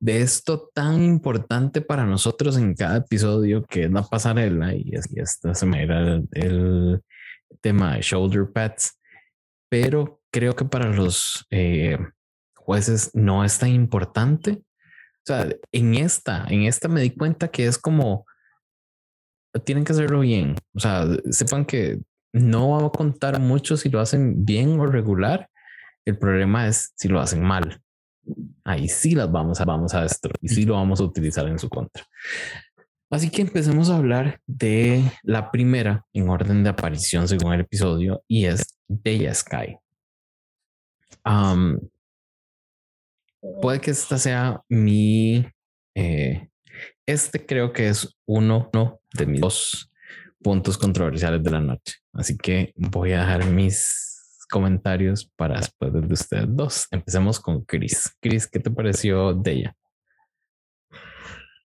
De 0.00 0.20
esto 0.20 0.70
tan 0.72 1.02
importante 1.02 1.80
para 1.80 2.04
nosotros 2.04 2.56
en 2.56 2.74
cada 2.74 2.98
episodio 2.98 3.64
que 3.64 3.84
es 3.84 3.90
la 3.90 4.02
pasarela 4.02 4.74
y, 4.74 4.90
y 4.92 5.20
esta 5.20 5.54
se 5.54 5.66
me 5.66 5.82
era 5.82 6.20
el, 6.32 7.02
tema 7.60 7.94
de 7.94 8.02
shoulder 8.02 8.52
pads, 8.52 9.00
pero 9.68 10.20
creo 10.30 10.54
que 10.54 10.64
para 10.64 10.92
los 10.92 11.46
eh, 11.50 11.98
jueces 12.54 13.10
no 13.14 13.44
es 13.44 13.58
tan 13.58 13.70
importante. 13.70 14.52
O 14.52 15.24
sea, 15.24 15.48
en 15.72 15.94
esta, 15.94 16.46
en 16.48 16.62
esta 16.62 16.88
me 16.88 17.00
di 17.00 17.10
cuenta 17.10 17.48
que 17.48 17.66
es 17.66 17.78
como 17.78 18.26
tienen 19.64 19.84
que 19.84 19.92
hacerlo 19.92 20.20
bien. 20.20 20.56
O 20.74 20.80
sea, 20.80 21.06
sepan 21.30 21.64
que 21.64 22.00
no 22.32 22.70
va 22.70 22.86
a 22.86 22.90
contar 22.90 23.40
mucho 23.40 23.76
si 23.76 23.88
lo 23.88 24.00
hacen 24.00 24.44
bien 24.44 24.78
o 24.78 24.86
regular. 24.86 25.48
El 26.04 26.18
problema 26.18 26.66
es 26.66 26.92
si 26.96 27.08
lo 27.08 27.20
hacen 27.20 27.42
mal. 27.42 27.80
Ahí 28.64 28.88
sí 28.88 29.14
las 29.14 29.30
vamos 29.30 29.60
a, 29.60 29.64
vamos 29.64 29.94
a 29.94 30.02
destruir 30.02 30.36
y 30.42 30.48
sí 30.48 30.64
lo 30.64 30.74
vamos 30.74 31.00
a 31.00 31.04
utilizar 31.04 31.46
en 31.48 31.58
su 31.58 31.68
contra. 31.68 32.04
Así 33.10 33.30
que 33.30 33.40
empecemos 33.40 33.88
a 33.88 33.96
hablar 33.96 34.40
de 34.46 35.02
la 35.22 35.50
primera 35.50 36.04
en 36.12 36.28
orden 36.28 36.62
de 36.62 36.70
aparición 36.70 37.26
según 37.26 37.54
el 37.54 37.60
episodio 37.60 38.22
y 38.28 38.44
es 38.44 38.78
Deya 38.86 39.34
Sky 39.34 39.78
puede 43.60 43.80
que 43.80 43.90
esta 43.90 44.18
sea 44.18 44.62
mi. 44.68 45.46
Eh, 45.94 46.48
este 47.06 47.44
creo 47.44 47.72
que 47.72 47.88
es 47.88 48.16
uno 48.26 48.70
de 49.12 49.26
mis 49.26 49.40
dos 49.40 49.90
puntos 50.42 50.78
controversiales 50.78 51.42
de 51.42 51.50
la 51.50 51.60
noche. 51.60 51.96
Así 52.12 52.36
que 52.36 52.72
voy 52.76 53.12
a 53.12 53.20
dejar 53.20 53.46
mis 53.46 54.17
comentarios 54.48 55.30
para 55.36 55.58
después 55.58 55.92
de 55.92 56.00
ustedes 56.12 56.46
dos. 56.48 56.86
Empecemos 56.90 57.38
con 57.38 57.64
Chris. 57.64 58.10
Chris, 58.20 58.46
¿qué 58.46 58.58
te 58.58 58.70
pareció 58.70 59.34
de 59.34 59.52
ella? 59.52 59.76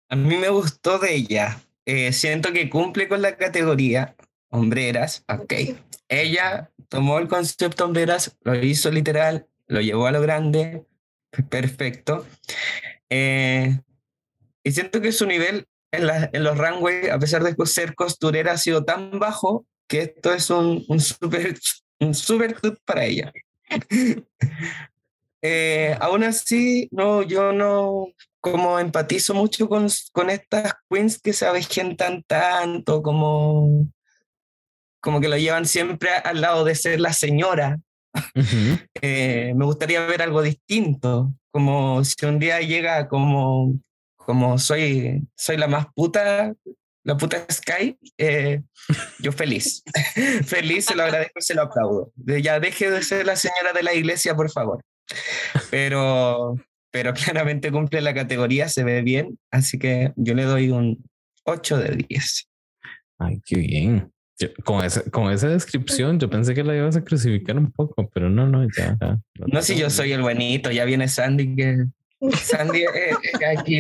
A 0.10 0.16
mí 0.16 0.38
me 0.38 0.50
gustó 0.50 1.00
de 1.00 1.16
ella. 1.16 1.60
Eh, 1.86 2.14
siento 2.14 2.54
que 2.54 2.70
cumple 2.70 3.08
con 3.08 3.22
la 3.22 3.36
categoría 3.36 4.16
hombreras. 4.50 5.24
Ok. 5.28 5.54
Ella 6.08 6.72
tomó 6.90 7.18
el 7.18 7.28
concepto 7.28 7.86
hombreras, 7.86 8.38
lo 8.44 8.56
hizo 8.56 8.92
literal, 8.92 9.48
lo 9.68 9.82
llevó 9.82 10.06
a 10.06 10.12
lo 10.12 10.22
grande, 10.22 10.86
perfecto. 11.50 12.28
Eh, 13.10 13.80
y 14.64 14.72
siento 14.72 15.02
que 15.02 15.12
su 15.12 15.26
nivel 15.26 15.68
en, 15.92 16.44
los 16.44 16.58
runways, 16.58 17.10
a 17.10 17.20
pesar 17.20 17.44
de 17.44 17.56
ser 17.66 17.96
costurera, 17.96 18.54
ha 18.54 18.58
sido 18.58 18.84
tan 18.84 19.20
bajo 19.20 19.66
que 19.88 20.02
esto 20.02 20.34
es 20.34 20.50
un 20.50 21.00
super 21.00 21.56
un 22.04 22.14
super 22.14 22.56
para 22.86 23.06
ella. 23.06 23.34
eh, 25.42 25.98
aún 26.00 26.24
así, 26.24 26.88
no, 26.92 27.22
yo 27.24 27.52
no 27.52 28.08
como 28.44 28.78
empatizo 28.78 29.34
mucho 29.34 29.70
con, 29.70 29.88
con 30.12 30.30
estas 30.30 30.74
queens 30.90 31.22
que 31.22 31.32
se 31.32 31.46
avejentan 31.46 32.24
tanto, 32.24 33.02
como, 33.02 33.88
como 35.00 35.22
que 35.22 35.30
lo 35.30 35.38
llevan 35.38 35.66
siempre 35.66 36.10
al 36.12 36.42
lado 36.42 36.66
de 36.66 36.76
ser 36.76 37.00
la 37.00 37.14
señora, 37.14 37.80
eh, 39.02 39.54
me 39.56 39.66
gustaría 39.66 40.06
ver 40.06 40.22
algo 40.22 40.42
distinto, 40.42 41.34
como 41.52 42.04
si 42.04 42.26
un 42.26 42.38
día 42.38 42.60
llega 42.60 43.08
como, 43.08 43.80
como 44.18 44.58
soy, 44.60 45.26
soy 45.36 45.56
la 45.56 45.68
más 45.68 45.88
puta, 45.96 46.54
la 47.04 47.18
puta 47.18 47.46
Sky, 47.52 47.98
eh, 48.18 48.62
yo 49.20 49.32
feliz, 49.32 49.84
feliz, 50.46 50.86
se 50.86 50.96
lo 50.96 51.04
agradezco, 51.04 51.42
se 51.42 51.54
lo 51.54 51.64
aplaudo. 51.64 52.12
Ya 52.16 52.60
deje 52.60 52.90
de 52.90 53.04
ser 53.04 53.26
la 53.26 53.36
señora 53.36 53.74
de 53.74 53.84
la 53.84 53.94
iglesia, 53.94 54.36
por 54.36 54.50
favor. 54.50 54.84
Pero, 55.70 56.56
pero 56.92 57.14
claramente 57.14 57.72
cumple 57.72 58.02
la 58.02 58.14
categoría, 58.14 58.70
se 58.70 58.84
ve 58.84 59.02
bien, 59.02 59.38
así 59.52 59.78
que 59.78 60.14
yo 60.16 60.34
le 60.34 60.44
doy 60.44 60.70
un 60.70 61.04
8 61.44 61.78
de 61.78 62.06
10. 62.08 62.50
Ay, 63.20 63.42
qué 63.46 63.58
bien 63.58 64.14
con, 64.64 64.84
esa, 64.84 65.04
con 65.10 65.32
esa 65.32 65.48
descripción, 65.48 66.20
yo 66.20 66.30
pensé 66.30 66.54
que 66.54 66.64
la 66.64 66.76
ibas 66.76 66.96
a 66.96 67.04
crucificar 67.04 67.58
un 67.58 67.72
poco, 67.72 68.10
pero 68.14 68.30
no, 68.30 68.48
no, 68.48 68.68
ya. 68.76 68.98
no, 69.48 69.62
si 69.62 69.78
yo 69.78 69.90
soy 69.90 70.12
el 70.12 70.22
buenito, 70.22 70.72
ya 70.72 70.86
viene 70.86 71.08
Sandy, 71.08 71.56
que 71.56 71.86
Sandy 72.42 72.84
es, 72.84 73.18
aquí. 73.58 73.80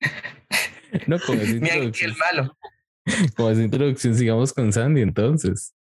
No, 1.06 1.18
con 1.20 1.40
esa 1.40 1.50
introducción. 1.50 2.10
el 2.10 2.16
malo. 2.16 2.58
Con 3.36 3.52
esa 3.52 3.62
introducción, 3.62 4.14
sigamos 4.14 4.52
con 4.52 4.70
Sandy 4.70 5.00
entonces. 5.00 5.74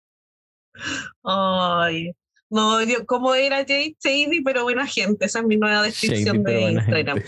Ay, 1.23 2.12
no, 2.51 2.84
yo, 2.84 3.04
como 3.08 3.34
era 3.34 3.58
Jade 3.58 3.95
Shady, 3.99 4.41
pero 4.43 4.63
buena 4.63 4.86
gente, 4.86 5.25
esa 5.25 5.39
es 5.39 5.45
mi 5.45 5.58
nueva 5.58 5.82
descripción 5.82 6.43
de 6.43 6.71
Instagram. 6.73 7.23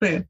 Sí. 0.00 0.24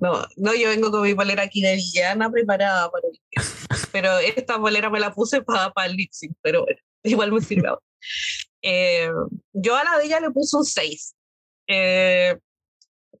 No, 0.00 0.26
no, 0.36 0.54
yo 0.54 0.68
vengo 0.68 0.90
con 0.90 1.02
mi 1.02 1.14
polera 1.14 1.42
aquí 1.42 1.62
de 1.62 1.76
villana 1.76 2.30
preparada 2.30 2.90
para 2.90 3.08
el 3.08 3.20
pero 3.92 4.18
esta 4.18 4.56
bolera 4.56 4.90
me 4.90 5.00
la 5.00 5.12
puse 5.12 5.42
para 5.42 5.72
el 5.86 5.96
lip 5.96 6.10
pero 6.42 6.64
bueno, 6.64 6.80
igual 7.02 7.32
me 7.32 7.40
sirve. 7.40 7.68
Eh, 8.62 9.10
yo 9.52 9.76
a 9.76 9.84
la 9.84 9.98
de 9.98 10.06
ella 10.06 10.20
le 10.20 10.30
puse 10.30 10.56
un 10.56 10.64
6. 10.64 11.14
Eh, 11.68 12.36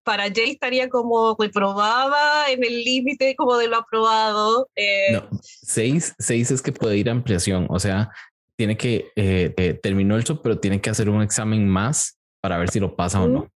para 0.02 0.24
Jay 0.24 0.50
estaría 0.50 0.88
como 0.88 1.36
reprobada 1.38 2.50
en 2.50 2.64
el 2.64 2.84
límite 2.84 3.36
como 3.36 3.56
de 3.56 3.68
lo 3.68 3.76
aprobado. 3.76 4.68
Eh, 4.76 5.12
no, 5.12 5.28
6 5.40 6.14
es 6.18 6.62
que 6.62 6.72
puede 6.72 6.96
ir 6.96 7.08
a 7.08 7.12
ampliación, 7.12 7.66
o 7.68 7.78
sea, 7.78 8.10
tiene 8.56 8.76
que, 8.76 9.12
eh, 9.16 9.78
terminó 9.82 10.16
el 10.16 10.24
show, 10.24 10.40
pero 10.42 10.58
tiene 10.58 10.80
que 10.80 10.90
hacer 10.90 11.08
un 11.08 11.22
examen 11.22 11.68
más 11.68 12.18
para 12.40 12.58
ver 12.58 12.70
si 12.70 12.80
lo 12.80 12.96
pasa 12.96 13.22
o 13.22 13.28
no. 13.28 13.50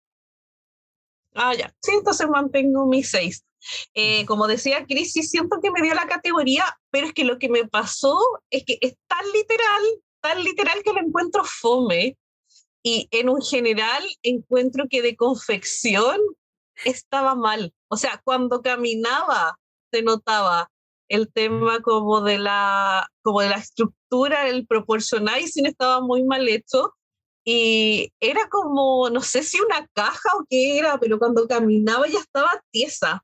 Ah, 1.33 1.53
ya. 1.55 1.73
Sí, 1.81 1.91
entonces 1.93 2.27
mantengo 2.27 2.85
mi 2.85 3.03
6. 3.03 3.43
Eh, 3.93 4.25
como 4.25 4.47
decía 4.47 4.85
Cris, 4.85 5.13
sí 5.13 5.23
siento 5.23 5.59
que 5.61 5.71
me 5.71 5.81
dio 5.81 5.93
la 5.93 6.07
categoría, 6.07 6.65
pero 6.89 7.07
es 7.07 7.13
que 7.13 7.23
lo 7.23 7.37
que 7.37 7.49
me 7.49 7.67
pasó 7.67 8.17
es 8.49 8.63
que 8.65 8.77
es 8.81 8.95
tan 9.07 9.25
literal, 9.33 9.83
tan 10.19 10.43
literal 10.43 10.81
que 10.83 10.93
lo 10.93 10.99
encuentro 10.99 11.43
fome. 11.43 12.17
Y 12.83 13.07
en 13.11 13.29
un 13.29 13.41
general 13.41 14.03
encuentro 14.23 14.85
que 14.89 15.01
de 15.01 15.15
confección 15.15 16.19
estaba 16.83 17.35
mal. 17.35 17.73
O 17.89 17.97
sea, 17.97 18.21
cuando 18.23 18.61
caminaba 18.61 19.57
se 19.91 20.01
notaba 20.01 20.71
el 21.09 21.31
tema 21.31 21.81
como 21.81 22.21
de 22.21 22.39
la, 22.39 23.07
como 23.21 23.41
de 23.41 23.49
la 23.49 23.57
estructura, 23.57 24.47
el 24.47 24.65
proportionizing 24.65 25.65
estaba 25.65 25.99
muy 26.01 26.23
mal 26.23 26.47
hecho 26.47 26.95
y 27.43 28.13
era 28.19 28.47
como, 28.49 29.09
no 29.09 29.21
sé 29.21 29.43
si 29.43 29.59
una 29.59 29.87
caja 29.93 30.29
o 30.39 30.45
qué 30.49 30.77
era, 30.77 30.99
pero 30.99 31.19
cuando 31.19 31.47
caminaba 31.47 32.07
ya 32.07 32.19
estaba 32.19 32.63
tiesa. 32.71 33.23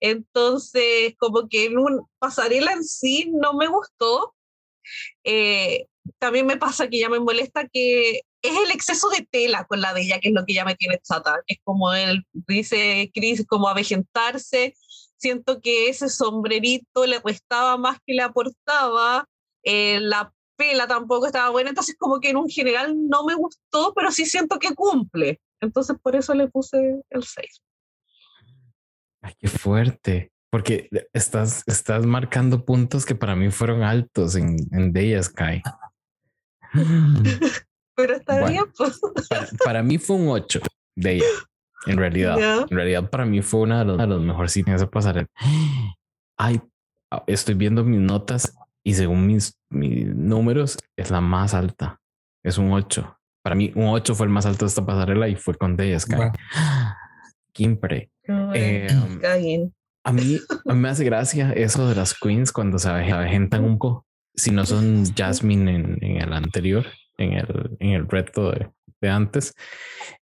Entonces, 0.00 1.14
como 1.18 1.48
que 1.48 1.66
en 1.66 1.78
un 1.78 2.06
pasarela 2.18 2.72
en 2.72 2.84
sí 2.84 3.30
no 3.32 3.54
me 3.54 3.66
gustó. 3.66 4.34
Eh, 5.24 5.86
también 6.18 6.46
me 6.46 6.56
pasa 6.56 6.88
que 6.88 7.00
ya 7.00 7.08
me 7.08 7.20
molesta 7.20 7.68
que 7.68 8.22
es 8.42 8.56
el 8.56 8.70
exceso 8.70 9.08
de 9.10 9.26
tela 9.30 9.64
con 9.66 9.80
la 9.80 9.92
de 9.92 10.02
ella, 10.02 10.18
que 10.18 10.28
es 10.28 10.34
lo 10.34 10.44
que 10.44 10.54
ya 10.54 10.64
me 10.64 10.74
tiene 10.74 10.98
chata. 11.02 11.40
Es 11.46 11.58
como 11.62 11.92
él 11.92 12.26
dice 12.32 13.10
Chris, 13.14 13.44
como 13.46 13.68
avejentarse. 13.68 14.74
Siento 15.16 15.60
que 15.60 15.88
ese 15.88 16.08
sombrerito 16.08 17.06
le 17.06 17.20
restaba 17.20 17.76
más 17.76 17.98
que 18.06 18.14
le 18.14 18.22
aportaba. 18.22 19.26
Eh, 19.62 20.00
la 20.00 20.32
pela 20.56 20.86
tampoco 20.86 21.26
estaba 21.26 21.50
buena. 21.50 21.70
Entonces, 21.70 21.96
como 21.98 22.20
que 22.20 22.30
en 22.30 22.38
un 22.38 22.48
general 22.48 22.96
no 23.08 23.24
me 23.24 23.34
gustó, 23.34 23.92
pero 23.94 24.10
sí 24.10 24.24
siento 24.24 24.58
que 24.58 24.74
cumple. 24.74 25.40
Entonces, 25.60 25.96
por 26.02 26.16
eso 26.16 26.32
le 26.34 26.48
puse 26.48 27.02
el 27.10 27.22
6. 27.22 27.62
Ay, 29.22 29.34
qué 29.38 29.48
fuerte. 29.48 30.32
Porque 30.50 30.88
estás, 31.12 31.62
estás 31.66 32.06
marcando 32.06 32.64
puntos 32.64 33.04
que 33.04 33.14
para 33.14 33.36
mí 33.36 33.50
fueron 33.50 33.82
altos 33.82 34.34
en, 34.34 34.56
en 34.72 34.92
Day 34.92 35.22
Sky. 35.22 35.62
Pero 38.00 38.16
está 38.16 38.48
bien, 38.48 38.64
pues. 38.76 39.00
Para, 39.64 39.82
mí 39.82 39.98
fue 39.98 40.16
un 40.16 40.28
8 40.28 40.60
de 40.96 41.12
ella, 41.14 41.24
en 41.86 41.96
realidad. 41.98 42.38
En 42.70 42.76
realidad, 42.76 43.10
para 43.10 43.24
mí 43.24 43.42
fue 43.42 43.60
una 43.60 43.80
de 43.80 43.84
los, 43.84 43.98
de 43.98 44.06
mejores 44.06 44.52
cines 44.52 44.80
de 44.80 44.86
pasar. 44.86 45.26
Ay, 46.36 46.60
estoy 47.26 47.54
viendo 47.54 47.84
mis 47.84 48.00
notas 48.00 48.54
y 48.82 48.94
según 48.94 49.26
mis, 49.26 49.58
mis 49.68 50.06
números 50.06 50.78
es 50.96 51.10
la 51.10 51.20
más 51.20 51.54
alta. 51.54 52.00
Es 52.42 52.58
un 52.58 52.72
8. 52.72 53.16
Para 53.42 53.54
mí, 53.54 53.72
un 53.74 53.88
8 53.88 54.14
fue 54.14 54.26
el 54.26 54.32
más 54.32 54.46
alto 54.46 54.64
de 54.64 54.68
esta 54.68 54.84
pasarela 54.84 55.28
y 55.28 55.36
fue 55.36 55.54
con 55.54 55.76
Day 55.76 55.98
Sky. 55.98 56.16
Kimpre. 57.52 58.10
Eh, 58.54 58.88
a 60.02 60.12
mí, 60.12 60.38
a 60.64 60.74
mí 60.74 60.80
me 60.80 60.88
hace 60.88 61.04
gracia 61.04 61.52
eso 61.52 61.88
de 61.88 61.94
las 61.94 62.14
queens 62.14 62.52
cuando 62.52 62.78
se 62.78 62.88
avejentan 62.88 63.64
un 63.64 63.78
poco. 63.78 64.06
Si 64.34 64.50
no 64.50 64.64
son 64.64 65.04
Jasmine 65.16 65.74
en, 65.74 65.98
en 66.00 66.22
el 66.22 66.32
anterior, 66.32 66.86
en 67.20 67.34
el, 67.34 67.76
en 67.78 67.90
el 67.90 68.08
reto 68.08 68.50
de, 68.50 68.70
de 69.00 69.08
antes. 69.08 69.54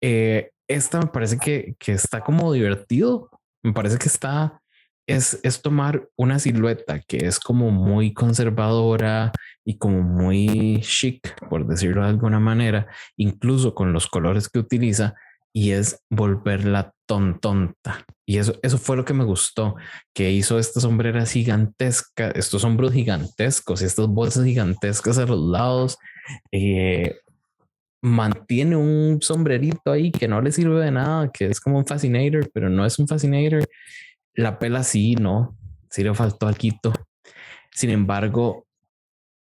Eh, 0.02 0.52
esta 0.68 1.00
me 1.00 1.08
parece 1.08 1.38
que, 1.38 1.76
que, 1.80 1.94
está 1.94 2.22
como 2.22 2.54
divertido. 2.54 3.30
Me 3.64 3.74
parece 3.74 3.98
que 3.98 4.08
está, 4.08 4.62
es, 5.08 5.40
es 5.44 5.62
tomar 5.62 6.08
una 6.16 6.40
silueta 6.40 7.00
que 7.00 7.18
es 7.18 7.40
como 7.40 7.72
muy 7.72 8.14
conservadora 8.14 9.32
y 9.66 9.78
como 9.78 10.02
muy 10.02 10.80
chic, 10.82 11.48
por 11.50 11.66
decirlo 11.68 12.04
de 12.04 12.10
alguna 12.10 12.40
manera, 12.40 12.88
incluso 13.18 13.74
con 13.74 13.94
los 13.94 14.08
colores 14.08 14.50
que 14.50 14.60
utiliza, 14.60 15.16
y 15.54 15.72
es 15.72 16.04
volverla 16.10 16.94
tontonta. 17.06 18.06
Y 18.26 18.38
eso, 18.38 18.58
eso 18.64 18.78
fue 18.78 18.96
lo 18.96 19.04
que 19.04 19.14
me 19.14 19.26
gustó, 19.26 19.76
que 20.14 20.32
hizo 20.32 20.58
esta 20.58 20.80
sombrera 20.80 21.26
gigantesca, 21.26 22.30
estos 22.32 22.64
hombros 22.64 22.94
gigantescos 22.94 23.82
y 23.82 23.86
estas 23.86 24.08
bolsas 24.08 24.46
gigantescas 24.46 25.18
a 25.18 25.26
los 25.26 25.40
lados. 25.40 25.98
Eh, 26.52 27.18
mantiene 28.02 28.76
un 28.76 29.22
sombrerito 29.22 29.92
ahí 29.92 30.12
que 30.12 30.28
no 30.28 30.42
le 30.42 30.52
sirve 30.52 30.84
de 30.84 30.92
nada, 30.92 31.32
que 31.32 31.46
es 31.48 31.60
como 31.60 31.78
un 31.78 31.86
fascinator, 31.86 32.50
pero 32.54 32.70
no 32.70 32.86
es 32.86 32.98
un 33.00 33.08
fascinator. 33.08 33.68
La 34.36 34.58
pela 34.58 34.84
sí, 34.84 35.16
no, 35.16 35.58
sí 35.90 36.04
le 36.04 36.14
faltó 36.16 36.52
quito 36.54 36.92
Sin 37.72 37.90
embargo, 37.90 38.66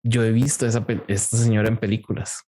yo 0.03 0.23
he 0.23 0.31
visto 0.31 0.65
esa, 0.65 0.85
esta 1.07 1.37
señora 1.37 1.69
en 1.69 1.77
películas 1.77 2.50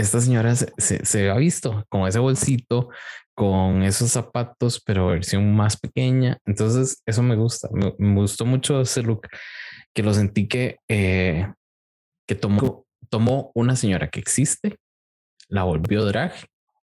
esta 0.00 0.20
señora 0.20 0.54
se, 0.54 1.30
ha 1.30 1.36
visto 1.36 1.84
con 1.88 2.06
ese 2.06 2.18
bolsito, 2.18 2.88
con 3.34 3.82
esos 3.82 4.10
zapatos, 4.10 4.82
pero 4.84 5.08
versión 5.08 5.54
más 5.54 5.78
pequeña. 5.78 6.38
Entonces, 6.44 7.02
eso 7.06 7.22
me 7.22 7.36
gusta. 7.36 7.68
Me, 7.72 8.14
gustó 8.14 8.44
mucho 8.44 8.80
ese 8.80 9.02
look, 9.02 9.28
que 9.94 10.02
lo 10.02 10.12
sentí 10.14 10.48
que, 10.48 10.78
eh, 10.88 11.52
que 12.26 12.34
tomó, 12.34 12.86
tomó 13.08 13.52
una 13.54 13.76
señora 13.76 14.08
que 14.08 14.20
existe, 14.20 14.76
la 15.48 15.64
volvió 15.64 16.04
drag 16.04 16.32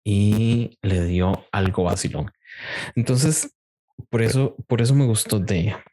y 0.03 0.77
le 0.81 1.05
dio 1.05 1.45
algo 1.51 1.83
vacilón. 1.83 2.31
Entonces, 2.95 3.49
por 4.09 4.21
eso, 4.21 4.55
por 4.67 4.81
eso 4.81 4.93
me 4.93 5.05
gustó 5.05 5.39
de 5.39 5.59
ella. 5.59 5.83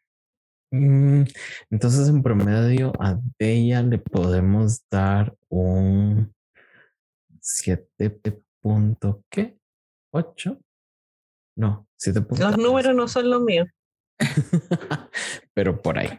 Mm, 0.70 1.24
entonces, 1.70 2.08
en 2.08 2.22
promedio, 2.22 2.92
a 2.98 3.18
ella 3.38 3.82
le 3.82 3.98
podemos 3.98 4.82
dar 4.90 5.34
un 5.48 6.32
7 7.42 8.20
punto 8.60 9.24
qué? 9.28 9.58
8? 10.12 10.58
No, 11.56 11.86
7 11.96 12.24
Los 12.38 12.56
números 12.56 12.94
no 12.94 13.08
son 13.08 13.28
los 13.28 13.42
míos. 13.42 13.68
Pero 15.54 15.82
por 15.82 15.98
ahí. 15.98 16.18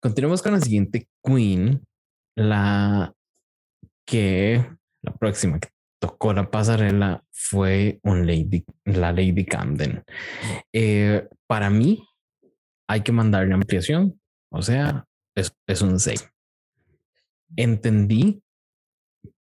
Continuamos 0.00 0.42
con 0.42 0.52
la 0.52 0.60
siguiente 0.60 1.08
queen, 1.22 1.84
la 2.34 3.12
que 4.06 4.64
la 5.02 5.12
próxima 5.12 5.60
que 5.60 5.68
tocó 6.00 6.32
la 6.32 6.50
pasarela 6.50 7.22
fue 7.30 8.00
un 8.04 8.26
lady, 8.26 8.64
la 8.84 9.12
Lady 9.12 9.44
Camden. 9.44 10.02
Eh, 10.72 11.28
para 11.46 11.68
mí 11.68 12.02
hay 12.88 13.02
que 13.02 13.12
mandarle 13.12 13.54
ampliación, 13.54 14.18
o 14.50 14.62
sea, 14.62 15.04
es, 15.34 15.52
es 15.66 15.82
un 15.82 15.98
6. 16.00 16.30
Entendí 17.56 18.42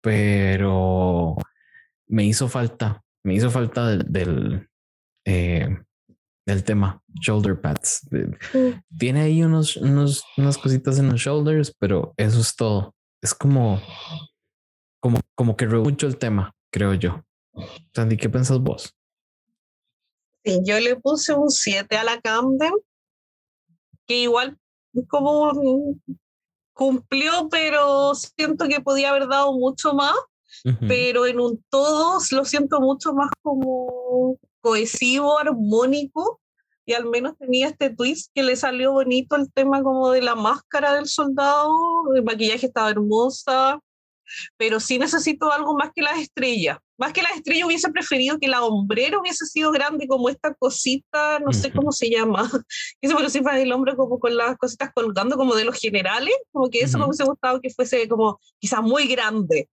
pero 0.00 1.36
me 2.06 2.24
hizo 2.24 2.48
falta, 2.48 3.02
me 3.24 3.34
hizo 3.34 3.50
falta 3.50 3.88
del, 3.88 4.04
del, 4.10 4.68
eh, 5.24 5.68
del 6.46 6.64
tema 6.64 7.02
shoulder 7.20 7.60
pads. 7.60 8.08
Mm. 8.10 8.96
Tiene 8.98 9.20
ahí 9.22 9.42
unos, 9.42 9.76
unos, 9.76 10.24
unas 10.36 10.58
cositas 10.58 10.98
en 10.98 11.08
los 11.08 11.20
shoulders, 11.20 11.74
pero 11.78 12.14
eso 12.16 12.40
es 12.40 12.54
todo. 12.54 12.94
Es 13.20 13.34
como, 13.34 13.80
como, 15.00 15.20
como 15.34 15.56
que 15.56 15.66
mucho 15.66 16.06
el 16.06 16.18
tema, 16.18 16.54
creo 16.70 16.94
yo. 16.94 17.24
Sandy, 17.94 18.16
¿qué 18.16 18.28
piensas 18.28 18.60
vos? 18.60 18.94
Sí, 20.44 20.60
yo 20.64 20.78
le 20.78 20.96
puse 20.96 21.34
un 21.34 21.50
7 21.50 21.96
a 21.96 22.04
la 22.04 22.20
Camden, 22.20 22.72
que 24.06 24.18
igual 24.18 24.58
como 25.08 25.52
cumplió, 26.76 27.48
pero 27.50 28.14
siento 28.14 28.68
que 28.68 28.82
podía 28.82 29.08
haber 29.08 29.28
dado 29.28 29.54
mucho 29.54 29.94
más, 29.94 30.14
pero 30.86 31.26
en 31.26 31.40
un 31.40 31.64
todo 31.70 32.18
lo 32.32 32.44
siento 32.44 32.80
mucho 32.80 33.14
más 33.14 33.30
como 33.42 34.36
cohesivo, 34.60 35.38
armónico, 35.38 36.38
y 36.84 36.92
al 36.92 37.06
menos 37.06 37.36
tenía 37.38 37.68
este 37.68 37.88
twist 37.90 38.30
que 38.34 38.42
le 38.42 38.56
salió 38.56 38.92
bonito 38.92 39.36
el 39.36 39.50
tema 39.50 39.82
como 39.82 40.10
de 40.10 40.20
la 40.20 40.34
máscara 40.34 40.92
del 40.92 41.06
soldado, 41.06 41.74
el 42.14 42.22
maquillaje 42.22 42.66
estaba 42.66 42.90
hermosa, 42.90 43.80
pero 44.58 44.78
sí 44.78 44.98
necesito 44.98 45.50
algo 45.50 45.74
más 45.74 45.92
que 45.94 46.02
las 46.02 46.18
estrellas. 46.18 46.78
Más 46.98 47.12
que 47.12 47.22
las 47.22 47.36
estrellas 47.36 47.66
hubiese 47.66 47.90
preferido 47.90 48.38
que 48.38 48.48
la 48.48 48.64
hombrera 48.64 49.18
hubiese 49.18 49.44
sido 49.44 49.70
grande 49.70 50.08
como 50.08 50.28
esta 50.28 50.54
cosita, 50.54 51.38
no 51.40 51.52
sé 51.52 51.70
cómo 51.70 51.92
se 51.92 52.08
llama, 52.08 52.50
eso 53.00 53.16
pero 53.16 53.28
si 53.28 53.38
el 53.38 53.72
hombre 53.72 53.94
como 53.96 54.18
con 54.18 54.36
las 54.36 54.56
cositas 54.56 54.90
colgando 54.94 55.36
como 55.36 55.54
de 55.54 55.64
los 55.64 55.78
generales, 55.78 56.34
como 56.52 56.70
que 56.70 56.80
eso 56.80 56.98
me 56.98 57.04
hubiese 57.04 57.24
gustado 57.24 57.60
que 57.60 57.70
fuese 57.70 58.08
como 58.08 58.40
quizás 58.58 58.82
muy 58.82 59.06
grande. 59.06 59.68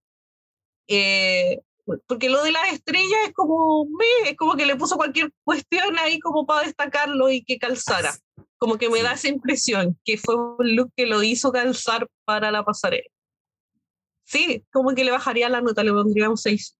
Eh, 0.87 1.61
porque 2.07 2.29
lo 2.29 2.43
de 2.43 2.51
las 2.51 2.71
estrellas 2.71 3.19
es 3.27 3.33
como, 3.33 3.87
es 4.25 4.35
como 4.37 4.55
que 4.55 4.65
le 4.65 4.75
puso 4.75 4.95
cualquier 4.95 5.31
cuestión 5.43 5.97
ahí 5.99 6.19
como 6.19 6.45
para 6.45 6.65
destacarlo 6.65 7.29
y 7.29 7.43
que 7.43 7.57
calzara 7.57 8.13
Como 8.57 8.77
que 8.77 8.89
me 8.89 9.01
da 9.01 9.13
esa 9.13 9.27
impresión 9.27 9.99
que 10.05 10.17
fue 10.17 10.35
un 10.35 10.75
look 10.75 10.91
que 10.95 11.05
lo 11.05 11.23
hizo 11.23 11.51
calzar 11.51 12.07
para 12.25 12.51
la 12.51 12.63
pasarela. 12.63 13.07
Sí, 14.25 14.63
como 14.71 14.95
que 14.95 15.03
le 15.03 15.11
bajaría 15.11 15.49
la 15.49 15.61
nota, 15.61 15.83
le 15.83 15.91
pondría 15.91 16.29
un 16.29 16.37
6. 16.37 16.77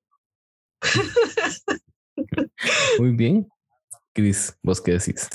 Muy 2.99 3.11
bien. 3.11 3.47
Cris, 4.13 4.55
¿vos 4.61 4.81
qué 4.81 4.91
decís? 4.93 5.29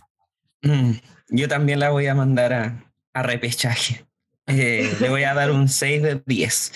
Mm, 0.62 0.92
yo 1.30 1.48
también 1.48 1.80
la 1.80 1.90
voy 1.90 2.06
a 2.06 2.14
mandar 2.14 2.52
a, 2.52 2.92
a 3.12 3.22
repechaje. 3.22 4.06
Eh, 4.46 4.96
le 5.00 5.08
voy 5.10 5.24
a 5.24 5.34
dar 5.34 5.50
un 5.50 5.68
6 5.68 6.02
de 6.02 6.22
10. 6.24 6.72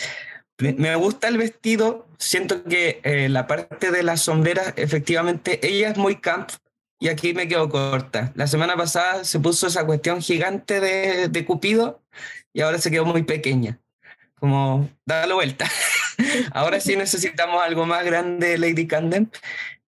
Me 0.58 0.94
gusta 0.94 1.28
el 1.28 1.38
vestido, 1.38 2.06
siento 2.18 2.62
que 2.64 3.00
eh, 3.02 3.28
la 3.28 3.46
parte 3.46 3.90
de 3.90 4.02
la 4.02 4.16
sombrera, 4.16 4.74
efectivamente, 4.76 5.66
ella 5.66 5.88
es 5.88 5.96
muy 5.96 6.16
camp 6.16 6.50
y 7.00 7.08
aquí 7.08 7.34
me 7.34 7.48
quedo 7.48 7.68
corta. 7.68 8.32
La 8.36 8.46
semana 8.46 8.76
pasada 8.76 9.24
se 9.24 9.40
puso 9.40 9.66
esa 9.66 9.84
cuestión 9.86 10.20
gigante 10.20 10.80
de, 10.80 11.28
de 11.28 11.44
Cupido 11.44 12.02
y 12.52 12.60
ahora 12.60 12.78
se 12.78 12.90
quedó 12.90 13.04
muy 13.04 13.22
pequeña. 13.24 13.80
Como, 14.38 14.88
dale 15.04 15.34
vuelta. 15.34 15.68
ahora 16.52 16.80
sí 16.80 16.96
necesitamos 16.96 17.62
algo 17.62 17.86
más 17.86 18.04
grande, 18.04 18.58
Lady 18.58 18.86
Candem. 18.86 19.28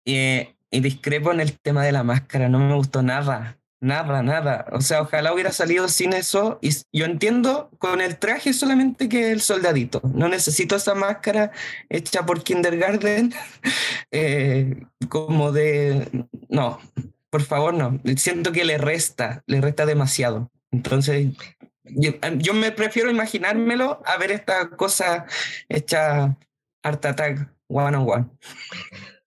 y 0.04 0.46
discrepo 0.70 1.32
en 1.32 1.40
el 1.40 1.58
tema 1.58 1.84
de 1.84 1.92
la 1.92 2.02
máscara, 2.02 2.48
no 2.48 2.58
me 2.58 2.74
gustó 2.74 3.02
nada. 3.02 3.58
Nada, 3.84 4.22
nada. 4.22 4.64
O 4.72 4.80
sea, 4.80 5.02
ojalá 5.02 5.34
hubiera 5.34 5.52
salido 5.52 5.88
sin 5.88 6.14
eso. 6.14 6.58
Y 6.62 6.70
yo 6.90 7.04
entiendo 7.04 7.68
con 7.78 8.00
el 8.00 8.16
traje 8.16 8.54
solamente 8.54 9.10
que 9.10 9.30
el 9.30 9.42
soldadito. 9.42 10.00
No 10.14 10.26
necesito 10.30 10.74
esa 10.74 10.94
máscara 10.94 11.52
hecha 11.90 12.24
por 12.24 12.42
kindergarten. 12.42 13.34
Eh, 14.16 14.80
como 15.08 15.50
de. 15.50 16.08
No, 16.48 16.78
por 17.30 17.42
favor, 17.42 17.74
no. 17.74 18.00
Siento 18.16 18.52
que 18.52 18.64
le 18.64 18.78
resta, 18.78 19.42
le 19.46 19.60
resta 19.60 19.86
demasiado. 19.86 20.52
Entonces, 20.70 21.34
yo, 21.84 22.54
me 22.54 22.72
prefiero 22.72 23.10
imaginármelo 23.10 24.02
a 24.04 24.16
ver 24.16 24.32
esta 24.32 24.70
cosa 24.70 25.26
hecha 25.68 26.36
Art 26.82 27.04
Attack 27.04 27.50
one 27.68 27.96
on 27.96 28.08
one. 28.08 28.30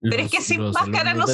Pero 0.02 0.24
es 0.24 0.32
que 0.32 0.42
sin 0.42 0.62
máscara 0.72 1.14
no 1.14 1.28
se 1.28 1.34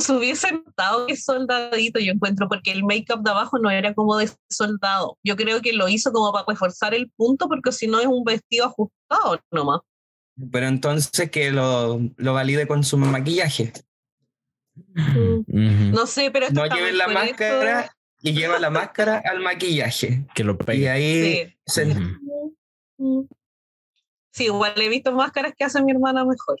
se 0.00 0.12
hubiese 0.12 0.52
notado 0.52 1.06
que 1.06 1.16
soldadito, 1.16 2.00
yo 2.00 2.12
encuentro, 2.12 2.48
porque 2.48 2.72
el 2.72 2.84
make-up 2.84 3.22
de 3.22 3.30
abajo 3.30 3.58
no 3.58 3.70
era 3.70 3.94
como 3.94 4.16
de 4.16 4.30
soldado. 4.50 5.16
Yo 5.24 5.36
creo 5.36 5.60
que 5.60 5.72
lo 5.72 5.88
hizo 5.88 6.12
como 6.12 6.32
para 6.32 6.44
reforzar 6.46 6.94
el 6.94 7.10
punto, 7.10 7.48
porque 7.48 7.72
si 7.72 7.86
no 7.86 8.00
es 8.00 8.06
un 8.06 8.24
vestido 8.24 8.66
ajustado 8.66 9.40
nomás. 9.50 9.80
Pero 10.52 10.66
entonces 10.66 11.30
que 11.30 11.50
lo, 11.50 12.00
lo 12.16 12.34
valide 12.34 12.66
con 12.66 12.84
su 12.84 12.96
maquillaje. 12.98 13.72
Mm. 14.94 15.92
No 15.92 16.06
sé, 16.06 16.30
pero 16.30 16.48
no 16.50 16.66
lleven 16.66 16.98
la 16.98 17.08
máscara 17.08 17.96
y 18.20 18.32
lleva 18.32 18.58
la 18.58 18.70
máscara 18.70 19.22
al 19.24 19.40
maquillaje. 19.40 20.24
Que 20.34 20.44
lo 20.44 20.58
pegue. 20.58 20.82
Y 20.82 20.86
ahí 20.86 21.56
sí, 24.32 24.44
igual 24.44 24.74
he 24.76 24.88
visto 24.88 25.12
máscaras 25.12 25.52
que 25.56 25.64
hace 25.64 25.82
mi 25.82 25.92
hermana 25.92 26.24
mejor. 26.24 26.58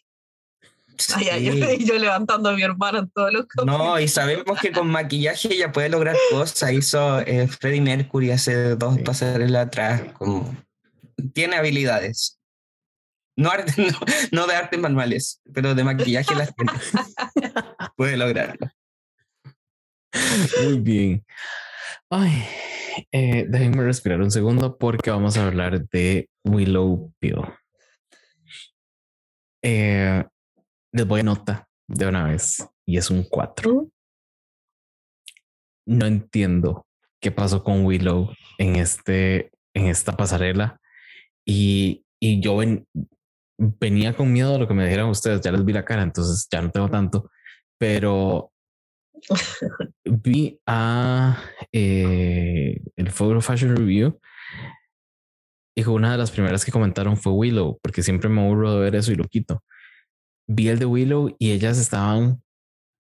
Ay, 1.14 1.78
yo, 1.84 1.94
levantando 1.96 2.48
a 2.48 2.54
mi 2.54 2.62
hermana 2.62 2.98
en 3.00 3.10
todos 3.10 3.32
los 3.32 3.46
No, 3.64 4.00
y 4.00 4.08
sabemos 4.08 4.60
que 4.60 4.72
con 4.72 4.88
maquillaje 4.88 5.54
ella 5.54 5.70
puede 5.70 5.88
lograr 5.88 6.16
cosas. 6.30 6.72
Hizo 6.72 7.20
eh, 7.20 7.46
Freddie 7.46 7.80
Mercury 7.80 8.32
hace 8.32 8.74
dos 8.74 8.98
pasarelas 8.98 9.66
atrás. 9.66 10.02
Como... 10.14 10.56
Tiene 11.32 11.56
habilidades. 11.56 12.34
No, 13.38 13.52
no, 14.32 14.48
de 14.48 14.56
artes 14.56 14.80
manuales, 14.80 15.40
pero 15.54 15.76
de 15.76 15.84
maquillaje 15.84 16.34
las 16.34 16.52
tiene. 16.56 16.72
puede 17.96 18.16
lograrlo. 18.16 18.68
Muy 20.64 20.78
bien. 20.80 21.24
Ay, 22.10 22.44
eh, 23.12 23.46
déjenme 23.48 23.84
respirar 23.84 24.20
un 24.20 24.30
segundo 24.30 24.78
porque 24.78 25.10
vamos 25.10 25.36
a 25.36 25.46
hablar 25.46 25.88
de 25.88 26.28
Willow 26.44 27.12
Pill. 27.18 27.42
Eh, 29.62 30.24
les 30.92 31.06
voy 31.06 31.20
a 31.20 31.24
nota 31.24 31.68
de 31.88 32.06
una 32.06 32.24
vez 32.24 32.66
y 32.86 32.96
es 32.96 33.10
un 33.10 33.24
4. 33.24 33.88
No 35.86 36.06
entiendo 36.06 36.86
qué 37.20 37.30
pasó 37.30 37.62
con 37.64 37.84
Willow 37.84 38.30
en 38.58 38.76
este 38.76 39.50
en 39.74 39.86
esta 39.86 40.16
pasarela 40.16 40.80
y, 41.46 42.04
y 42.20 42.40
yo 42.40 42.58
venía 43.58 44.14
con 44.14 44.32
miedo 44.32 44.56
a 44.56 44.58
lo 44.58 44.66
que 44.66 44.74
me 44.74 44.84
dijeran 44.84 45.08
ustedes, 45.08 45.40
ya 45.40 45.52
les 45.52 45.64
vi 45.64 45.72
la 45.72 45.84
cara, 45.84 46.02
entonces 46.02 46.48
ya 46.50 46.60
no 46.62 46.70
tengo 46.70 46.88
tanto, 46.90 47.30
pero 47.78 48.52
vi 50.04 50.60
a 50.66 51.42
eh, 51.72 52.80
el 52.96 53.10
Photo 53.10 53.40
Fashion 53.40 53.76
Review 53.76 54.18
y 55.78 55.84
una 55.84 56.10
de 56.10 56.18
las 56.18 56.32
primeras 56.32 56.64
que 56.64 56.72
comentaron 56.72 57.16
fue 57.16 57.32
Willow, 57.32 57.78
porque 57.80 58.02
siempre 58.02 58.28
me 58.28 58.44
aburro 58.44 58.74
de 58.74 58.80
ver 58.80 58.96
eso 58.96 59.12
y 59.12 59.14
lo 59.14 59.22
quito. 59.24 59.62
Vi 60.48 60.68
el 60.68 60.80
de 60.80 60.86
Willow 60.86 61.36
y 61.38 61.52
ellas 61.52 61.78
estaban 61.78 62.42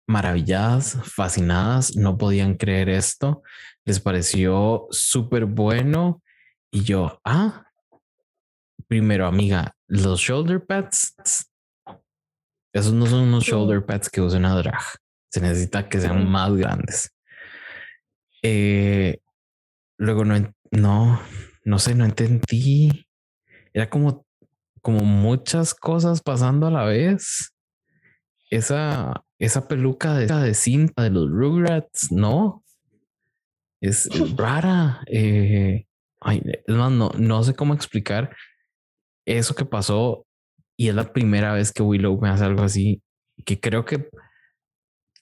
maravilladas, 0.09 0.99
fascinadas, 1.05 1.97
no 1.97 2.17
podían 2.17 2.55
creer 2.55 2.89
esto, 2.89 3.43
les 3.85 4.01
pareció 4.01 4.87
súper 4.91 5.45
bueno 5.45 6.23
y 6.71 6.83
yo, 6.83 7.21
ah, 7.25 7.67
primero 8.89 9.27
amiga, 9.27 9.77
los 9.87 10.21
shoulder 10.21 10.65
pads, 10.65 11.15
esos 12.73 12.95
no 12.95 13.05
son 13.05 13.25
unos 13.25 13.45
shoulder 13.45 13.85
pads 13.85 14.09
que 14.09 14.23
usa 14.23 14.39
una 14.39 14.55
drag, 14.55 14.83
se 15.33 15.41
necesita 15.41 15.89
que 15.89 15.99
sean 15.99 16.31
más 16.31 16.55
grandes. 16.55 17.11
Eh, 18.43 19.21
luego 19.97 20.25
no, 20.25 20.35
no, 20.71 21.21
no 21.65 21.79
sé, 21.79 21.95
no 21.95 22.05
entendí. 22.05 23.07
Era 23.73 23.89
como 23.89 24.27
como 24.83 25.05
muchas 25.05 25.75
cosas 25.75 26.21
pasando 26.21 26.67
a 26.67 26.71
la 26.71 26.85
vez. 26.85 27.55
Esa, 28.51 29.25
esa 29.39 29.67
peluca 29.67 30.15
de, 30.15 30.27
de 30.27 30.55
cinta 30.55 31.05
de 31.05 31.11
los 31.11 31.31
Rugrats, 31.31 32.13
no. 32.13 32.63
Es 33.81 34.09
rara. 34.37 35.03
Eh, 35.07 35.87
no, 36.67 36.91
no 36.91 37.43
sé 37.43 37.55
cómo 37.55 37.73
explicar 37.73 38.37
eso 39.25 39.55
que 39.55 39.65
pasó. 39.65 40.27
Y 40.77 40.89
es 40.89 40.95
la 40.95 41.13
primera 41.13 41.55
vez 41.55 41.73
que 41.73 41.83
Willow 41.83 42.21
me 42.21 42.29
hace 42.29 42.45
algo 42.45 42.63
así. 42.63 43.03
Que 43.47 43.59
creo 43.59 43.85
que 43.85 44.11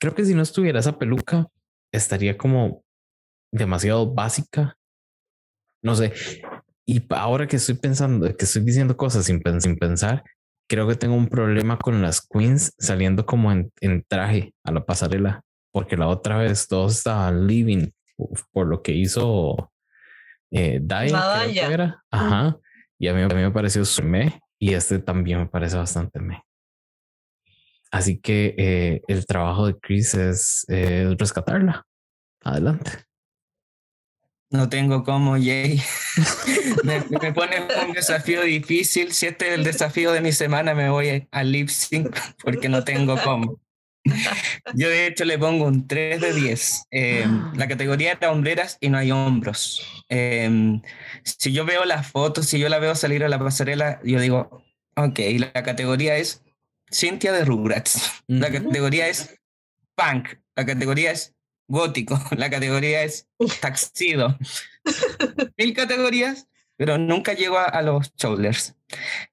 creo 0.01 0.15
que 0.15 0.25
si 0.25 0.35
no 0.35 0.43
estuviera 0.43 0.81
esa 0.81 0.99
peluca, 0.99 1.47
estaría 1.93 2.37
como 2.37 2.83
demasiado 3.53 4.13
básica. 4.13 4.77
No 5.83 5.95
sé, 5.95 6.13
y 6.91 7.07
ahora 7.11 7.47
que 7.47 7.55
estoy 7.55 7.77
pensando, 7.77 8.27
que 8.37 8.45
estoy 8.45 8.63
diciendo 8.63 8.97
cosas 8.97 9.25
sin, 9.25 9.41
pensar, 9.41 10.25
creo 10.69 10.89
que 10.89 10.97
tengo 10.97 11.15
un 11.15 11.29
problema 11.29 11.79
con 11.79 12.03
las 12.03 12.21
queens 12.21 12.75
saliendo 12.79 13.25
como 13.25 13.53
en, 13.53 13.73
traje 14.09 14.55
a 14.65 14.73
la 14.73 14.85
pasarela, 14.85 15.43
porque 15.73 15.97
la 15.97 16.09
otra 16.09 16.39
vez 16.39 16.67
todos 16.67 16.97
estaban 16.97 17.47
living 17.47 17.91
por 18.53 18.67
lo 18.67 18.83
que 18.83 18.91
hizo 18.91 19.71
eh, 20.51 20.81
Daya. 20.83 21.21
Ajá. 22.11 22.59
Y 22.99 23.07
a 23.07 23.15
mí, 23.15 23.23
a 23.23 23.29
mí 23.29 23.35
me 23.35 23.53
pareció 23.53 23.85
me 24.03 24.41
y 24.59 24.75
este 24.75 24.99
también 24.99 25.39
me 25.39 25.47
parece 25.47 25.77
bastante 25.77 26.19
me. 26.19 26.43
Así 27.91 28.19
que 28.19 28.55
eh, 28.57 29.03
el 29.09 29.27
trabajo 29.27 29.67
de 29.67 29.79
Chris 29.79 30.15
es 30.15 30.67
rescatarla. 31.19 31.87
Adelante. 32.43 32.91
No 34.51 34.69
tengo 34.69 35.05
cómo, 35.05 35.35
Jay. 35.35 35.81
me, 36.85 37.05
me 37.21 37.33
pone 37.33 37.57
un 37.87 37.93
desafío 37.93 38.43
difícil. 38.43 39.13
Si 39.13 39.27
este 39.27 39.49
es 39.49 39.55
el 39.55 39.65
desafío 39.65 40.13
de 40.13 40.21
mi 40.21 40.33
semana, 40.33 40.75
me 40.75 40.91
voy 40.91 41.29
al 41.31 41.53
lip 41.53 41.69
sync 41.69 42.17
porque 42.43 42.69
no 42.69 42.83
tengo 42.83 43.17
cómo. 43.23 43.61
Yo 44.75 44.89
de 44.89 45.07
hecho 45.07 45.25
le 45.25 45.39
pongo 45.39 45.67
un 45.67 45.87
3 45.87 46.21
de 46.21 46.33
10. 46.33 46.87
Em, 46.91 47.53
la 47.55 47.69
categoría 47.69 48.13
era 48.13 48.33
hombreras 48.33 48.77
y 48.81 48.89
no 48.89 48.99
hay 48.99 49.13
hombros. 49.13 49.83
Em, 50.09 50.83
si 51.23 51.53
yo 51.53 51.65
veo 51.65 51.85
las 51.85 52.11
fotos, 52.11 52.47
si 52.47 52.59
yo 52.59 52.69
la 52.69 52.79
veo 52.79 52.95
salir 52.95 53.23
a 53.23 53.29
la 53.29 53.39
pasarela, 53.39 54.01
yo 54.03 54.21
digo, 54.21 54.65
ok, 54.97 55.19
la 55.39 55.63
categoría 55.63 56.17
es 56.17 56.43
Cynthia 56.91 57.33
de 57.33 57.45
Rugrats. 57.45 58.23
La 58.27 58.51
categoría 58.51 59.09
es 59.09 59.41
punk. 59.95 60.39
La 60.57 60.67
categoría 60.67 61.13
es 61.13 61.35
gótico, 61.71 62.21
la 62.37 62.51
categoría 62.51 63.03
es 63.05 63.29
taxido. 63.61 64.37
Mil 65.57 65.73
categorías, 65.73 66.49
pero 66.77 66.99
nunca 66.99 67.33
llego 67.33 67.59
a, 67.59 67.81
los 67.83 68.13
shoulders. 68.17 68.75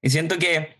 Y 0.00 0.10
siento 0.10 0.38
que 0.38 0.76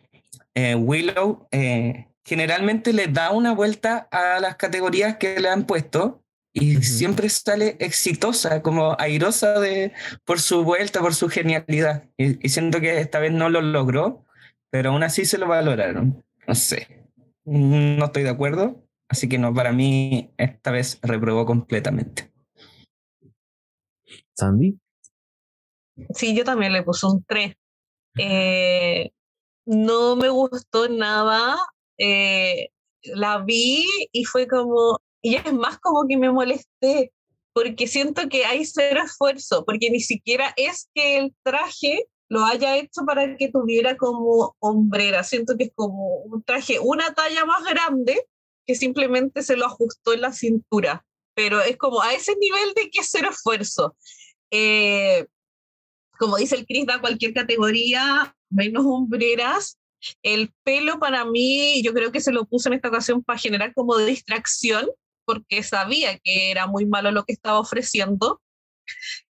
eh, 0.54 0.74
Willow 0.74 1.48
eh, 1.50 2.06
generalmente 2.24 2.92
le 2.92 3.08
da 3.08 3.32
una 3.32 3.52
vuelta 3.52 4.08
a 4.10 4.38
las 4.40 4.56
categorías 4.56 5.16
que 5.16 5.40
le 5.40 5.48
han 5.48 5.64
puesto 5.64 6.22
y 6.52 6.82
siempre 6.82 7.28
sale 7.28 7.76
exitosa, 7.78 8.62
como 8.62 8.96
airosa 8.98 9.60
de, 9.60 9.92
por 10.24 10.40
su 10.40 10.64
vuelta, 10.64 11.00
por 11.00 11.14
su 11.14 11.28
genialidad. 11.28 12.04
Y, 12.16 12.44
y, 12.44 12.48
siento 12.48 12.80
que 12.80 13.00
esta 13.00 13.18
vez 13.20 13.32
no 13.32 13.48
lo 13.48 13.60
logró, 13.60 14.24
pero 14.70 14.90
aún 14.90 15.02
así 15.02 15.24
se 15.24 15.38
lo 15.38 15.46
valoraron. 15.46 16.24
No 16.48 16.54
sé, 16.54 17.08
no 17.44 18.06
estoy 18.06 18.24
de 18.24 18.30
acuerdo, 18.30 18.88
Así 19.08 19.28
que 19.28 19.38
no, 19.38 19.54
para 19.54 19.72
mí 19.72 20.30
esta 20.36 20.70
vez 20.70 20.98
reprobó 21.02 21.46
completamente. 21.46 22.30
Sandy. 24.36 24.78
Sí, 26.14 26.36
yo 26.36 26.44
también 26.44 26.72
le 26.72 26.82
puse 26.82 27.06
un 27.06 27.24
3. 27.24 27.54
Eh, 28.18 29.10
no 29.66 30.14
me 30.14 30.28
gustó 30.28 30.88
nada. 30.88 31.56
Eh, 31.96 32.68
la 33.02 33.38
vi 33.38 33.86
y 34.12 34.24
fue 34.24 34.46
como, 34.46 35.00
y 35.22 35.36
es 35.36 35.52
más 35.52 35.78
como 35.78 36.06
que 36.06 36.18
me 36.18 36.30
molesté, 36.30 37.12
porque 37.54 37.86
siento 37.86 38.28
que 38.28 38.44
hay 38.44 38.64
cero 38.66 39.00
esfuerzo, 39.04 39.64
porque 39.64 39.90
ni 39.90 40.00
siquiera 40.00 40.52
es 40.56 40.90
que 40.94 41.16
el 41.16 41.34
traje 41.42 42.06
lo 42.28 42.44
haya 42.44 42.76
hecho 42.76 43.04
para 43.06 43.36
que 43.36 43.48
tuviera 43.48 43.96
como 43.96 44.54
hombrera, 44.58 45.24
siento 45.24 45.56
que 45.56 45.64
es 45.64 45.72
como 45.74 46.18
un 46.24 46.42
traje 46.42 46.78
una 46.78 47.14
talla 47.14 47.44
más 47.44 47.64
grande 47.64 48.26
que 48.66 48.74
simplemente 48.74 49.42
se 49.42 49.56
lo 49.56 49.66
ajustó 49.66 50.12
en 50.12 50.20
la 50.20 50.32
cintura, 50.32 51.06
pero 51.34 51.60
es 51.62 51.76
como 51.78 52.02
a 52.02 52.12
ese 52.12 52.36
nivel 52.36 52.74
de 52.74 52.90
que 52.90 53.00
es 53.00 53.08
cero 53.10 53.30
esfuerzo. 53.30 53.96
Eh, 54.50 55.26
como 56.18 56.36
dice 56.36 56.56
el 56.56 56.66
Chris, 56.66 56.84
da 56.84 57.00
cualquier 57.00 57.32
categoría, 57.32 58.36
menos 58.50 58.84
hombreras. 58.84 59.78
El 60.22 60.52
pelo 60.64 60.98
para 60.98 61.24
mí, 61.24 61.82
yo 61.82 61.94
creo 61.94 62.12
que 62.12 62.20
se 62.20 62.32
lo 62.32 62.44
puse 62.44 62.68
en 62.68 62.74
esta 62.74 62.88
ocasión 62.88 63.22
para 63.22 63.38
generar 63.38 63.72
como 63.72 63.96
distracción, 63.96 64.86
porque 65.24 65.62
sabía 65.62 66.18
que 66.18 66.50
era 66.50 66.66
muy 66.66 66.86
malo 66.86 67.10
lo 67.10 67.24
que 67.24 67.32
estaba 67.32 67.58
ofreciendo. 67.58 68.42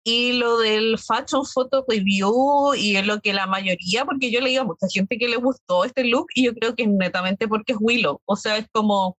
Y 0.05 0.33
lo 0.33 0.59
del 0.59 0.99
Fashion 0.99 1.47
Photo 1.47 1.85
Review 1.87 2.75
y 2.75 3.01
lo 3.03 3.21
que 3.21 3.33
la 3.33 3.47
mayoría, 3.47 4.05
porque 4.05 4.31
yo 4.33 4.41
leí 4.41 4.57
a 4.57 4.65
mucha 4.65 4.87
gente 4.93 5.17
que 5.17 5.29
le 5.29 5.37
gustó 5.37 5.85
este 5.85 6.05
look 6.05 6.27
y 6.35 6.45
yo 6.45 6.55
creo 6.55 6.75
que 6.75 6.87
netamente 6.87 7.47
porque 7.47 7.73
es 7.73 7.79
Willow. 7.81 8.21
O 8.25 8.37
sea, 8.37 8.57
es 8.57 8.67
como, 8.73 9.17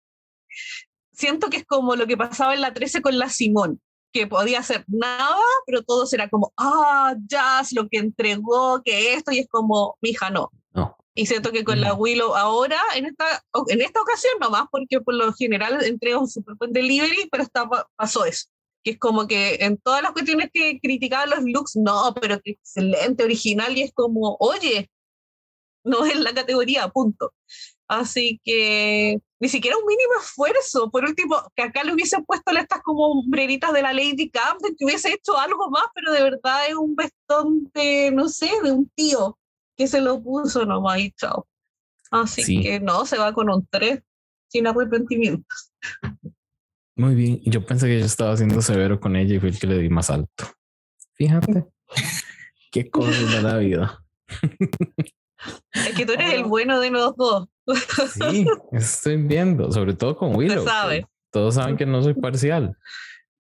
siento 1.13 1.49
que 1.49 1.57
es 1.57 1.65
como 1.65 1.95
lo 1.95 2.07
que 2.07 2.17
pasaba 2.17 2.53
en 2.53 2.61
la 2.61 2.73
13 2.73 3.01
con 3.01 3.17
la 3.17 3.29
Simón, 3.29 3.81
que 4.11 4.27
podía 4.27 4.59
hacer 4.59 4.83
nada, 4.87 5.37
pero 5.65 5.83
todo 5.83 6.05
será 6.05 6.29
como, 6.29 6.51
ah, 6.57 7.15
Jazz, 7.27 7.71
lo 7.71 7.87
que 7.87 7.97
entregó, 7.97 8.81
que 8.83 9.13
esto, 9.13 9.31
y 9.31 9.39
es 9.39 9.47
como, 9.47 9.97
mija, 10.01 10.29
no. 10.29 10.51
No. 10.73 10.97
Y 11.15 11.27
siento 11.27 11.51
que 11.51 11.63
con 11.63 11.79
la 11.79 11.93
Willow 11.93 12.35
ahora, 12.35 12.79
en 12.95 13.05
esta, 13.05 13.43
en 13.67 13.81
esta 13.81 14.01
ocasión 14.01 14.33
nomás, 14.41 14.65
porque 14.71 14.99
por 14.99 15.13
lo 15.13 15.31
general 15.33 15.83
entrega 15.83 16.17
un 16.17 16.27
super 16.27 16.55
buen 16.55 16.73
delivery, 16.73 17.29
pero 17.31 17.43
está, 17.43 17.69
pasó 17.95 18.25
eso. 18.25 18.47
Que 18.83 18.91
es 18.91 18.99
como 18.99 19.27
que 19.27 19.55
en 19.61 19.77
todas 19.77 20.01
las 20.01 20.11
cuestiones 20.11 20.49
que 20.53 20.79
criticaban 20.81 21.29
los 21.29 21.43
looks, 21.43 21.75
no, 21.75 22.13
pero 22.19 22.39
que 22.41 22.51
excelente, 22.51 23.23
original, 23.23 23.77
y 23.77 23.83
es 23.83 23.93
como, 23.93 24.35
oye, 24.39 24.89
no 25.85 26.05
es 26.05 26.19
la 26.19 26.33
categoría, 26.33 26.87
punto. 26.89 27.33
Así 27.87 28.39
que 28.43 29.19
ni 29.39 29.49
siquiera 29.49 29.77
un 29.77 29.85
mínimo 29.85 30.13
esfuerzo. 30.21 30.89
Por 30.89 31.03
último, 31.03 31.35
que 31.55 31.63
acá 31.63 31.83
le 31.83 31.93
hubiesen 31.93 32.23
puesto 32.23 32.51
estas 32.51 32.81
como 32.81 33.07
hombreritas 33.07 33.73
de 33.73 33.81
la 33.81 33.93
Lady 33.93 34.29
Camden, 34.29 34.75
que 34.77 34.85
hubiese 34.85 35.13
hecho 35.13 35.37
algo 35.37 35.69
más, 35.69 35.83
pero 35.93 36.11
de 36.13 36.23
verdad 36.23 36.67
es 36.67 36.75
un 36.75 36.95
vestón 36.95 37.69
de, 37.73 38.11
no 38.11 38.29
sé, 38.29 38.49
de 38.63 38.71
un 38.71 38.89
tío 38.95 39.37
que 39.75 39.87
se 39.87 40.01
lo 40.01 40.21
puso 40.23 40.65
nomás 40.65 40.99
y 40.99 41.11
chao. 41.11 41.47
Así 42.09 42.61
que 42.61 42.79
no, 42.79 43.05
se 43.05 43.17
va 43.17 43.33
con 43.33 43.49
un 43.49 43.67
3 43.69 44.01
sin 44.47 44.67
arrepentimientos. 44.67 45.71
Muy 46.95 47.15
bien. 47.15 47.41
Yo 47.45 47.65
pensé 47.65 47.87
que 47.87 47.99
yo 47.99 48.05
estaba 48.05 48.35
siendo 48.37 48.61
severo 48.61 48.99
con 48.99 49.15
ella 49.15 49.35
y 49.35 49.39
fue 49.39 49.49
el 49.49 49.59
que 49.59 49.67
le 49.67 49.79
di 49.79 49.89
más 49.89 50.09
alto. 50.09 50.45
Fíjate. 51.13 51.65
Qué 52.71 52.89
cosa 52.89 53.11
de 53.11 53.41
la 53.41 53.57
vida. 53.57 54.03
Es 55.73 55.95
que 55.95 56.05
tú 56.05 56.13
eres 56.13 56.33
el 56.33 56.43
bueno 56.45 56.79
de 56.79 56.89
los 56.91 57.15
dos. 57.15 57.47
Sí, 58.13 58.45
estoy 58.71 59.17
viendo, 59.17 59.71
sobre 59.71 59.93
todo 59.93 60.15
con 60.15 60.35
Willow. 60.35 60.65
Sabe. 60.65 61.05
Todos 61.31 61.55
saben 61.55 61.77
que 61.77 61.85
no 61.85 62.01
soy 62.01 62.13
parcial, 62.21 62.77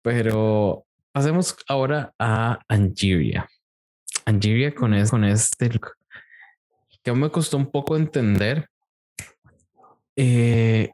pero 0.02 0.86
pasemos 1.12 1.56
ahora 1.68 2.14
a 2.18 2.60
Angeria. 2.68 3.49
Angeria 4.26 4.74
con, 4.74 4.93
con 5.08 5.24
este 5.26 5.70
que 7.04 7.14
me 7.14 7.30
costó 7.30 7.58
un 7.58 7.72
poco 7.72 7.97
entender. 7.97 8.70
Eh, 10.16 10.91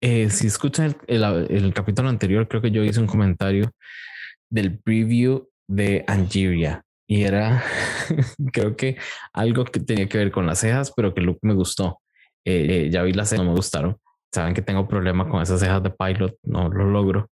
eh, 0.00 0.30
si 0.30 0.46
escuchan 0.46 0.96
el, 1.06 1.24
el, 1.50 1.74
capítulo 1.74 2.08
anterior, 2.08 2.48
creo 2.48 2.62
que 2.62 2.70
yo 2.70 2.82
hice 2.84 3.00
un 3.00 3.06
comentario 3.06 3.70
del 4.48 4.78
preview 4.78 5.48
de 5.68 6.04
Angeria 6.06 6.84
y 7.06 7.24
era, 7.24 7.62
creo 8.52 8.76
que 8.76 8.96
algo 9.32 9.64
que 9.64 9.80
tenía 9.80 10.08
que 10.08 10.18
ver 10.18 10.30
con 10.30 10.46
las 10.46 10.60
cejas, 10.60 10.92
pero 10.94 11.12
que 11.12 11.20
look 11.20 11.38
me 11.42 11.54
gustó. 11.54 12.00
Eh, 12.44 12.88
ya 12.90 13.02
vi 13.02 13.12
las 13.12 13.28
cejas, 13.28 13.44
no 13.44 13.50
me 13.50 13.56
gustaron. 13.56 13.98
Saben 14.32 14.54
que 14.54 14.62
tengo 14.62 14.86
problema 14.86 15.28
con 15.28 15.42
esas 15.42 15.58
cejas 15.58 15.82
de 15.82 15.90
pilot, 15.90 16.36
no 16.44 16.68
lo 16.68 16.84
logro. 16.84 17.28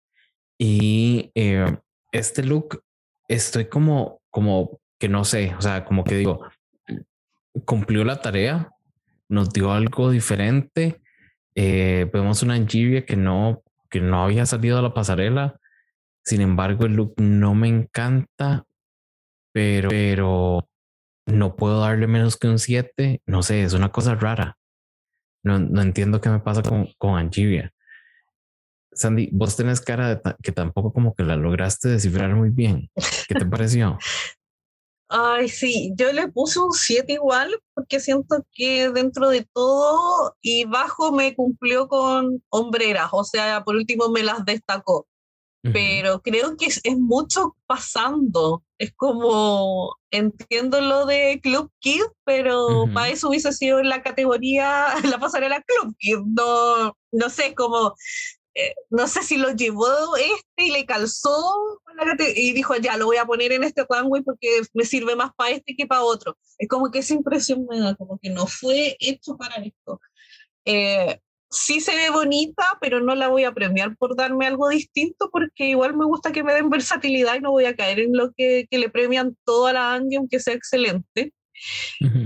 Y 0.58 1.32
eh, 1.34 1.76
este 2.12 2.44
look, 2.44 2.82
estoy 3.26 3.64
como, 3.64 4.20
como 4.30 4.78
que 5.00 5.08
no 5.08 5.24
sé, 5.24 5.54
o 5.58 5.60
sea, 5.60 5.84
como 5.84 6.04
que 6.04 6.18
digo, 6.18 6.46
cumplió 7.64 8.04
la 8.04 8.20
tarea, 8.20 8.70
nos 9.28 9.50
dio 9.50 9.72
algo 9.72 10.10
diferente. 10.10 11.02
Eh, 11.54 12.10
vemos 12.12 12.42
una 12.42 12.54
Anjivia 12.54 13.04
que 13.06 13.16
no, 13.16 13.62
que 13.90 14.00
no 14.00 14.22
había 14.24 14.46
salido 14.46 14.78
a 14.78 14.82
la 14.82 14.94
pasarela. 14.94 15.58
Sin 16.24 16.40
embargo, 16.40 16.86
el 16.86 16.94
look 16.94 17.14
no 17.18 17.54
me 17.54 17.68
encanta, 17.68 18.64
pero, 19.52 19.88
pero 19.88 20.68
no 21.26 21.56
puedo 21.56 21.80
darle 21.80 22.06
menos 22.06 22.36
que 22.36 22.48
un 22.48 22.58
7. 22.58 23.22
No 23.26 23.42
sé, 23.42 23.62
es 23.62 23.72
una 23.72 23.90
cosa 23.90 24.14
rara. 24.14 24.56
No, 25.42 25.58
no 25.58 25.82
entiendo 25.82 26.20
qué 26.20 26.30
me 26.30 26.40
pasa 26.40 26.62
con, 26.62 26.88
con 26.98 27.18
Angivia. 27.18 27.72
Sandy, 28.94 29.28
vos 29.32 29.56
tenés 29.56 29.80
cara 29.80 30.08
de 30.08 30.20
que 30.42 30.52
tampoco 30.52 30.92
como 30.92 31.14
que 31.14 31.24
la 31.24 31.36
lograste 31.36 31.88
descifrar 31.88 32.34
muy 32.34 32.50
bien. 32.50 32.90
¿Qué 33.28 33.34
te 33.34 33.46
pareció? 33.46 33.98
Ay, 35.08 35.48
sí, 35.48 35.92
yo 35.96 36.12
le 36.12 36.28
puse 36.28 36.58
un 36.58 36.72
7 36.72 37.12
igual 37.12 37.60
porque 37.74 38.00
siento 38.00 38.44
que 38.52 38.90
dentro 38.90 39.28
de 39.28 39.46
todo 39.52 40.36
y 40.40 40.64
bajo 40.64 41.12
me 41.12 41.34
cumplió 41.34 41.88
con 41.88 42.42
hombreras, 42.48 43.10
o 43.12 43.22
sea, 43.22 43.62
por 43.64 43.76
último 43.76 44.08
me 44.08 44.22
las 44.22 44.44
destacó. 44.44 45.06
Pero 45.72 46.20
creo 46.20 46.58
que 46.58 46.66
es, 46.66 46.78
es, 46.84 46.98
mucho 46.98 47.56
pasando. 47.66 48.62
Es 48.76 48.92
como, 48.94 49.96
entiendo 50.10 50.82
lo 50.82 51.06
de 51.06 51.40
Club 51.42 51.72
Kid, 51.78 52.02
pero 52.24 52.84
para 52.92 53.08
eso 53.08 53.30
hubiese 53.30 53.50
sido 53.50 53.82
la 53.82 54.02
categoría, 54.02 54.88
la 55.16 55.18
pasarela 55.18 55.62
Club 55.62 55.96
Kid. 55.98 56.18
No, 56.26 56.94
no 57.12 57.30
sé, 57.30 57.54
como 57.54 57.94
eh, 58.54 58.74
no 58.90 59.08
sé 59.08 59.22
si 59.22 59.36
lo 59.36 59.50
llevó 59.50 60.16
este 60.16 60.64
y 60.64 60.70
le 60.70 60.86
calzó 60.86 61.80
y 62.36 62.52
dijo, 62.52 62.76
ya, 62.76 62.96
lo 62.96 63.06
voy 63.06 63.16
a 63.16 63.26
poner 63.26 63.52
en 63.52 63.64
este 63.64 63.84
runway 63.88 64.22
porque 64.22 64.62
me 64.72 64.84
sirve 64.84 65.16
más 65.16 65.32
para 65.36 65.50
este 65.50 65.74
que 65.76 65.86
para 65.86 66.02
otro. 66.02 66.36
Es 66.58 66.68
como 66.68 66.90
que 66.90 67.00
esa 67.00 67.14
impresión 67.14 67.66
me 67.68 67.80
da, 67.80 67.94
como 67.96 68.18
que 68.18 68.30
no 68.30 68.46
fue 68.46 68.96
hecho 69.00 69.36
para 69.36 69.56
esto. 69.56 70.00
Eh, 70.64 71.18
sí 71.50 71.80
se 71.80 71.94
ve 71.96 72.10
bonita, 72.10 72.78
pero 72.80 73.00
no 73.00 73.14
la 73.14 73.28
voy 73.28 73.44
a 73.44 73.52
premiar 73.52 73.96
por 73.96 74.16
darme 74.16 74.46
algo 74.46 74.68
distinto 74.68 75.30
porque 75.32 75.68
igual 75.68 75.96
me 75.96 76.04
gusta 76.04 76.32
que 76.32 76.44
me 76.44 76.54
den 76.54 76.70
versatilidad 76.70 77.36
y 77.36 77.40
no 77.40 77.52
voy 77.52 77.64
a 77.64 77.76
caer 77.76 78.00
en 78.00 78.16
lo 78.16 78.32
que, 78.32 78.66
que 78.70 78.78
le 78.78 78.88
premian 78.88 79.36
toda 79.44 79.72
la 79.72 79.94
Angie, 79.94 80.18
aunque 80.18 80.40
sea 80.40 80.54
excelente. 80.54 81.32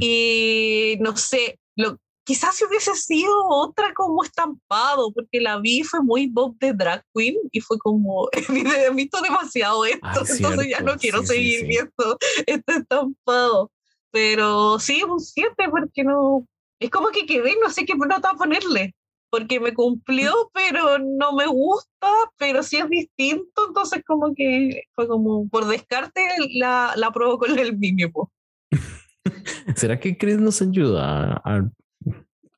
Y 0.00 0.96
no 1.00 1.16
sé, 1.16 1.58
lo, 1.76 1.98
quizás 2.28 2.56
si 2.56 2.64
hubiese 2.66 2.94
sido 2.94 3.32
otra 3.48 3.94
como 3.94 4.22
estampado, 4.22 5.10
porque 5.14 5.40
la 5.40 5.58
vi 5.60 5.82
fue 5.82 6.02
muy 6.02 6.26
Bob 6.26 6.58
de 6.58 6.74
Drag 6.74 7.02
Queen 7.14 7.36
y 7.52 7.60
fue 7.62 7.78
como, 7.78 8.28
he 8.86 8.94
visto 8.94 9.22
demasiado 9.22 9.86
esto, 9.86 10.26
entonces 10.28 10.68
ya 10.68 10.80
no 10.80 10.96
quiero 10.98 11.22
seguir 11.22 11.66
viendo 11.66 12.18
este 12.46 12.74
estampado. 12.74 13.72
Pero 14.10 14.78
sí, 14.78 15.02
un 15.04 15.20
7 15.20 15.54
porque 15.70 16.04
no, 16.04 16.46
es 16.78 16.90
como 16.90 17.08
que 17.08 17.24
quedé, 17.24 17.54
no 17.62 17.70
sé 17.70 17.86
qué 17.86 17.94
nota 17.94 18.32
ponerle, 18.34 18.94
porque 19.30 19.58
me 19.58 19.72
cumplió, 19.72 20.50
pero 20.52 20.98
no 20.98 21.32
me 21.32 21.46
gusta, 21.46 22.10
pero 22.36 22.62
sí 22.62 22.76
es 22.76 22.90
distinto, 22.90 23.68
entonces 23.68 24.02
como 24.06 24.34
que 24.34 24.82
fue 24.94 25.08
como, 25.08 25.48
por 25.48 25.66
descarte, 25.66 26.20
la, 26.50 26.92
la 26.94 27.10
pruebo 27.10 27.38
con 27.38 27.58
el 27.58 27.78
mínimo. 27.78 28.30
¿Será 29.76 29.98
que 29.98 30.18
Chris 30.18 30.36
nos 30.36 30.60
ayuda 30.60 31.40
a 31.42 31.70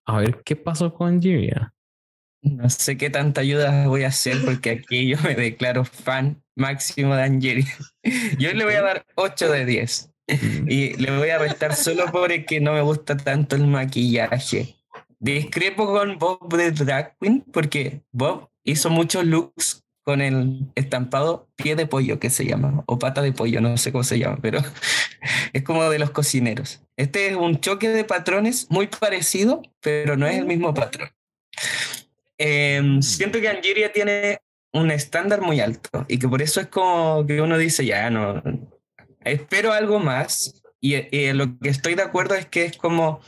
a 0.07 0.19
ver 0.19 0.43
qué 0.45 0.57
pasó 0.57 0.93
con 0.93 1.09
Angeria. 1.09 1.75
No 2.43 2.71
sé 2.71 2.97
qué 2.97 3.11
tanta 3.11 3.43
ayuda 3.43 3.87
voy 3.87 4.05
a 4.05 4.09
hacer 4.09 4.39
porque 4.45 4.71
aquí 4.71 5.09
yo 5.09 5.19
me 5.23 5.35
declaro 5.35 5.85
fan 5.85 6.43
máximo 6.57 7.15
de 7.15 7.23
Angeria. 7.23 7.77
Yo 8.39 8.53
le 8.55 8.65
voy 8.65 8.75
a 8.75 8.83
dar 8.83 9.05
8 9.15 9.53
de 9.53 9.67
10 9.67 10.11
mm. 10.29 10.71
y 10.71 10.95
le 10.95 11.17
voy 11.19 11.29
a 11.29 11.39
restar 11.39 11.75
solo 11.75 12.07
porque 12.11 12.61
no 12.61 12.73
me 12.73 12.81
gusta 12.81 13.17
tanto 13.17 13.57
el 13.57 13.67
maquillaje. 13.67 14.77
Discrepo 15.19 15.87
con 15.87 16.19
Bob 16.19 16.57
de 16.57 16.71
Drag 16.71 17.17
Queen 17.19 17.45
porque 17.53 18.03
Bob 18.11 18.49
hizo 18.65 18.89
muchos 18.89 19.27
looks 19.27 19.85
con 20.03 20.21
el 20.21 20.67
estampado 20.75 21.49
pie 21.57 21.77
de 21.77 21.87
pollo 21.87 22.19
que 22.19 22.31
se 22.31 22.47
llama, 22.47 22.83
o 22.87 22.99
pata 22.99 23.23
de 23.23 23.33
pollo, 23.33 23.61
no 23.61 23.77
sé 23.77 23.93
cómo 23.93 24.05
se 24.05 24.19
llama, 24.19 24.39
pero 24.41 24.61
es 25.53 25.63
como 25.63 25.89
de 25.89 25.99
los 25.99 26.11
cocineros. 26.11 26.83
Este 26.97 27.29
es 27.29 27.37
un 27.37 27.61
choque 27.61 27.89
de 27.89 28.05
patrones 28.05 28.67
muy 28.71 28.87
parecido, 28.87 29.63
pero 29.81 30.17
no 30.17 30.27
es 30.27 30.37
el 30.37 30.47
mismo 30.47 30.75
patrón. 30.75 31.11
Em, 32.39 33.03
siento 33.03 33.41
que 33.41 33.49
Angiria 33.49 33.93
tiene 33.93 34.41
un 34.73 34.91
estándar 34.91 35.43
muy 35.43 35.61
alto 35.61 36.07
y 36.09 36.19
que 36.19 36.29
por 36.29 36.41
eso 36.43 36.61
es 36.61 36.69
como 36.69 37.27
que 37.27 37.41
uno 37.41 37.59
dice, 37.59 37.85
ya, 37.85 38.09
no, 38.09 38.43
espero 39.25 39.73
algo 39.73 39.99
más. 39.99 40.63
Y, 40.81 40.95
y 41.15 41.33
lo 41.35 41.59
que 41.59 41.69
estoy 41.69 41.95
de 41.95 42.03
acuerdo 42.03 42.35
es 42.35 42.47
que 42.47 42.65
es 42.65 42.79
como, 42.79 43.21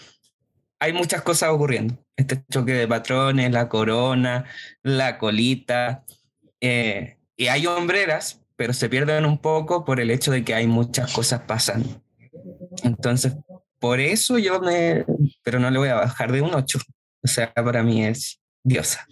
hay 0.81 0.93
muchas 0.93 1.23
cosas 1.23 1.51
ocurriendo. 1.51 1.97
Este 2.17 2.43
choque 2.51 2.73
de 2.73 2.89
patrones, 2.89 3.53
la 3.53 3.69
corona, 3.69 4.47
la 4.83 5.19
colita. 5.19 6.05
Eh, 6.63 7.17
y 7.37 7.49
hay 7.49 7.67
hombreras, 7.67 8.41
pero 8.57 8.73
se 8.73 8.89
pierden 8.89 9.27
un 9.27 9.39
poco 9.39 9.85
por 9.85 10.01
el 10.01 10.11
hecho 10.11 10.31
de 10.31 10.45
que 10.45 10.55
hay 10.55 10.69
muchas 10.69 11.13
cosas 11.13 11.43
pasando. 11.43 12.01
Entonces, 12.85 13.35
por 13.81 13.99
eso 13.99 14.39
yo 14.39 14.61
me, 14.61 15.05
pero 15.43 15.59
no 15.59 15.71
le 15.71 15.79
voy 15.79 15.89
a 15.89 15.97
bajar 15.97 16.31
de 16.31 16.41
un 16.41 16.55
8. 16.55 16.79
O 17.25 17.29
sea, 17.29 17.53
para 17.53 17.83
mí 17.83 18.05
es 18.05 18.41
diosa. 18.63 19.07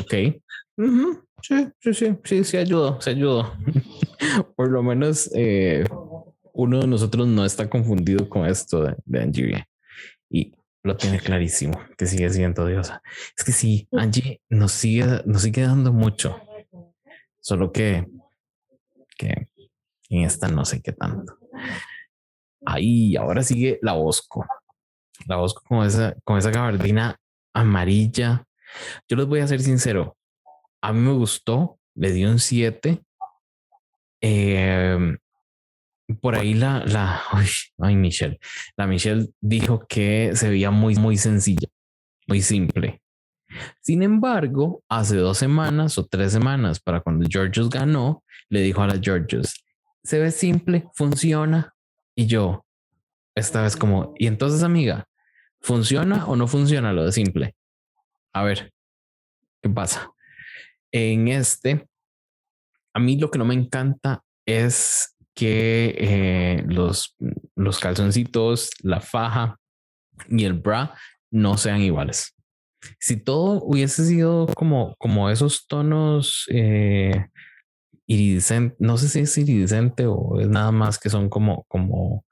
ok. 0.00 0.14
Sí, 1.42 1.66
sí, 1.80 1.94
sí, 1.94 2.16
sí, 2.24 2.44
sí, 2.44 2.56
ayudó, 2.58 3.00
se 3.00 3.10
ayudó. 3.10 3.56
Por 4.54 4.70
lo 4.70 4.82
menos 4.82 5.30
eh, 5.34 5.84
uno 6.52 6.80
de 6.80 6.86
nosotros 6.86 7.26
no 7.26 7.44
está 7.44 7.70
confundido 7.70 8.28
con 8.28 8.46
esto 8.46 8.84
de, 8.84 8.96
de 9.04 9.22
Angie 9.22 9.66
y 10.30 10.52
lo 10.82 10.96
tiene 10.96 11.20
clarísimo, 11.20 11.80
que 11.96 12.06
sigue 12.06 12.28
siendo 12.30 12.66
diosa. 12.66 13.02
Es 13.36 13.44
que 13.44 13.52
sí, 13.52 13.88
Angie 13.92 14.40
nos 14.48 14.72
sigue, 14.72 15.22
nos 15.24 15.42
sigue 15.42 15.62
dando 15.62 15.92
mucho, 15.92 16.40
solo 17.40 17.72
que, 17.72 18.06
que 19.16 19.48
en 20.08 20.24
esta 20.24 20.48
no 20.48 20.64
sé 20.64 20.82
qué 20.82 20.92
tanto. 20.92 21.38
Ahí, 22.64 23.16
ahora 23.16 23.42
sigue 23.42 23.78
la 23.82 23.94
Bosco. 23.94 24.46
La 25.26 25.36
Bosco 25.36 25.62
con 25.66 25.86
esa, 25.86 26.14
con 26.24 26.38
esa 26.38 26.50
gabardina 26.50 27.16
amarilla. 27.52 28.46
Yo 29.08 29.16
les 29.16 29.26
voy 29.26 29.40
a 29.40 29.46
ser 29.46 29.60
sincero. 29.60 30.16
A 30.80 30.92
mí 30.92 31.00
me 31.00 31.12
gustó, 31.12 31.78
le 31.94 32.12
di 32.12 32.24
un 32.24 32.38
7. 32.38 33.02
Em, 34.20 35.18
por 36.20 36.34
ahí 36.34 36.54
la, 36.54 36.84
la, 36.86 37.22
ay, 37.78 37.96
Michelle, 37.96 38.38
la 38.76 38.86
Michelle 38.86 39.28
dijo 39.40 39.86
que 39.88 40.32
se 40.34 40.48
veía 40.48 40.70
muy, 40.70 40.94
muy 40.96 41.16
sencilla, 41.16 41.68
muy 42.26 42.42
simple. 42.42 43.00
Sin 43.80 44.02
embargo, 44.02 44.82
hace 44.88 45.16
dos 45.16 45.38
semanas 45.38 45.98
o 45.98 46.06
tres 46.06 46.32
semanas, 46.32 46.80
para 46.80 47.00
cuando 47.00 47.26
Georgios 47.28 47.68
ganó, 47.68 48.24
le 48.48 48.62
dijo 48.62 48.82
a 48.82 48.86
la 48.86 48.98
Georgios, 49.00 49.64
se 50.02 50.18
ve 50.18 50.30
simple, 50.30 50.88
funciona. 50.94 51.74
Y 52.14 52.26
yo, 52.26 52.64
esta 53.34 53.62
vez 53.62 53.76
como, 53.76 54.14
y 54.18 54.26
entonces 54.26 54.62
amiga, 54.62 55.06
¿funciona 55.60 56.26
o 56.26 56.36
no 56.36 56.46
funciona 56.46 56.92
lo 56.92 57.04
de 57.04 57.12
simple? 57.12 57.54
A 58.32 58.42
ver, 58.42 58.72
¿qué 59.62 59.68
pasa? 59.68 60.10
En 60.90 61.28
este, 61.28 61.86
a 62.94 62.98
mí 62.98 63.18
lo 63.18 63.30
que 63.30 63.38
no 63.38 63.44
me 63.44 63.54
encanta 63.54 64.22
es 64.46 65.11
que 65.34 65.94
eh, 65.98 66.64
los, 66.66 67.16
los 67.56 67.78
calzoncitos, 67.78 68.70
la 68.82 69.00
faja 69.00 69.58
y 70.28 70.44
el 70.44 70.54
bra 70.54 70.94
no 71.30 71.56
sean 71.56 71.80
iguales. 71.80 72.34
Si 72.98 73.16
todo 73.16 73.62
hubiese 73.62 74.04
sido 74.04 74.46
como, 74.54 74.94
como 74.98 75.30
esos 75.30 75.66
tonos 75.66 76.46
eh, 76.50 77.26
iridiscente, 78.06 78.76
no 78.78 78.98
sé 78.98 79.08
si 79.08 79.20
es 79.20 79.38
iridiscente 79.38 80.06
o 80.06 80.40
es 80.40 80.48
nada 80.48 80.72
más 80.72 80.98
que 80.98 81.08
son 81.08 81.28
como, 81.28 81.64
como 81.68 82.24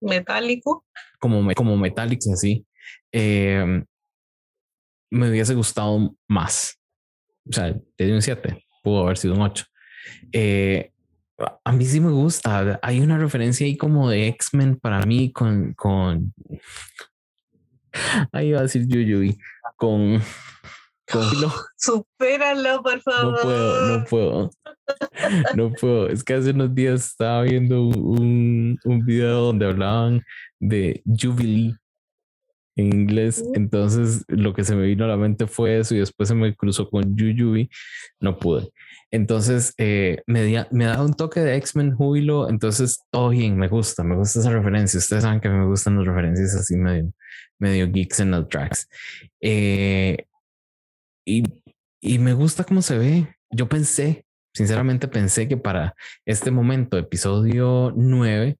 metálico. 0.00 0.84
Como, 1.20 1.52
como 1.54 1.76
metálicos 1.76 2.32
así. 2.32 2.66
Eh, 3.12 3.84
me 5.10 5.28
hubiese 5.28 5.54
gustado 5.54 6.16
más. 6.28 6.80
O 7.48 7.52
sea, 7.52 7.74
te 7.96 8.04
di 8.04 8.12
un 8.12 8.22
7, 8.22 8.64
pudo 8.82 9.04
haber 9.04 9.18
sido 9.18 9.34
un 9.34 9.42
8. 9.42 9.64
Eh, 10.32 10.92
a 11.64 11.72
mí 11.72 11.84
sí 11.84 12.00
me 12.00 12.10
gusta. 12.10 12.78
Hay 12.82 13.00
una 13.00 13.18
referencia 13.18 13.66
ahí 13.66 13.76
como 13.76 14.08
de 14.08 14.28
X-Men 14.28 14.76
para 14.76 15.02
mí 15.02 15.32
con, 15.32 15.74
con. 15.74 16.34
Ahí 18.32 18.48
iba 18.48 18.60
a 18.60 18.62
decir 18.62 18.86
Yuyuy. 18.86 19.38
Con. 19.76 20.20
con 21.10 21.22
Supéralo, 21.76 22.82
por 22.82 23.00
favor. 23.00 23.32
No 23.32 23.42
puedo, 23.42 23.98
no 23.98 24.04
puedo. 24.04 24.50
No 25.54 25.72
puedo. 25.72 26.08
Es 26.08 26.22
que 26.24 26.34
hace 26.34 26.50
unos 26.50 26.74
días 26.74 27.06
estaba 27.06 27.42
viendo 27.42 27.82
un, 27.84 28.78
un 28.84 29.04
video 29.04 29.40
donde 29.46 29.66
hablaban 29.66 30.22
de 30.58 31.02
Jubilee 31.06 31.79
en 32.80 32.92
inglés. 32.92 33.44
Entonces 33.54 34.24
lo 34.28 34.54
que 34.54 34.64
se 34.64 34.74
me 34.74 34.86
vino 34.86 35.04
a 35.04 35.08
la 35.08 35.16
mente 35.16 35.46
fue 35.46 35.78
eso 35.78 35.94
y 35.94 35.98
después 35.98 36.28
se 36.28 36.34
me 36.34 36.54
cruzó 36.54 36.88
con 36.88 37.16
Yuyubi. 37.16 37.70
No 38.20 38.38
pude. 38.38 38.70
Entonces 39.10 39.74
eh, 39.78 40.22
me, 40.26 40.66
me 40.70 40.84
da 40.84 41.02
un 41.02 41.14
toque 41.14 41.40
de 41.40 41.56
X-Men 41.56 41.94
júbilo. 41.94 42.48
Entonces 42.48 43.04
todo 43.10 43.30
bien, 43.30 43.56
me 43.56 43.68
gusta, 43.68 44.04
me 44.04 44.16
gusta 44.16 44.40
esa 44.40 44.50
referencia. 44.50 44.98
Ustedes 44.98 45.22
saben 45.22 45.40
que 45.40 45.48
me 45.48 45.66
gustan 45.66 45.96
las 45.96 46.06
referencias 46.06 46.54
así 46.54 46.76
medio, 46.76 47.12
medio 47.58 47.90
geeks 47.90 48.20
en 48.20 48.30
los 48.32 48.48
tracks. 48.48 48.88
Eh, 49.40 50.26
y, 51.24 51.44
y 52.00 52.18
me 52.18 52.32
gusta 52.34 52.64
cómo 52.64 52.82
se 52.82 52.98
ve. 52.98 53.36
Yo 53.50 53.68
pensé, 53.68 54.24
sinceramente 54.54 55.08
pensé 55.08 55.48
que 55.48 55.56
para 55.56 55.94
este 56.24 56.50
momento, 56.50 56.96
episodio 56.98 57.92
9, 57.96 58.56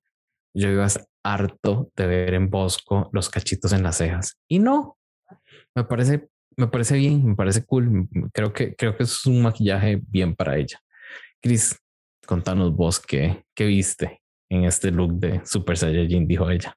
yo 0.54 0.68
iba 0.68 0.84
a 0.84 0.88
harto 1.22 1.90
de 1.96 2.06
ver 2.06 2.34
en 2.34 2.50
Bosco 2.50 3.08
los 3.12 3.28
cachitos 3.28 3.72
en 3.72 3.82
las 3.82 3.98
cejas. 3.98 4.38
Y 4.48 4.58
no, 4.58 4.98
me 5.74 5.84
parece, 5.84 6.28
me 6.56 6.68
parece 6.68 6.96
bien, 6.96 7.24
me 7.24 7.34
parece 7.34 7.64
cool. 7.64 8.08
Creo 8.32 8.52
que, 8.52 8.74
creo 8.74 8.96
que 8.96 9.04
es 9.04 9.26
un 9.26 9.42
maquillaje 9.42 10.00
bien 10.02 10.34
para 10.34 10.56
ella. 10.56 10.80
Chris, 11.40 11.76
contanos 12.26 12.74
vos 12.74 13.00
qué, 13.00 13.44
qué 13.54 13.66
viste 13.66 14.20
en 14.48 14.64
este 14.64 14.90
look 14.90 15.14
de 15.14 15.40
Super 15.44 15.76
Saiyajin, 15.76 16.26
dijo 16.26 16.50
ella. 16.50 16.76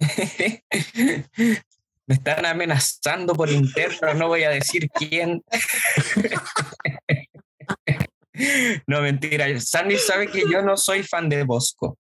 Me 2.06 2.16
están 2.16 2.44
amenazando 2.44 3.34
por 3.34 3.50
interno, 3.50 4.14
no 4.14 4.28
voy 4.28 4.42
a 4.42 4.50
decir 4.50 4.88
quién. 4.90 5.44
no, 8.86 9.00
mentira. 9.00 9.46
Sandy 9.60 9.96
sabe 9.96 10.26
que 10.26 10.42
yo 10.50 10.60
no 10.62 10.76
soy 10.76 11.04
fan 11.04 11.28
de 11.28 11.44
Bosco. 11.44 11.96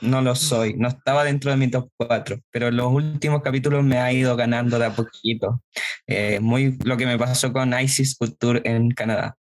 No 0.00 0.20
lo 0.20 0.34
soy, 0.34 0.74
no 0.74 0.88
estaba 0.88 1.24
dentro 1.24 1.50
de 1.50 1.56
mi 1.56 1.70
top 1.70 1.90
4, 1.96 2.38
pero 2.50 2.70
los 2.70 2.92
últimos 2.92 3.42
capítulos 3.42 3.84
me 3.84 3.98
ha 3.98 4.12
ido 4.12 4.36
ganando 4.36 4.78
de 4.78 4.86
a 4.86 4.94
poquito. 4.94 5.62
Eh, 6.06 6.40
muy 6.40 6.76
lo 6.84 6.96
que 6.96 7.06
me 7.06 7.18
pasó 7.18 7.52
con 7.52 7.78
Isis 7.78 8.16
Culture 8.16 8.60
en 8.64 8.90
Canadá. 8.90 9.36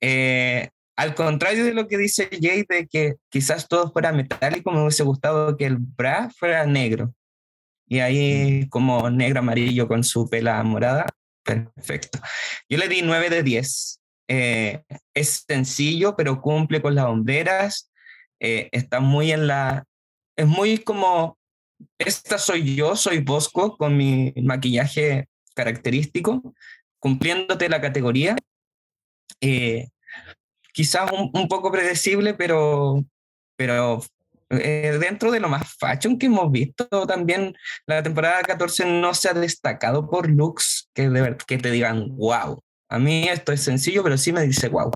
Eh, 0.00 0.68
al 0.96 1.14
contrario 1.14 1.64
de 1.64 1.74
lo 1.74 1.86
que 1.86 1.96
dice 1.96 2.28
Jay, 2.40 2.64
de 2.68 2.88
que 2.88 3.14
quizás 3.28 3.68
todo 3.68 3.92
fuera 3.92 4.12
metálico, 4.12 4.72
me 4.72 4.82
hubiese 4.82 5.04
gustado 5.04 5.56
que 5.56 5.66
el 5.66 5.76
bra 5.76 6.28
fuera 6.36 6.66
negro. 6.66 7.14
Y 7.86 8.00
ahí 8.00 8.68
como 8.68 9.08
negro 9.08 9.38
amarillo 9.40 9.88
con 9.88 10.04
su 10.04 10.28
pela 10.28 10.62
morada, 10.62 11.06
perfecto. 11.44 12.18
Yo 12.68 12.78
le 12.78 12.88
di 12.88 13.02
9 13.02 13.30
de 13.30 13.42
10. 13.42 14.00
Eh, 14.30 14.82
es 15.14 15.44
sencillo, 15.46 16.14
pero 16.16 16.42
cumple 16.42 16.82
con 16.82 16.94
las 16.94 17.06
honderas 17.06 17.90
eh, 18.40 18.68
está 18.72 19.00
muy 19.00 19.32
en 19.32 19.46
la, 19.46 19.84
es 20.36 20.46
muy 20.46 20.78
como, 20.78 21.38
esta 21.98 22.38
soy 22.38 22.76
yo, 22.76 22.96
soy 22.96 23.18
Bosco 23.18 23.76
con 23.76 23.96
mi 23.96 24.32
maquillaje 24.36 25.28
característico, 25.54 26.54
cumpliéndote 27.00 27.68
la 27.68 27.80
categoría. 27.80 28.36
Eh, 29.40 29.88
quizás 30.72 31.10
un, 31.12 31.48
poco 31.48 31.72
predecible, 31.72 32.34
pero, 32.34 33.04
pero 33.56 34.00
eh, 34.50 34.96
dentro 35.00 35.32
de 35.32 35.40
lo 35.40 35.48
más 35.48 35.74
fashion 35.76 36.18
que 36.18 36.26
hemos 36.26 36.50
visto 36.52 36.86
también, 37.06 37.56
la 37.86 38.02
temporada 38.02 38.42
14 38.42 38.86
no 38.86 39.14
se 39.14 39.28
ha 39.28 39.34
destacado 39.34 40.08
por 40.08 40.30
looks 40.30 40.88
que, 40.94 41.08
de, 41.08 41.36
que 41.46 41.58
te 41.58 41.70
digan, 41.70 42.16
wow. 42.16 42.60
A 42.88 42.98
mí 42.98 43.28
esto 43.28 43.52
es 43.52 43.62
sencillo, 43.62 44.02
pero 44.02 44.16
sí 44.16 44.32
me 44.32 44.42
dice, 44.42 44.68
wow. 44.68 44.92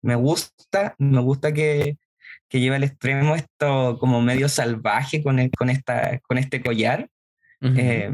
Me 0.00 0.14
gusta, 0.14 0.94
me 0.98 1.20
gusta 1.20 1.52
que, 1.52 1.98
que 2.48 2.60
lleva 2.60 2.76
al 2.76 2.84
extremo 2.84 3.34
esto 3.34 3.98
como 3.98 4.20
medio 4.22 4.48
salvaje 4.48 5.22
con, 5.22 5.38
con, 5.50 5.70
esta, 5.70 6.18
con 6.20 6.38
este 6.38 6.62
collar. 6.62 7.08
Eh, 7.60 8.10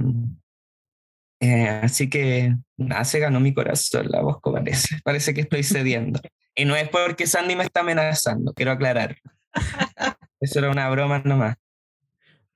eh, 1.40 1.68
así 1.82 2.08
que 2.08 2.54
nada, 2.76 3.04
se 3.04 3.18
ganó 3.18 3.40
mi 3.40 3.54
corazón 3.54 4.06
la 4.10 4.20
voz, 4.20 4.38
parece. 4.42 4.98
Parece 5.04 5.34
que 5.34 5.40
estoy 5.40 5.62
cediendo. 5.62 6.20
y 6.54 6.64
no 6.64 6.76
es 6.76 6.88
porque 6.88 7.26
Sandy 7.26 7.56
me 7.56 7.64
está 7.64 7.80
amenazando, 7.80 8.52
quiero 8.52 8.72
aclarar. 8.72 9.16
Eso 10.40 10.58
era 10.58 10.70
una 10.70 10.88
broma 10.90 11.20
nomás. 11.24 11.56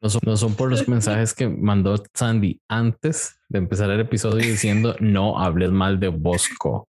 No 0.01 0.11
son, 0.11 0.21
no 0.25 0.37
son 0.37 0.55
por 0.55 0.71
los 0.71 0.87
mensajes 0.87 1.33
que 1.33 1.49
mandó 1.49 2.03
Sandy 2.13 2.61
antes 2.69 3.39
de 3.49 3.59
empezar 3.59 3.91
el 3.91 4.01
episodio 4.01 4.47
diciendo 4.47 4.95
no 5.01 5.39
hables 5.39 5.71
mal 5.71 5.99
de 5.99 6.09
Bosco. 6.09 6.89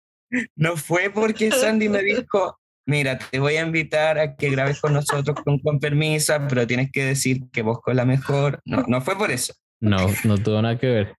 No 0.55 0.77
fue 0.77 1.11
porque 1.11 1.51
Sandy 1.51 1.89
me 1.89 2.01
dijo, 2.01 2.57
mira, 2.85 3.17
te 3.17 3.39
voy 3.39 3.55
a 3.55 3.65
invitar 3.65 4.17
a 4.17 4.35
que 4.35 4.49
grabes 4.49 4.79
con 4.79 4.93
nosotros 4.93 5.37
con, 5.43 5.59
con 5.59 5.79
permisa, 5.79 6.47
pero 6.47 6.67
tienes 6.67 6.91
que 6.91 7.05
decir 7.05 7.41
que 7.51 7.61
Bosco 7.61 7.91
es 7.91 7.97
la 7.97 8.05
mejor. 8.05 8.59
No, 8.65 8.83
no 8.87 9.01
fue 9.01 9.17
por 9.17 9.31
eso. 9.31 9.53
No, 9.79 9.97
no 10.23 10.37
tuvo 10.37 10.61
nada 10.61 10.77
que 10.77 10.87
ver. 10.87 11.15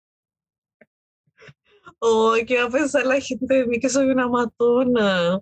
Oh, 2.07 2.35
¿qué 2.47 2.59
va 2.59 2.65
a 2.65 2.71
pensar 2.71 3.07
la 3.07 3.19
gente 3.19 3.55
de 3.55 3.67
mí 3.67 3.81
que 3.81 3.89
soy 3.89 4.11
una 4.11 4.29
matona? 4.29 5.41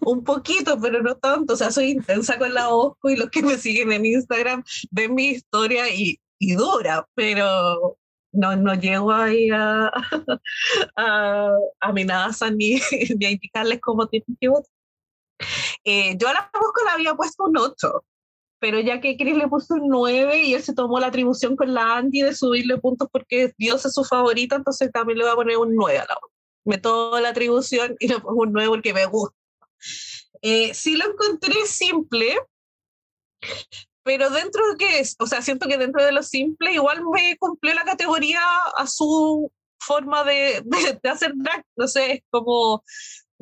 Un 0.00 0.24
poquito, 0.24 0.80
pero 0.80 1.00
no 1.00 1.14
tanto. 1.16 1.54
O 1.54 1.56
sea, 1.56 1.70
soy 1.70 1.90
intensa 1.90 2.38
con 2.38 2.52
la 2.52 2.70
Osco 2.70 3.10
y 3.10 3.16
los 3.16 3.30
que 3.30 3.42
me 3.42 3.56
siguen 3.56 3.92
en 3.92 4.06
Instagram 4.06 4.64
ven 4.90 5.14
mi 5.14 5.26
historia 5.28 5.88
y, 5.94 6.18
y 6.40 6.54
dura, 6.54 7.06
pero 7.14 7.96
no, 8.32 8.56
no 8.56 8.74
llego 8.74 9.12
ahí 9.12 9.50
a, 9.50 9.92
a 10.96 11.56
amenazas 11.80 12.52
ni, 12.52 12.80
ni 13.18 13.26
a 13.26 13.30
indicarles 13.30 13.80
cómo 13.80 14.06
tienen 14.08 14.36
que 14.40 14.48
votar. 14.48 14.70
Eh, 15.84 16.16
yo 16.18 16.28
a 16.28 16.32
la 16.34 16.50
Osco 16.52 16.84
le 16.84 16.90
había 16.90 17.14
puesto 17.14 17.44
un 17.44 17.56
8, 17.56 18.04
pero 18.58 18.80
ya 18.80 19.00
que 19.00 19.16
Chris 19.16 19.36
le 19.36 19.48
puso 19.48 19.74
un 19.74 19.88
9 19.88 20.44
y 20.44 20.54
él 20.54 20.62
se 20.62 20.74
tomó 20.74 21.00
la 21.00 21.08
atribución 21.08 21.56
con 21.56 21.74
la 21.74 21.96
Andy 21.96 22.22
de 22.22 22.34
subirle 22.34 22.78
puntos 22.78 23.08
porque 23.10 23.52
Dios 23.58 23.84
es 23.84 23.94
su 23.94 24.04
favorita, 24.04 24.56
entonces 24.56 24.90
también 24.92 25.18
le 25.18 25.24
voy 25.24 25.32
a 25.32 25.36
poner 25.36 25.56
un 25.58 25.74
9 25.74 25.98
a 25.98 26.06
la 26.06 26.14
Osco. 26.14 26.30
Me 26.64 26.78
tomo 26.78 27.18
la 27.18 27.30
atribución 27.30 27.96
y 27.98 28.08
le 28.08 28.20
pongo 28.20 28.42
un 28.42 28.52
9 28.52 28.68
porque 28.68 28.94
me 28.94 29.06
gusta. 29.06 29.36
Eh, 30.42 30.74
sí 30.74 30.96
lo 30.96 31.06
encontré 31.06 31.66
simple, 31.66 32.36
pero 34.02 34.30
dentro 34.30 34.62
de 34.70 34.76
que 34.76 34.98
es, 35.00 35.16
o 35.18 35.26
sea, 35.26 35.42
siento 35.42 35.68
que 35.68 35.78
dentro 35.78 36.04
de 36.04 36.12
lo 36.12 36.22
simple 36.22 36.72
igual 36.72 37.02
me 37.04 37.36
cumplió 37.38 37.74
la 37.74 37.84
categoría 37.84 38.40
a 38.76 38.86
su 38.86 39.50
forma 39.80 40.24
de, 40.24 40.62
de, 41.02 41.08
hacer 41.08 41.32
drag, 41.34 41.64
no 41.76 41.86
sé, 41.86 42.12
es 42.12 42.22
como 42.30 42.84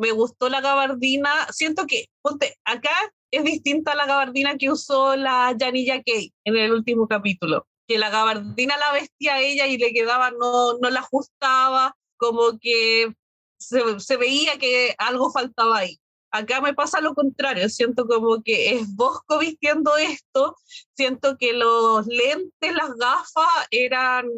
me 0.01 0.13
gustó 0.13 0.49
la 0.49 0.61
gabardina, 0.63 1.31
siento 1.53 1.87
que, 1.87 2.07
ponte, 2.23 2.57
acá 2.65 2.91
es 3.31 3.45
distinta 3.45 3.93
a 3.93 3.97
la 3.97 4.07
gabardina 4.07 4.57
que 4.57 4.71
usó 4.71 5.15
la 5.15 5.55
Janilla 5.59 6.03
Kay 6.03 6.33
en 6.45 6.57
el 6.57 6.73
último 6.73 7.07
capítulo, 7.07 7.67
que 7.87 7.99
la 7.99 8.09
gabardina 8.09 8.77
la 8.79 8.93
vestía 8.93 9.41
ella 9.41 9.67
y 9.67 9.77
le 9.77 9.93
quedaba, 9.93 10.31
no, 10.31 10.79
no 10.79 10.89
la 10.91 11.01
ajustaba, 11.01 11.95
como 12.17 12.59
que 12.59 13.13
se, 13.59 14.01
se 14.01 14.17
veía 14.17 14.59
que 14.59 14.95
algo 14.97 15.31
faltaba 15.31 15.79
ahí. 15.79 16.01
Acá 16.33 16.61
me 16.61 16.73
pasa 16.73 17.01
lo 17.01 17.15
contrario, 17.15 17.69
siento 17.69 18.07
como 18.07 18.43
que 18.43 18.71
es 18.71 18.95
Bosco 18.95 19.39
vistiendo 19.39 19.97
esto, 19.99 20.57
siento 20.97 21.37
que 21.37 21.53
los 21.53 22.07
lentes, 22.07 22.75
las 22.75 22.95
gafas 22.95 23.67
eran 23.71 24.31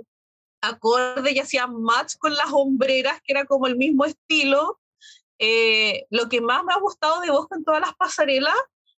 acorde 0.61 1.33
y 1.33 1.39
hacían 1.39 1.83
match 1.83 2.15
con 2.19 2.35
las 2.35 2.51
hombreras, 2.51 3.21
que 3.23 3.33
era 3.33 3.45
como 3.45 3.67
el 3.67 3.77
mismo 3.77 4.05
estilo. 4.07 4.81
Eh, 5.45 6.07
lo 6.11 6.29
que 6.29 6.41
más 6.41 6.63
me 6.63 6.73
ha 6.73 6.79
gustado 6.79 7.21
de 7.21 7.33
Bosco 7.33 7.57
en 7.57 7.65
todas 7.65 7.81
las 7.81 7.95
pasarelas 7.97 8.55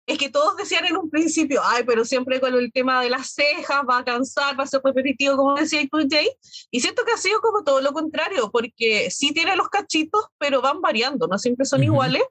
es 0.06 0.18
que 0.18 0.30
todos 0.30 0.58
decían 0.58 0.86
en 0.86 0.98
un 0.98 1.10
principio, 1.10 1.62
ay, 1.64 1.86
pero 1.86 2.04
siempre 2.04 2.42
con 2.42 2.54
el 2.54 2.70
tema 2.74 3.02
de 3.02 3.10
las 3.10 3.32
cejas 3.32 3.84
va 3.90 4.00
a 4.00 4.04
cansar, 4.04 4.60
va 4.60 4.66
a 4.66 4.68
ser 4.68 4.82
repetitivo, 4.84 5.38
como 5.38 5.56
decía 5.56 5.82
tú, 5.90 6.00
Jay. 6.10 6.30
Y 6.70 6.82
siento 6.82 7.06
que 7.06 7.14
ha 7.14 7.18
sido 7.18 7.40
como 7.40 7.64
todo 7.64 7.80
lo 7.80 7.94
contrario, 7.94 8.52
porque 8.52 9.10
sí 9.10 9.32
tiene 9.32 9.56
los 9.56 9.70
cachitos, 9.70 10.26
pero 10.38 10.62
van 10.62 10.82
variando, 10.82 11.28
no 11.28 11.38
siempre 11.38 11.66
son 11.66 11.82
iguales. 11.82 12.24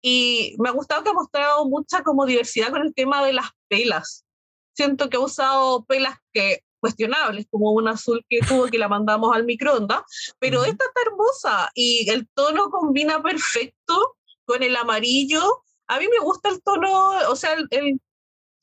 Y 0.00 0.54
me 0.60 0.68
ha 0.68 0.72
gustado 0.72 1.02
que 1.02 1.10
ha 1.10 1.14
mostrado 1.14 1.68
mucha 1.68 2.04
como 2.04 2.26
diversidad 2.26 2.70
con 2.70 2.82
el 2.82 2.94
tema 2.94 3.24
de 3.24 3.32
las 3.32 3.50
pelas. 3.66 4.24
Siento 4.72 5.10
que 5.10 5.16
ha 5.16 5.20
usado 5.20 5.84
pelas 5.84 6.14
que 6.32 6.62
cuestionables, 6.80 7.46
como 7.50 7.72
una 7.72 7.92
azul 7.92 8.24
que 8.28 8.40
tuvo 8.40 8.66
que 8.66 8.78
la 8.78 8.88
mandamos 8.88 9.34
al 9.34 9.44
microondas, 9.44 10.02
pero 10.38 10.64
esta 10.64 10.84
está 10.84 11.00
hermosa 11.06 11.70
y 11.74 12.08
el 12.10 12.28
tono 12.34 12.70
combina 12.70 13.22
perfecto 13.22 14.16
con 14.44 14.62
el 14.62 14.76
amarillo. 14.76 15.64
A 15.86 15.98
mí 15.98 16.06
me 16.08 16.24
gusta 16.24 16.48
el 16.48 16.62
tono, 16.62 17.10
o 17.28 17.36
sea, 17.36 17.54
el, 17.70 18.00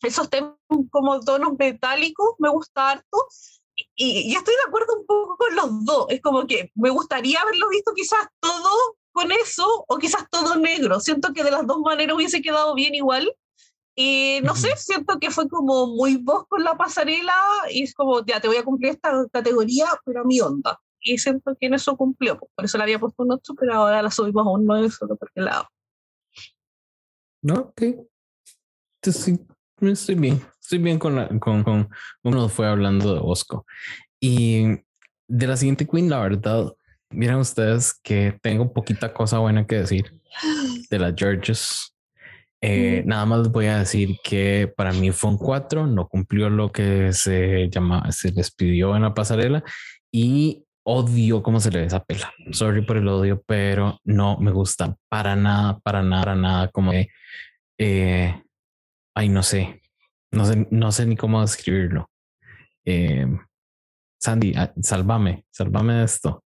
esos 0.02 0.30
temas 0.30 0.54
como 0.92 1.20
tonos 1.22 1.54
metálicos, 1.58 2.36
me 2.40 2.50
gusta 2.50 2.92
harto. 2.92 3.28
Y, 3.76 4.32
y, 4.32 4.36
estoy 4.36 4.54
de 4.54 4.68
acuerdo 4.68 4.94
un 5.00 5.06
poco 5.06 5.38
con 5.38 5.56
los 5.56 5.86
dos. 5.86 6.06
Es 6.10 6.22
como 6.22 6.48
que 6.48 6.72
me 6.76 6.90
gustaría 6.90 7.42
haberlo 7.42 7.68
visto 7.70 7.92
quizás 7.94 8.26
todo 8.40 8.70
con 9.12 9.32
eso 9.32 9.86
o 9.88 9.98
quizás 9.98 10.30
todo 10.30 10.56
negro. 10.56 11.00
Siento 11.00 11.34
que 11.34 11.44
de 11.44 11.52
las 11.52 11.66
dos 11.68 11.80
maneras 11.80 12.16
hubiese 12.16 12.42
quedado 12.42 12.74
bien 12.76 12.96
igual. 12.96 13.34
Y 13.96 14.40
no 14.44 14.56
sé, 14.56 14.76
siento 14.78 15.20
que 15.20 15.32
fue 15.32 15.48
como 15.48 15.88
muy 15.88 16.18
vos 16.18 16.46
con 16.48 16.64
la 16.64 16.76
pasarela 16.76 17.34
y 17.72 17.84
es 17.84 17.94
como, 17.94 18.26
ya 18.26 18.40
te 18.42 18.48
voy 18.48 18.58
a 18.58 18.64
cumplir 18.64 18.92
esta 18.92 19.26
categoría, 19.32 19.88
pero 20.06 20.22
a 20.22 20.24
mi 20.26 20.42
onda. 20.42 20.80
Y 21.00 21.18
siento 21.18 21.56
que 21.60 21.68
en 21.68 21.76
eso 21.76 21.96
cumplió, 21.96 22.38
pues, 22.38 22.52
por 22.56 22.66
eso 22.66 22.78
le 22.78 22.84
había 22.84 23.00
puesto 23.00 23.24
un 23.24 23.32
8, 23.32 23.54
pero 23.58 23.74
ahora 23.76 24.02
la 24.02 24.12
subimos 24.12 24.46
a 24.46 24.50
un 24.50 24.66
9 24.66 24.90
solo 24.90 25.16
porque 25.16 25.42
lado. 25.42 25.68
No, 27.42 27.54
ok. 27.56 27.82
Entonces, 29.02 29.40
estoy 29.82 30.16
bien. 30.16 30.42
Estoy 30.60 30.80
bien 30.80 31.00
con, 31.00 31.16
la, 31.16 31.28
con, 31.40 31.64
con 31.64 31.90
uno 32.24 32.50
fue 32.50 32.68
hablando 32.68 33.14
de 33.14 33.20
Bosco. 33.20 33.66
Y 34.20 34.64
de 35.28 35.48
la 35.48 35.56
siguiente 35.56 35.88
Queen, 35.88 36.10
la 36.10 36.20
verdad, 36.20 36.74
Miren 37.16 37.38
ustedes 37.38 37.94
que 38.04 38.38
tengo 38.42 38.74
poquita 38.74 39.14
cosa 39.14 39.40
buena 39.40 39.66
que 39.66 39.76
decir 39.76 40.20
de 40.90 41.00
las 41.00 41.14
Georges. 41.16 41.95
Eh, 42.68 43.04
nada 43.06 43.28
más 43.28 43.52
voy 43.52 43.68
a 43.68 43.78
decir 43.78 44.18
que 44.24 44.74
para 44.76 44.92
mí 44.92 45.12
fue 45.12 45.30
un 45.30 45.38
4, 45.38 45.86
no 45.86 46.08
cumplió 46.08 46.50
lo 46.50 46.72
que 46.72 47.14
se 47.14 47.70
llama, 47.70 48.12
se 48.12 48.32
les 48.32 48.50
pidió 48.50 48.96
en 48.96 49.04
la 49.04 49.14
pasarela 49.14 49.64
y 50.12 50.66
odio 50.84 51.44
cómo 51.44 51.60
se 51.60 51.70
le 51.70 51.82
ve 51.82 51.86
esa 51.86 52.04
pela. 52.04 52.34
Sorry 52.52 52.84
por 52.84 52.98
el 52.98 53.08
odio, 53.08 53.44
pero 53.46 54.00
no 54.04 54.40
me 54.40 54.52
gusta 54.52 54.98
para 55.10 55.36
nada, 55.36 55.78
para 55.78 56.02
nada, 56.02 56.24
para 56.24 56.36
nada. 56.36 56.68
Como 56.70 56.90
que, 56.90 57.10
eh, 57.78 58.42
ay, 59.16 59.30
no 59.30 59.44
sé, 59.44 59.84
no 60.32 60.46
sé, 60.46 60.68
no 60.72 60.92
sé 60.92 61.06
ni 61.06 61.16
cómo 61.16 61.42
describirlo. 61.42 62.10
Eh, 62.84 63.28
Sandy, 64.20 64.56
ah, 64.58 64.74
sálvame, 64.82 65.46
sálvame 65.52 65.94
de 65.94 66.06
esto. 66.06 66.44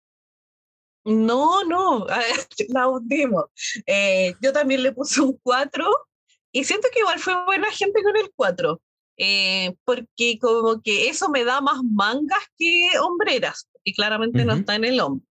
No, 1.05 1.63
no, 1.63 2.05
la 2.67 2.89
hundimos. 2.89 3.45
Eh, 3.85 4.33
yo 4.41 4.51
también 4.51 4.83
le 4.83 4.91
puse 4.91 5.21
un 5.21 5.39
4 5.41 6.08
y 6.51 6.63
siento 6.63 6.87
que 6.91 6.99
igual 6.99 7.19
fue 7.19 7.33
buena 7.45 7.69
gente 7.71 8.01
con 8.03 8.15
el 8.17 8.31
4, 8.35 8.81
eh, 9.17 9.75
porque 9.85 10.37
como 10.39 10.81
que 10.81 11.09
eso 11.09 11.29
me 11.29 11.43
da 11.43 11.61
más 11.61 11.81
mangas 11.83 12.43
que 12.57 12.89
hombreras, 13.01 13.69
y 13.83 13.93
claramente 13.93 14.45
no 14.45 14.53
está 14.53 14.75
en 14.75 14.85
el 14.85 14.99
hombre. 14.99 15.25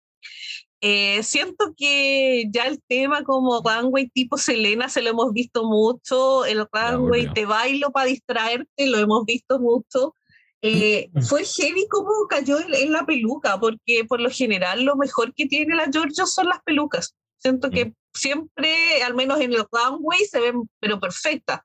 Eh, 0.79 1.23
siento 1.23 1.73
que 1.75 2.45
ya 2.51 2.65
el 2.65 2.79
tema 2.87 3.23
como 3.23 3.63
runway 3.63 4.09
tipo 4.09 4.37
Selena 4.37 4.89
se 4.89 5.01
lo 5.01 5.09
hemos 5.09 5.33
visto 5.33 5.65
mucho, 5.65 6.45
el 6.45 6.67
runway 6.71 7.33
te 7.33 7.47
bailo 7.47 7.91
para 7.91 8.05
distraerte 8.05 8.85
lo 8.85 8.99
hemos 8.99 9.25
visto 9.25 9.59
mucho, 9.59 10.13
eh, 10.61 11.09
fue 11.21 11.45
heavy 11.45 11.87
como 11.87 12.27
cayó 12.27 12.59
en, 12.59 12.91
la 12.91 13.05
peluca, 13.05 13.59
porque 13.59 14.05
por 14.07 14.19
lo 14.19 14.29
general 14.29 14.83
lo 14.83 14.95
mejor 14.95 15.33
que 15.33 15.45
tiene 15.45 15.75
la 15.75 15.89
Giorgio 15.89 16.25
son 16.25 16.47
las 16.47 16.61
pelucas. 16.63 17.15
Siento 17.37 17.69
que 17.69 17.93
siempre, 18.13 19.03
al 19.03 19.13
menos 19.15 19.39
en 19.39 19.53
el 19.53 19.65
runway, 19.71 20.25
se 20.25 20.39
ven 20.39 20.69
pero 20.79 20.99
perfectas. 20.99 21.61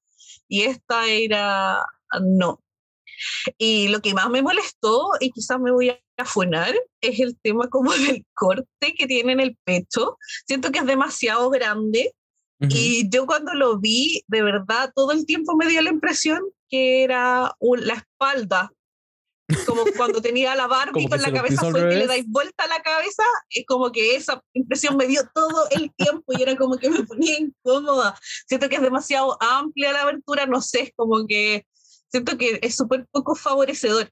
Y 0.49 0.63
esta 0.63 1.07
era 1.09 1.85
no. 2.21 2.61
Y 3.59 3.89
lo 3.89 4.01
que 4.01 4.15
más 4.15 4.29
me 4.31 4.43
molestó, 4.43 5.11
y 5.21 5.31
quizás 5.31 5.59
me 5.61 5.71
voy 5.71 5.91
a 5.91 6.01
afunar, 6.19 6.75
es 7.01 7.21
el 7.21 7.39
tema 7.41 7.69
como 7.69 7.93
del 7.93 8.25
corte 8.35 8.95
que 8.97 9.07
tiene 9.07 9.33
en 9.33 9.41
el 9.41 9.57
pecho. 9.65 10.19
Siento 10.47 10.71
que 10.71 10.81
es 10.81 10.87
demasiado 10.87 11.51
grande. 11.51 12.15
Y 12.69 13.11
yo 13.11 13.27
cuando 13.27 13.55
lo 13.55 13.81
vi, 13.81 14.23
de 14.29 14.41
verdad, 14.41 14.93
todo 14.95 15.11
el 15.11 15.27
tiempo 15.27 15.57
me 15.57 15.67
dio 15.67 15.83
la 15.83 15.91
impresión 15.91 16.41
que 16.71 17.03
era 17.03 17.57
la 17.61 17.95
espalda 17.95 18.73
como 19.67 19.85
cuando 19.97 20.23
tenía 20.23 20.55
la 20.55 20.67
Barbie 20.67 21.09
con 21.09 21.21
la 21.21 21.33
cabeza 21.33 21.61
suelta 21.61 21.95
y 21.95 21.99
le 21.99 22.07
dais 22.07 22.25
vuelta 22.29 22.65
a 22.65 22.69
la 22.69 22.81
cabeza, 22.83 23.23
es 23.51 23.65
como 23.67 23.91
que 23.93 24.17
esa 24.17 24.43
impresión 24.53 24.97
me 24.97 25.07
dio 25.07 25.23
todo 25.35 25.69
el 25.71 25.93
tiempo 25.95 26.33
y 26.37 26.43
era 26.43 26.57
como 26.57 26.77
que 26.77 26.91
me 26.91 27.03
ponía 27.05 27.39
incómoda. 27.39 28.19
Siento 28.47 28.69
que 28.69 28.77
es 28.77 28.83
demasiado 28.83 29.37
amplia 29.41 29.93
la 29.93 30.03
abertura, 30.03 30.47
no 30.47 30.61
sé, 30.61 30.83
es 30.83 30.93
como 30.97 31.27
que 31.27 31.67
siento 32.09 32.37
que 32.37 32.61
es 32.63 32.77
súper 32.77 33.07
poco 33.11 33.35
favorecedor. 33.35 34.11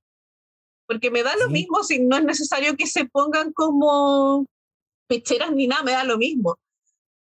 Porque 0.87 1.11
me 1.11 1.22
da 1.22 1.37
lo 1.37 1.49
mismo 1.49 1.85
si 1.85 2.01
no 2.01 2.16
es 2.16 2.24
necesario 2.24 2.76
que 2.76 2.87
se 2.87 3.05
pongan 3.05 3.53
como 3.53 4.47
pecheras 5.07 5.53
ni 5.53 5.68
nada, 5.68 5.85
me 5.85 5.93
da 5.93 6.05
lo 6.05 6.18
mismo. 6.18 6.59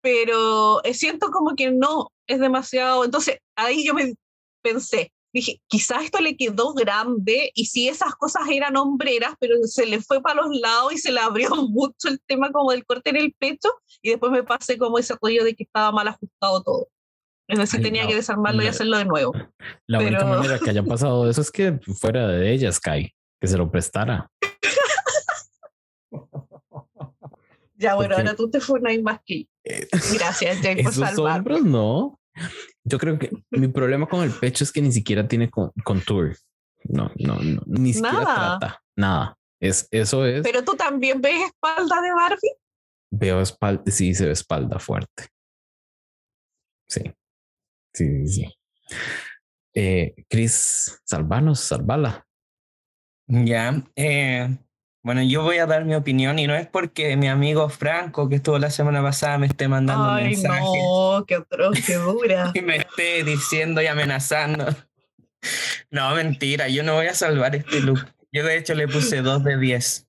Pero 0.01 0.83
eh, 0.83 0.93
siento 0.93 1.29
como 1.29 1.55
que 1.55 1.71
no, 1.71 2.11
es 2.25 2.39
demasiado. 2.39 3.05
Entonces 3.05 3.37
ahí 3.55 3.85
yo 3.85 3.93
me 3.93 4.15
pensé, 4.63 5.11
dije, 5.33 5.61
quizás 5.67 6.03
esto 6.03 6.19
le 6.19 6.35
quedó 6.35 6.73
grande 6.73 7.51
y 7.53 7.65
si 7.65 7.87
esas 7.87 8.15
cosas 8.15 8.43
eran 8.51 8.77
hombreras, 8.77 9.35
pero 9.39 9.55
se 9.63 9.85
le 9.85 10.01
fue 10.01 10.21
para 10.21 10.41
los 10.41 10.59
lados 10.59 10.93
y 10.93 10.97
se 10.97 11.11
le 11.11 11.19
abrió 11.19 11.49
mucho 11.69 12.07
el 12.07 12.19
tema 12.25 12.51
como 12.51 12.71
del 12.71 12.85
corte 12.85 13.11
en 13.11 13.17
el 13.17 13.35
pecho 13.37 13.69
y 14.01 14.09
después 14.09 14.31
me 14.31 14.43
pasé 14.43 14.77
como 14.77 14.97
ese 14.97 15.15
rollo 15.21 15.43
de 15.43 15.55
que 15.55 15.63
estaba 15.63 15.91
mal 15.91 16.07
ajustado 16.07 16.63
todo. 16.63 16.87
Es 17.47 17.57
decir, 17.57 17.81
tenía 17.81 18.05
que 18.05 18.13
desarmarlo 18.13 18.61
y 18.61 18.67
hacerlo 18.67 18.99
de 18.99 19.05
nuevo. 19.05 19.33
La 19.87 19.99
única 19.99 20.23
manera 20.23 20.59
que 20.59 20.69
haya 20.69 20.83
pasado 20.83 21.27
eso 21.27 21.41
es 21.41 21.49
que 21.49 21.79
fuera 21.99 22.27
de 22.27 22.53
ella, 22.53 22.71
Sky, 22.71 23.11
que 23.41 23.47
se 23.47 23.57
lo 23.57 23.71
prestara. 23.71 24.29
ya, 27.75 27.95
bueno, 27.95 28.17
ahora 28.17 28.35
tú 28.35 28.51
te 28.51 28.59
funas 28.59 28.95
más 29.01 29.19
que 29.25 29.47
eh, 29.63 29.87
Gracias, 30.13 30.59
Jay, 30.61 30.75
por 30.83 30.91
Esos 30.91 31.17
hombros 31.17 31.63
no. 31.63 32.19
Yo 32.83 32.97
creo 32.97 33.19
que 33.19 33.31
mi 33.51 33.67
problema 33.67 34.07
con 34.07 34.23
el 34.23 34.31
pecho 34.31 34.63
es 34.63 34.71
que 34.71 34.81
ni 34.81 34.91
siquiera 34.91 35.27
tiene 35.27 35.49
contour. 35.83 36.35
No, 36.83 37.11
no, 37.17 37.35
no, 37.35 37.61
ni 37.65 37.93
siquiera 37.93 38.23
trata 38.23 38.81
nada. 38.95 39.37
Es, 39.59 39.87
eso 39.91 40.25
es. 40.25 40.41
Pero 40.43 40.63
tú 40.63 40.75
también 40.75 41.21
ves 41.21 41.45
espalda 41.45 42.01
de 42.01 42.13
Barbie. 42.13 42.55
Veo 43.11 43.41
espalda, 43.41 43.83
sí, 43.91 44.13
se 44.13 44.25
ve 44.25 44.31
espalda 44.31 44.79
fuerte. 44.79 45.27
Sí, 46.87 47.01
sí, 47.93 48.27
sí. 48.27 48.57
Eh, 49.73 50.15
Cris, 50.29 51.01
salvanos, 51.03 51.59
salvala. 51.59 52.25
Ya, 53.27 53.83
eh, 53.95 54.57
bueno, 55.01 55.23
yo 55.23 55.43
voy 55.43 55.57
a 55.57 55.65
dar 55.65 55.85
mi 55.85 55.95
opinión 55.95 56.39
y 56.39 56.47
no 56.47 56.55
es 56.55 56.67
porque 56.67 57.15
mi 57.15 57.29
amigo 57.29 57.69
Franco, 57.69 58.27
que 58.27 58.35
estuvo 58.35 58.59
la 58.59 58.69
semana 58.69 59.01
pasada, 59.01 59.37
me 59.37 59.47
esté 59.47 59.67
mandando 59.67 60.11
Ay, 60.11 60.31
mensajes 60.31 60.61
no, 60.61 61.23
qué 61.25 61.35
atroz, 61.35 61.77
qué 61.85 61.95
dura. 61.95 62.51
y 62.53 62.61
me 62.61 62.77
esté 62.77 63.23
diciendo 63.23 63.81
y 63.81 63.87
amenazando. 63.87 64.65
No, 65.89 66.13
mentira, 66.15 66.67
yo 66.67 66.83
no 66.83 66.95
voy 66.95 67.07
a 67.07 67.13
salvar 67.13 67.55
este 67.55 67.79
look. 67.79 68.05
Yo 68.31 68.43
de 68.45 68.57
hecho 68.57 68.75
le 68.75 68.87
puse 68.87 69.21
2 69.21 69.43
de 69.43 69.57
10. 69.57 70.07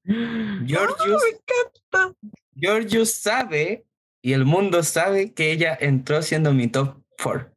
Georgius, 0.66 1.22
me 1.22 1.38
encanta. 1.38 2.18
Georgius 2.56 3.12
sabe 3.12 3.86
y 4.20 4.32
el 4.32 4.44
mundo 4.44 4.82
sabe 4.82 5.32
que 5.32 5.52
ella 5.52 5.76
entró 5.80 6.20
siendo 6.22 6.52
mi 6.52 6.66
top 6.66 7.00
4. 7.22 7.50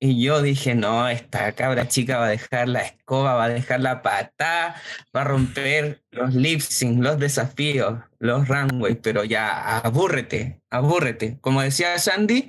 Y 0.00 0.22
yo 0.22 0.42
dije, 0.42 0.76
no, 0.76 1.08
esta 1.08 1.52
cabra 1.52 1.88
chica 1.88 2.18
va 2.18 2.26
a 2.26 2.30
dejar 2.30 2.68
la 2.68 2.82
escoba, 2.82 3.34
va 3.34 3.44
a 3.44 3.48
dejar 3.48 3.80
la 3.80 4.00
patada, 4.00 4.80
va 5.14 5.22
a 5.22 5.24
romper 5.24 6.04
los 6.12 6.34
lip 6.34 6.60
sync, 6.60 7.02
los 7.02 7.18
desafíos, 7.18 7.98
los 8.20 8.46
runway, 8.46 8.94
pero 8.94 9.24
ya, 9.24 9.78
abúrrete, 9.78 10.60
abúrrete. 10.70 11.38
Como 11.40 11.62
decía 11.62 11.98
Sandy, 11.98 12.48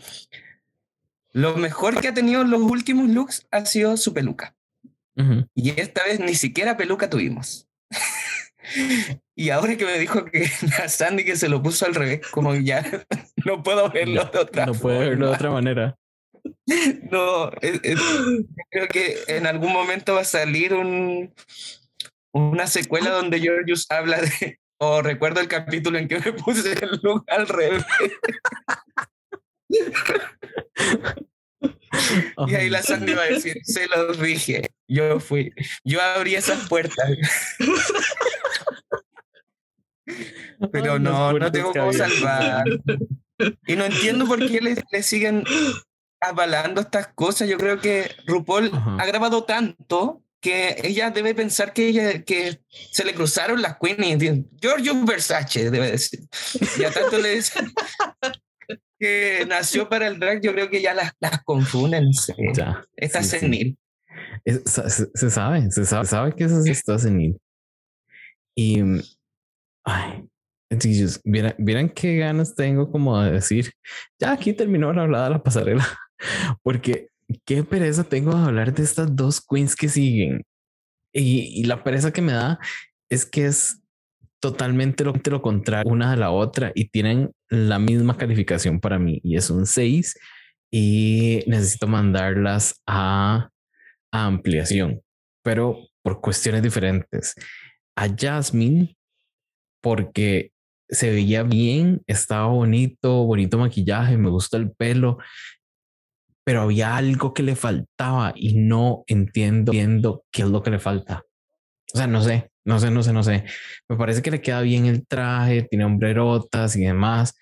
lo 1.32 1.58
mejor 1.58 2.00
que 2.00 2.10
ha 2.10 2.14
tenido 2.14 2.42
en 2.44 2.52
los 2.52 2.62
últimos 2.62 3.10
looks 3.10 3.48
ha 3.50 3.66
sido 3.66 3.98
su 3.98 4.14
peluca. 4.14 4.56
Ujú. 5.16 5.48
Y 5.56 5.80
esta 5.80 6.04
vez 6.04 6.20
ni 6.20 6.36
siquiera 6.36 6.78
peluca 6.78 7.10
tuvimos. 7.10 7.68
y 9.36 9.50
ahora 9.50 9.76
que 9.76 9.86
me 9.86 9.98
dijo 9.98 10.26
que 10.26 10.50
a 10.84 10.88
Sandy 10.88 11.26
que 11.26 11.36
se 11.36 11.50
lo 11.50 11.64
puso 11.64 11.86
al 11.86 11.96
revés, 11.96 12.28
como 12.28 12.54
ya 12.56 12.86
no 13.46 13.64
puedo 13.64 13.90
verlo 13.90 14.26
de 14.26 14.38
otra 14.38 14.66
No 14.68 14.74
puede 14.74 15.10
verlo 15.10 15.30
de 15.30 15.34
otra 15.34 15.50
manera. 15.50 15.98
No, 17.12 17.52
es- 17.62 17.80
es- 17.84 18.00
creo 18.70 18.88
que 18.88 19.18
en 19.28 19.48
algún 19.48 19.72
momento 19.74 20.16
va 20.16 20.22
a 20.22 20.26
salir 20.26 20.74
un, 20.74 21.34
una 22.32 22.68
secuela 22.68 23.10
donde 23.12 23.40
Georgius 23.40 23.86
habla 23.90 24.22
de, 24.22 24.60
o 24.78 25.02
recuerdo 25.02 25.40
el 25.42 25.48
capítulo 25.48 25.98
en 25.98 26.08
que 26.08 26.20
me 26.20 26.34
puse 26.34 26.74
el 26.74 27.00
look 27.02 27.24
al 27.28 27.48
revés. 27.48 27.84
Y 32.48 32.56
ahí 32.56 32.70
la 32.70 32.82
Sandy 32.82 33.14
va 33.14 33.24
a 33.24 33.28
decir, 33.28 33.58
se 33.64 33.88
lo 33.88 34.14
dije, 34.14 34.70
yo 34.88 35.20
fui, 35.20 35.54
yo 35.84 36.02
abrí 36.02 36.36
esas 36.36 36.68
puertas. 36.70 37.10
Pero 40.72 40.98
no, 41.00 41.34
no 41.34 41.52
tengo 41.52 41.72
cómo 41.74 41.94
salvar. 41.94 42.66
Y 43.68 43.76
no 43.76 43.86
entiendo 43.86 44.26
por 44.26 44.40
qué 44.40 44.60
le, 44.62 44.76
le 44.92 45.04
siguen 45.04 45.44
avalando 46.22 46.82
estas 46.82 47.08
cosas. 47.14 47.48
Yo 47.50 47.58
creo 47.58 47.80
que 47.80 48.12
RuPaul 48.28 48.70
Ajá. 48.74 48.98
ha 49.00 49.06
grabado 49.06 49.44
tanto 49.44 50.24
que 50.42 50.76
ella 50.84 51.12
debe 51.12 51.36
pensar 51.36 51.74
que 51.74 51.88
ella 51.90 52.24
que 52.24 52.62
se 52.70 53.04
le 53.04 53.14
cruzaron 53.14 53.62
las 53.62 53.78
queens. 53.78 54.46
Giorgio 54.62 55.04
Versace 55.06 55.70
debe 55.70 55.92
decir. 55.92 56.22
Y 56.80 56.84
a 56.86 56.92
tanto 56.92 57.18
le 57.18 57.36
dicen 57.36 57.72
que 59.00 59.46
nació 59.48 59.90
para 59.90 60.08
el 60.08 60.20
drag, 60.20 60.42
yo 60.42 60.54
creo 60.54 60.70
que 60.70 60.82
ya 60.82 60.94
las, 60.94 61.12
las 61.20 61.44
confunden. 61.44 62.10
Ya. 62.54 62.86
Está 62.96 63.22
sí, 63.24 63.30
sí. 63.32 63.40
senil. 63.40 63.78
Es- 64.46 64.62
se, 64.66 64.90
se- 65.14 65.30
sabe, 65.30 65.70
se 65.72 65.86
sabe, 65.86 66.06
se 66.06 66.10
sabe 66.12 66.36
que 66.36 66.44
eso 66.46 66.62
sí 66.62 66.72
está 66.72 66.98
senil. 67.00 67.38
Y, 68.56 68.82
ay, 69.86 70.26
vieran, 71.24 71.56
vieran 71.58 71.90
qué 71.90 72.18
ganas 72.18 72.56
tengo 72.56 72.92
como 72.92 73.22
de 73.22 73.32
decir, 73.32 73.72
ya 74.20 74.34
aquí 74.34 74.54
terminó 74.54 74.92
la 74.94 75.04
hablada 75.04 75.26
de 75.26 75.30
la 75.32 75.44
pasarela, 75.44 75.88
porque 76.64 77.10
qué 77.46 77.64
pereza 77.64 78.04
tengo 78.04 78.36
de 78.36 78.44
hablar 78.44 78.74
de 78.74 78.84
estas 78.84 79.16
dos 79.16 79.42
queens 79.42 79.76
que 79.76 79.90
siguen. 79.90 80.44
Y, 81.14 81.64
la 81.66 81.84
pereza 81.84 82.14
que 82.14 82.22
me 82.22 82.34
da 82.34 82.60
es 83.10 83.26
que 83.26 83.46
es 83.46 83.82
totalmente 84.40 85.04
lo, 85.04 85.14
lo 85.14 85.42
contrario 85.42 85.92
una 85.92 86.12
de 86.12 86.18
la 86.18 86.32
otra 86.32 86.72
y 86.76 86.90
tienen 86.90 87.32
la 87.50 87.80
misma 87.80 88.16
calificación 88.16 88.80
para 88.80 89.00
mí 89.00 89.20
y 89.24 89.36
es 89.36 89.50
un 89.50 89.66
6 89.66 90.18
y 90.72 91.44
necesito 91.48 91.88
mandarlas 91.88 92.82
a 92.86 93.50
a 94.12 94.26
ampliación, 94.26 95.02
pero 95.44 95.88
por 96.02 96.22
cuestiones 96.22 96.64
diferentes. 96.64 97.36
A 97.96 98.08
Jasmine, 98.16 98.96
porque 99.82 100.52
se 100.90 101.12
veía 101.12 101.44
bien, 101.44 102.02
estaba 102.08 102.48
bonito, 102.48 103.26
bonito 103.26 103.58
maquillaje, 103.58 104.18
me 104.18 104.30
gusta 104.30 104.58
el 104.58 104.72
pelo, 104.72 105.18
pero 106.50 106.62
había 106.62 106.98
algo 106.98 107.32
que 107.32 107.44
le 107.44 107.56
faltaba 107.56 108.34
y 108.36 108.56
no 108.56 109.04
entiendo, 109.06 109.72
entiendo 109.72 110.26
qué 110.32 110.42
es 110.42 110.48
lo 110.48 110.64
que 110.64 110.72
le 110.72 110.80
falta. 110.80 111.24
O 111.94 111.96
sea, 111.96 112.08
no 112.08 112.24
sé, 112.24 112.50
no 112.66 112.80
sé, 112.80 112.90
no 112.90 113.04
sé, 113.04 113.14
no 113.14 113.22
sé. 113.22 113.44
Me 113.88 113.96
parece 113.98 114.24
que 114.24 114.32
le 114.32 114.42
queda 114.42 114.62
bien 114.62 114.88
el 114.88 115.06
traje, 115.06 115.68
tiene 115.70 115.86
hombrerotas 115.86 116.76
y 116.76 116.86
demás, 116.86 117.36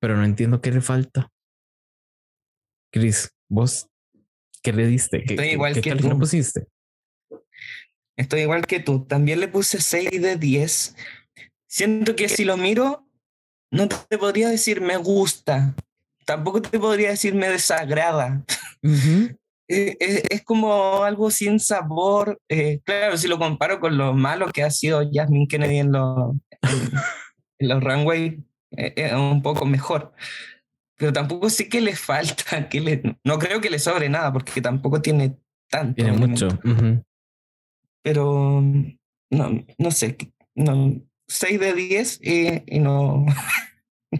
pero 0.00 0.16
no 0.16 0.24
entiendo 0.24 0.60
qué 0.60 0.72
le 0.72 0.80
falta. 0.80 1.28
Chris, 2.92 3.30
vos, 3.48 3.86
¿qué 4.64 4.72
le 4.72 4.88
diste? 4.88 5.22
¿Qué, 5.22 5.34
Estoy 5.34 5.50
igual 5.50 5.74
qué 5.74 5.82
que 5.82 5.94
tú. 5.94 6.18
pusiste? 6.18 6.66
Estoy 8.16 8.40
igual 8.40 8.66
que 8.66 8.80
tú. 8.80 9.06
También 9.06 9.38
le 9.38 9.46
puse 9.46 9.80
6 9.80 10.10
de 10.10 10.34
10. 10.34 10.96
Siento 11.68 12.16
que 12.16 12.28
si 12.28 12.44
lo 12.44 12.56
miro, 12.56 13.06
no 13.70 13.88
te 13.88 14.18
podría 14.18 14.48
decir 14.48 14.80
me 14.80 14.96
gusta. 14.96 15.76
Tampoco 16.30 16.62
te 16.62 16.78
podría 16.78 17.10
decir 17.10 17.34
me 17.34 17.48
desagrada. 17.48 18.44
Ujú. 18.82 19.36
Eh, 19.72 19.96
Es, 20.00 20.24
es 20.28 20.42
como 20.42 21.04
algo 21.04 21.30
sin 21.30 21.60
sabor. 21.60 22.40
Eh, 22.48 22.80
claro, 22.82 23.16
si 23.16 23.28
lo 23.28 23.38
comparo 23.38 23.78
con 23.78 23.96
lo 23.96 24.12
malo 24.14 24.48
que 24.48 24.64
ha 24.64 24.70
sido 24.70 25.08
Jasmine 25.12 25.46
Kennedy 25.46 25.78
en 25.78 25.92
los, 25.92 26.34
en, 26.62 27.68
los 27.68 27.80
runway, 27.84 28.42
eh, 28.76 28.92
es 28.96 29.12
un 29.12 29.42
poco 29.42 29.64
mejor. 29.66 30.12
Pero 30.98 31.12
tampoco 31.12 31.48
sé 31.50 31.68
qué 31.68 31.80
le 31.80 31.94
falta. 31.94 32.68
Que 32.68 32.80
le, 32.80 33.16
no 33.22 33.38
creo 33.38 33.60
que 33.60 33.70
le 33.70 33.78
sobre 33.78 34.08
nada, 34.08 34.32
porque 34.32 34.60
tampoco 34.60 35.00
tiene 35.00 35.38
tanto. 35.70 36.02
Tiene 36.02 36.16
mucho. 36.18 36.48
obviamente 36.48 36.68
ujú. 36.68 37.04
pero 38.02 38.60
no, 39.30 39.64
no 39.78 39.90
sé, 39.92 40.16
no, 40.56 41.00
6 41.28 41.60
de 41.60 41.74
10 41.74 42.18
y, 42.24 42.76
y 42.76 42.80
no, 42.80 43.24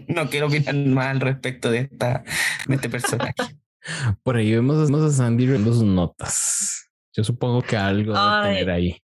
no 0.07 0.29
quiero 0.29 0.47
opinar 0.47 0.75
más 0.75 1.07
al 1.07 1.19
respecto 1.19 1.71
de, 1.71 1.79
esta, 1.79 2.23
de 2.67 2.75
este 2.75 2.89
personaje. 2.89 3.33
Por 4.23 4.37
ahí 4.37 4.51
vemos, 4.51 4.77
vemos 4.89 5.03
a 5.03 5.15
Sandy 5.15 5.47
viendo 5.47 5.73
sus 5.73 5.83
notas. 5.83 6.89
Yo 7.13 7.23
supongo 7.23 7.61
que 7.61 7.75
algo 7.75 8.13
debe 8.13 8.43
tener 8.43 8.69
ahí. 8.69 9.01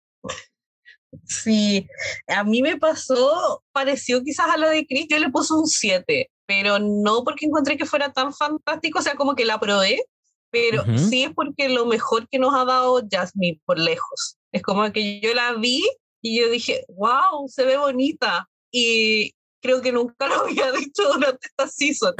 Sí, 1.24 1.86
a 2.26 2.42
mí 2.42 2.62
me 2.62 2.78
pasó, 2.78 3.62
pareció 3.72 4.22
quizás 4.22 4.48
a 4.48 4.56
la 4.56 4.70
de 4.70 4.86
Chris, 4.86 5.06
yo 5.10 5.18
le 5.18 5.28
puse 5.28 5.52
un 5.52 5.66
7, 5.66 6.30
pero 6.46 6.78
no 6.78 7.22
porque 7.22 7.46
encontré 7.46 7.76
que 7.76 7.84
fuera 7.84 8.12
tan 8.12 8.32
fantástico, 8.32 8.98
o 8.98 9.02
sea, 9.02 9.14
como 9.14 9.34
que 9.34 9.44
la 9.44 9.60
probé, 9.60 10.02
pero 10.50 10.84
sí 10.96 11.24
es 11.24 11.32
porque 11.34 11.68
lo 11.68 11.86
mejor 11.86 12.28
que 12.28 12.38
nos 12.38 12.54
ha 12.54 12.64
dado 12.64 13.02
Jasmine 13.10 13.60
por 13.64 13.78
lejos. 13.78 14.36
Es 14.52 14.62
como 14.62 14.90
que 14.92 15.20
yo 15.20 15.32
la 15.34 15.54
vi 15.54 15.82
y 16.22 16.40
yo 16.40 16.50
dije, 16.50 16.84
wow, 16.88 17.48
se 17.48 17.64
ve 17.64 17.76
bonita. 17.78 18.48
Y 18.70 19.32
creo 19.62 19.80
que 19.80 19.92
nunca 19.92 20.26
lo 20.26 20.34
había 20.42 20.70
dicho 20.72 21.02
durante 21.12 21.46
esta 21.46 21.68
season. 21.68 22.14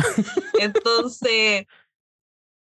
Entonces, 0.59 1.67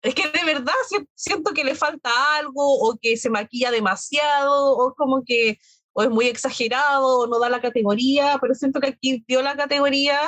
es 0.02 0.14
que 0.14 0.28
de 0.28 0.44
verdad 0.44 0.72
si- 0.88 1.06
siento 1.14 1.52
que 1.52 1.64
le 1.64 1.74
falta 1.74 2.10
algo 2.36 2.62
o 2.80 2.96
que 3.00 3.16
se 3.16 3.30
maquilla 3.30 3.70
demasiado 3.70 4.76
o 4.76 4.94
como 4.94 5.22
que 5.24 5.58
o 5.96 6.02
es 6.02 6.10
muy 6.10 6.26
exagerado 6.26 7.20
o 7.20 7.26
no 7.28 7.38
da 7.38 7.48
la 7.48 7.60
categoría, 7.60 8.38
pero 8.40 8.54
siento 8.54 8.80
que 8.80 8.88
aquí 8.88 9.24
dio 9.28 9.42
la 9.42 9.56
categoría. 9.56 10.18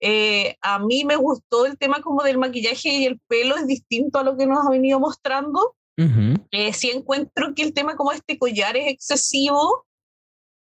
Eh, 0.00 0.56
a 0.60 0.78
mí 0.80 1.04
me 1.04 1.14
gustó 1.16 1.64
el 1.64 1.78
tema 1.78 2.02
como 2.02 2.22
del 2.24 2.38
maquillaje 2.38 2.88
y 2.88 3.04
el 3.06 3.20
pelo 3.28 3.56
es 3.56 3.66
distinto 3.68 4.18
a 4.18 4.24
lo 4.24 4.36
que 4.36 4.46
nos 4.46 4.66
ha 4.66 4.70
venido 4.70 4.98
mostrando. 4.98 5.76
Ujú. 5.96 6.44
Eh, 6.50 6.72
sí 6.72 6.90
encuentro 6.90 7.54
que 7.54 7.62
el 7.62 7.72
tema 7.72 7.94
como 7.96 8.10
este 8.12 8.36
collar 8.36 8.76
es 8.76 8.88
excesivo 8.88 9.86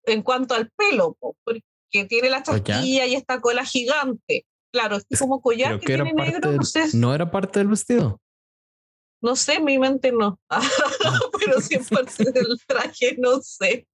en 0.06 0.22
cuanto 0.22 0.54
al 0.54 0.70
pelo, 0.70 1.16
po, 1.20 1.36
porque 1.92 2.06
tiene 2.06 2.30
la 2.30 2.42
chasquilla 2.42 3.06
y 3.06 3.14
esta 3.14 3.40
cola 3.40 3.64
gigante. 3.64 4.46
Claro, 4.72 4.98
Es- 5.08 5.18
como 5.18 5.40
collar 5.40 5.68
Creo 5.68 5.80
que, 5.80 5.86
que 5.86 5.94
tiene 5.94 6.12
negro, 6.12 6.48
del, 6.50 6.58
no 6.58 6.62
sé, 6.64 6.96
no 6.96 7.14
era 7.14 7.30
parte 7.30 7.58
del 7.58 7.68
vestido. 7.68 8.20
no 9.22 9.34
sé, 9.36 9.60
mi 9.60 9.78
mente 9.78 10.12
no. 10.12 10.38
Pero 11.44 11.60
si 11.60 11.74
es 11.74 11.88
parte 11.88 12.24
del 12.32 12.58
traje, 12.66 13.16
no 13.18 13.40
sé. 13.42 13.86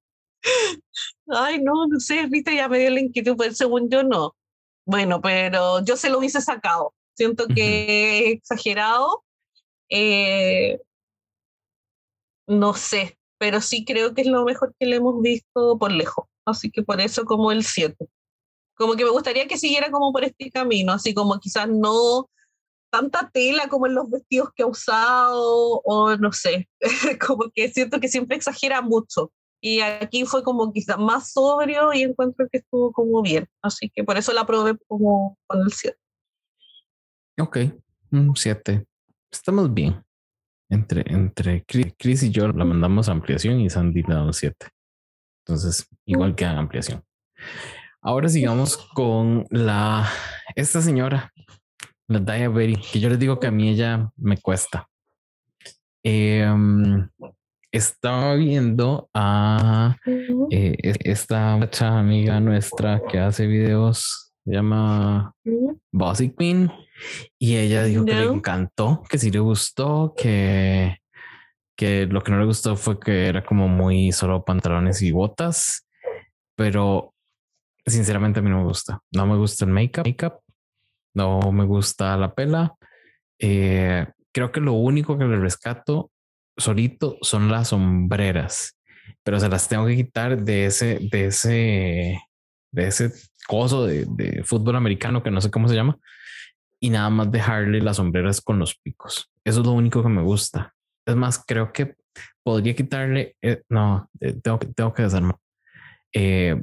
Ay, 1.29 1.61
no, 1.63 1.87
no 1.89 1.99
sé, 1.99 2.27
Rita 2.31 2.53
ya 2.53 2.69
me 2.69 2.79
dio 2.79 2.91
la 2.91 3.01
inquietud, 3.01 3.37
pero 3.37 3.53
según 3.55 3.89
yo 3.91 4.03
no. 4.05 4.37
Bueno, 4.87 5.21
pero 5.21 5.85
yo 5.85 5.97
se 5.97 6.09
lo 6.11 6.19
hubiese 6.19 6.41
sacado. 6.41 6.95
Siento 7.17 7.49
que 7.49 8.29
es 8.29 8.33
exagerado. 8.37 9.25
Eh, 9.89 10.79
no 12.47 12.75
sé, 12.75 13.19
pero 13.39 13.61
sí 13.61 13.85
creo 13.85 14.15
que 14.15 14.21
es 14.21 14.29
lo 14.29 14.45
mejor 14.45 14.73
que 14.79 14.87
le 14.87 14.97
hemos 14.97 15.21
visto 15.21 15.77
por 15.79 15.91
lejos. 15.91 16.27
Así 16.47 16.71
que 16.71 16.83
por 16.83 17.01
eso 17.01 17.25
como 17.25 17.53
el 17.53 17.65
7. 17.65 17.97
Como 18.77 18.95
que 18.95 19.05
me 19.05 19.11
gustaría 19.11 19.47
que 19.47 19.59
siguiera 19.59 19.91
como 19.91 20.13
por 20.13 20.25
este 20.25 20.51
camino, 20.51 20.93
así 20.93 21.15
como 21.15 21.39
quizás 21.39 21.69
no 21.69 22.29
tanta 22.91 23.31
tela 23.31 23.69
como 23.69 23.87
en 23.87 23.95
los 23.95 24.11
vestidos 24.11 24.51
que 24.55 24.63
ha 24.63 24.67
usado, 24.67 25.81
o 25.85 26.17
no 26.17 26.33
sé, 26.33 26.69
como 27.27 27.51
que 27.53 27.71
siento 27.71 28.01
que 28.01 28.09
siempre 28.09 28.37
exagera 28.37 28.81
mucho. 28.81 29.33
Y 29.61 29.81
aquí 29.81 30.25
fue 30.27 30.43
como 30.43 30.73
quizás 30.73 30.99
más 30.99 31.33
sobrio 31.33 31.93
y 31.93 32.03
encuentro 32.03 32.47
que 32.51 32.59
estuvo 32.59 32.93
como 32.93 33.23
bien. 33.23 33.49
Así 33.63 33.91
que 33.91 34.05
por 34.05 34.17
eso 34.17 34.33
la 34.33 34.47
probé 34.47 34.77
como 34.87 35.39
con 35.47 35.63
el 35.63 35.73
7. 35.73 35.97
Ok, 37.41 37.59
un 38.13 38.37
7. 38.37 38.87
Estamos 39.31 39.73
bien. 39.73 40.03
Entre, 40.69 41.05
entre 41.13 41.65
Chris 41.65 42.23
y 42.23 42.31
yo 42.31 42.49
la 42.49 42.65
mandamos 42.65 43.09
a 43.09 43.13
ampliación 43.13 43.61
y 43.61 43.71
Sandy 43.71 44.03
da 44.03 44.23
un 44.23 44.33
7. 44.33 44.69
Entonces, 45.47 45.89
igual 46.05 46.35
que 46.35 46.45
a 46.45 46.59
ampliación. 46.59 47.05
Ahora 48.03 48.29
sigamos 48.29 48.77
con 48.77 49.47
la 49.51 50.09
esta 50.57 50.83
señora, 50.83 51.33
la 52.09 52.19
Diabetes, 52.19 52.91
que 52.91 52.99
yo 52.99 53.09
les 53.09 53.19
digo 53.19 53.39
que 53.39 53.47
a 53.47 53.53
mí 53.53 53.69
ella 53.69 54.11
me 54.17 54.39
cuesta. 54.39 54.89
Eh, 56.03 56.47
estaba 57.71 58.35
viendo 58.35 59.09
a 59.15 59.97
eh, 60.51 60.77
esta 60.83 61.57
mucha 61.57 61.99
amiga 61.99 62.41
nuestra 62.41 63.03
que 63.09 63.19
hace 63.19 63.47
videos, 63.47 64.33
se 64.45 64.53
llama 64.53 65.35
Bossy 65.93 66.31
Queen, 66.31 66.71
y 67.39 67.57
ella 67.57 67.85
dijo 67.85 68.05
que 68.05 68.15
le 68.15 68.25
encantó, 68.25 69.03
que 69.09 69.19
sí 69.19 69.31
le 69.31 69.41
gustó, 69.41 70.15
que, 70.17 70.97
que 71.77 72.07
lo 72.07 72.22
que 72.22 72.33
no 72.33 72.39
le 72.39 72.47
gustó 72.47 72.77
fue 72.77 72.99
que 72.99 73.27
era 73.27 73.45
como 73.45 73.68
muy 73.68 74.12
solo 74.12 74.45
pantalones 74.45 75.03
y 75.03 75.12
botas, 75.12 75.87
pero 76.57 77.14
sinceramente 77.85 78.41
a 78.41 78.43
mí 78.43 78.51
no 78.51 78.59
me 78.59 78.64
gusta. 78.64 79.01
No 79.12 79.27
me 79.27 79.37
gusta 79.37 79.64
el 79.64 79.70
make 79.70 80.03
no 81.14 81.41
me 81.51 81.64
gusta 81.64 82.16
la 82.16 82.35
pela. 82.35 82.74
Eh, 83.39 84.07
creo 84.33 84.53
que 84.53 84.61
lo 84.61 84.74
único 84.74 85.16
que 85.16 85.24
le 85.24 85.39
rescato 85.39 86.11
solito 86.57 87.16
son 87.22 87.51
las 87.51 87.68
sombreras, 87.68 88.79
pero 89.22 89.41
se 89.41 89.49
las 89.49 89.68
tengo 89.68 89.87
que 89.87 89.97
quitar 89.97 90.43
de 90.43 90.66
ese, 90.66 90.99
de 91.11 91.27
ese, 91.27 92.20
de 92.70 92.87
ese 92.87 93.12
coso 93.47 93.87
de, 93.87 94.07
de 94.09 94.45
fútbol 94.45 94.77
americano 94.77 95.22
que 95.22 95.31
no 95.31 95.41
sé 95.41 95.51
cómo 95.51 95.68
se 95.68 95.74
llama 95.74 95.99
y 96.81 96.91
nada 96.91 97.09
más 97.09 97.31
dejarle 97.31 97.81
las 97.81 97.97
sombreras 97.97 98.43
con 98.43 98.59
los 98.59 98.74
picos. 98.77 99.31
Eso 99.43 99.61
es 99.61 99.66
lo 99.66 99.72
único 99.72 100.03
que 100.03 100.09
me 100.09 100.22
gusta. 100.22 100.76
Es 101.07 101.17
más, 101.17 101.43
creo 101.47 101.73
que 101.73 101.95
podría 102.43 102.75
quitarle, 102.75 103.37
eh, 103.41 103.63
no, 103.69 104.11
eh, 104.21 104.35
tengo 104.43 104.59
que, 104.59 104.67
tengo 104.69 104.93
que 104.93 105.03
desarmar. 105.03 105.37
Eh, 106.13 106.61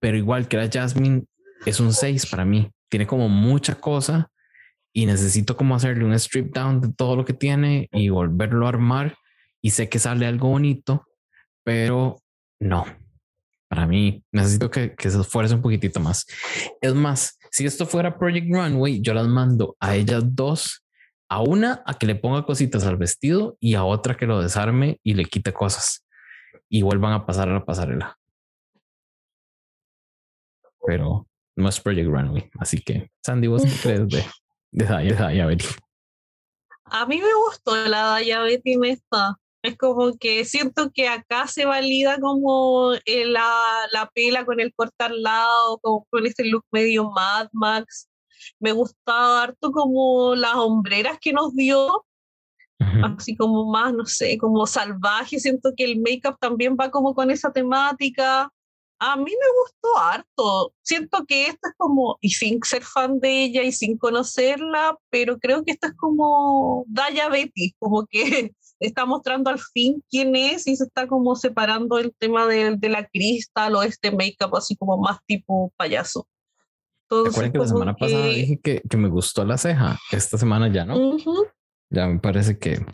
pero 0.00 0.16
igual 0.16 0.48
que 0.48 0.56
la 0.56 0.68
Jasmine, 0.70 1.24
es 1.66 1.80
un 1.80 1.92
6 1.92 2.26
para 2.26 2.44
mí. 2.44 2.70
Tiene 2.88 3.06
como 3.06 3.28
mucha 3.28 3.74
cosa 3.76 4.30
y 4.92 5.06
necesito 5.06 5.56
como 5.56 5.74
hacerle 5.74 6.04
un 6.04 6.14
strip 6.14 6.54
down 6.54 6.80
de 6.80 6.92
todo 6.92 7.16
lo 7.16 7.24
que 7.24 7.32
tiene 7.32 7.88
y 7.92 8.08
volverlo 8.08 8.66
a 8.66 8.70
armar 8.70 9.16
y 9.62 9.70
sé 9.70 9.88
que 9.88 9.98
sale 9.98 10.26
algo 10.26 10.48
bonito, 10.48 11.06
pero 11.62 12.16
no. 12.58 12.86
Para 13.68 13.86
mí 13.86 14.24
necesito 14.32 14.70
que, 14.70 14.94
que 14.96 15.10
se 15.10 15.20
esfuerce 15.20 15.54
un 15.54 15.62
poquitito 15.62 16.00
más. 16.00 16.26
Es 16.80 16.94
más, 16.94 17.38
si 17.52 17.66
esto 17.66 17.86
fuera 17.86 18.18
Project 18.18 18.48
Runway, 18.50 19.00
yo 19.00 19.14
las 19.14 19.28
mando 19.28 19.76
a 19.78 19.94
ellas 19.94 20.24
dos, 20.26 20.79
a 21.30 21.40
una 21.40 21.82
a 21.86 21.94
que 21.94 22.06
le 22.06 22.16
ponga 22.16 22.44
cositas 22.44 22.84
al 22.84 22.96
vestido 22.96 23.56
y 23.60 23.76
a 23.76 23.84
otra 23.84 24.16
que 24.16 24.26
lo 24.26 24.42
desarme 24.42 24.98
y 25.04 25.14
le 25.14 25.24
quite 25.24 25.52
cosas 25.52 26.04
y 26.68 26.82
vuelvan 26.82 27.12
a 27.12 27.24
pasar 27.24 27.48
a 27.48 27.54
la 27.54 27.64
pasarela. 27.64 28.18
Pero 30.84 31.28
no 31.54 31.68
es 31.68 31.80
Project 31.80 32.08
Runway, 32.08 32.50
así 32.58 32.82
que 32.82 33.12
Sandy, 33.24 33.46
vos 33.46 33.62
qué 33.62 33.70
crees 33.80 34.08
de, 34.08 34.24
de 34.72 34.84
Daya, 34.84 35.46
Betty. 35.46 35.66
A 36.84 37.06
mí 37.06 37.18
me 37.18 37.34
gustó 37.46 37.76
la 37.76 38.02
Daya 38.02 38.40
Betty 38.40 38.76
esta. 38.84 39.38
Es 39.62 39.76
como 39.76 40.16
que 40.16 40.44
siento 40.44 40.90
que 40.90 41.06
acá 41.06 41.46
se 41.46 41.64
valida 41.64 42.18
como 42.18 42.94
eh, 43.04 43.26
la, 43.26 43.46
la 43.92 44.10
pela 44.12 44.44
con 44.44 44.58
el 44.58 44.74
corte 44.74 45.04
al 45.04 45.22
lado, 45.22 45.78
como 45.78 46.06
con 46.10 46.26
este 46.26 46.44
look 46.44 46.64
medio 46.72 47.08
Mad 47.10 47.50
Max. 47.52 48.09
Me 48.58 48.72
gustaba 48.72 49.42
harto 49.42 49.72
como 49.72 50.34
las 50.34 50.54
hombreras 50.54 51.18
que 51.20 51.32
nos 51.32 51.54
dio, 51.54 52.04
así 53.02 53.36
como 53.36 53.70
más, 53.70 53.92
no 53.94 54.06
sé, 54.06 54.38
como 54.38 54.66
salvaje. 54.66 55.38
Siento 55.38 55.72
que 55.76 55.84
el 55.84 56.00
make-up 56.00 56.38
también 56.40 56.76
va 56.78 56.90
como 56.90 57.14
con 57.14 57.30
esa 57.30 57.52
temática 57.52 58.52
a 59.00 59.16
mí 59.16 59.30
me 59.30 59.60
gustó 59.62 59.98
harto. 59.98 60.74
Siento 60.82 61.24
que 61.26 61.46
esto 61.46 61.68
es 61.68 61.74
como, 61.78 62.18
y 62.20 62.30
sin 62.30 62.62
ser 62.62 62.82
fan 62.84 63.18
de 63.18 63.44
ella 63.44 63.62
y 63.62 63.72
sin 63.72 63.96
conocerla, 63.96 64.96
pero 65.08 65.38
creo 65.38 65.64
que 65.64 65.72
esto 65.72 65.88
es 65.88 65.94
como 65.94 66.84
Daya 66.86 67.28
Betty, 67.30 67.74
como 67.78 68.06
que 68.06 68.52
está 68.80 69.06
mostrando 69.06 69.50
al 69.50 69.58
fin 69.58 70.04
quién 70.10 70.36
es 70.36 70.66
y 70.66 70.76
se 70.76 70.84
está 70.84 71.08
como 71.08 71.34
separando 71.34 71.98
el 71.98 72.14
tema 72.18 72.46
de, 72.46 72.76
de 72.76 72.88
la 72.90 73.06
cristal 73.08 73.74
o 73.74 73.82
este 73.82 74.10
make-up 74.10 74.54
así 74.54 74.76
como 74.76 74.98
más 74.98 75.18
tipo 75.26 75.72
payaso. 75.76 76.28
Entonces, 77.10 77.50
que 77.50 77.58
la 77.58 77.66
semana 77.66 77.96
pasada 77.96 78.26
dije 78.26 78.60
que, 78.62 78.82
que, 78.88 78.96
me 78.96 79.08
gustó 79.08 79.44
la 79.44 79.58
ceja? 79.58 79.98
Esta 80.12 80.38
semana 80.38 80.72
ya 80.72 80.84
no. 80.84 81.16
Ya 81.90 82.06
me 82.06 82.20
parece 82.20 82.58
que, 82.58 82.84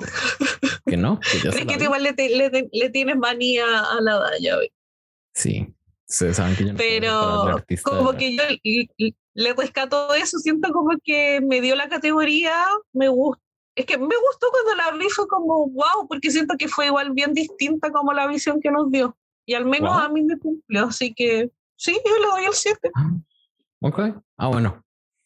que 0.86 0.96
no. 0.96 1.20
Que 1.32 1.38
ya 1.38 1.50
que 1.66 1.84
igual 1.84 2.02
le, 2.02 2.12
le, 2.12 2.68
le, 2.72 2.90
tienes 2.90 3.16
manía 3.16 3.66
a 3.80 4.00
la 4.00 4.18
Daya 4.18 4.56
Betty. 4.56 4.72
Sí, 5.34 5.76
pero 6.76 7.62
como 7.82 8.12
que 8.12 8.36
yo 8.36 8.42
le 9.34 9.52
rescato 9.54 10.14
eso, 10.14 10.38
siento 10.38 10.72
como 10.72 10.96
que 11.02 11.40
me 11.42 11.60
dio 11.60 11.74
la 11.74 11.88
categoría, 11.88 12.54
me 12.92 13.08
gusta. 13.08 13.42
Es 13.74 13.84
que 13.84 13.98
me 13.98 14.04
gustó 14.04 14.46
cuando 14.50 14.74
la 14.76 14.96
vi, 14.96 15.10
fue 15.10 15.28
como 15.28 15.68
wow, 15.68 16.08
porque 16.08 16.30
siento 16.30 16.54
que 16.56 16.68
fue 16.68 16.86
igual 16.86 17.10
bien 17.12 17.34
distinta 17.34 17.90
como 17.90 18.14
la 18.14 18.26
visión 18.26 18.60
que 18.60 18.70
nos 18.70 18.90
dio. 18.90 19.14
Y 19.44 19.52
al 19.52 19.66
menos 19.66 19.92
a 20.00 20.08
mí 20.08 20.22
me 20.22 20.38
cumplió, 20.38 20.86
así 20.86 21.12
que 21.12 21.50
sí, 21.76 21.92
yo 22.04 22.18
le 22.18 22.26
doy 22.26 22.44
el 22.46 22.54
7. 22.54 22.90
Ah, 22.94 23.10
ok. 23.81 24.01
Ah, 24.39 24.49
bueno, 24.49 24.83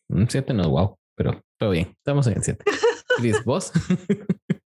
un 0.09 0.29
7 0.29 0.55
no 0.55 0.63
es 0.63 0.69
wow, 0.69 0.97
pero 1.15 1.41
todo 1.59 1.71
bien, 1.71 1.95
estamos 1.99 2.27
en 2.27 2.35
el 2.35 2.43
7. 2.43 2.65
Chris, 3.19 3.45
¿vos? 3.45 3.73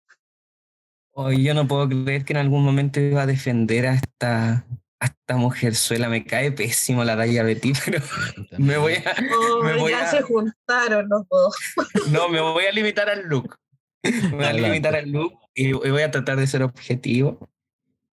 Hoy 1.15 1.45
yo 1.45 1.53
no 1.53 1.69
puedo 1.69 1.89
creer 1.89 2.25
que 2.25 2.33
en 2.33 2.39
algún 2.39 2.65
momento 2.65 2.99
iba 2.99 3.23
a 3.23 3.27
defender 3.27 3.87
a 3.87 3.95
esta 3.95 4.65
a 5.03 5.07
esta 5.07 5.37
mujerzuela 5.37 6.09
me 6.09 6.25
cae 6.25 6.53
pésimo 6.53 7.03
la 7.03 7.17
talla 7.17 7.43
Betty, 7.43 7.73
pero 7.85 8.01
me 8.59 8.79
voy 8.79 8.95
a. 8.95 9.15
Oh, 9.37 9.89
ya 9.89 10.07
se 10.07 10.23
juntaron 10.23 11.09
los 11.09 11.27
dos. 11.29 11.57
No, 12.11 12.29
me 12.29 12.41
voy 12.41 12.67
a 12.67 12.73
limitar 12.73 13.11
al 13.11 13.23
look. 13.27 13.57
Me 14.05 14.31
voy 14.31 14.45
a 14.45 14.53
limitar 14.53 14.95
al 14.95 15.11
look 15.11 15.39
y, 15.55 15.73
voy 15.73 16.03
a 16.03 16.11
tratar 16.13 16.39
de 16.39 16.47
ser 16.47 16.63
objetivo. 16.63 17.51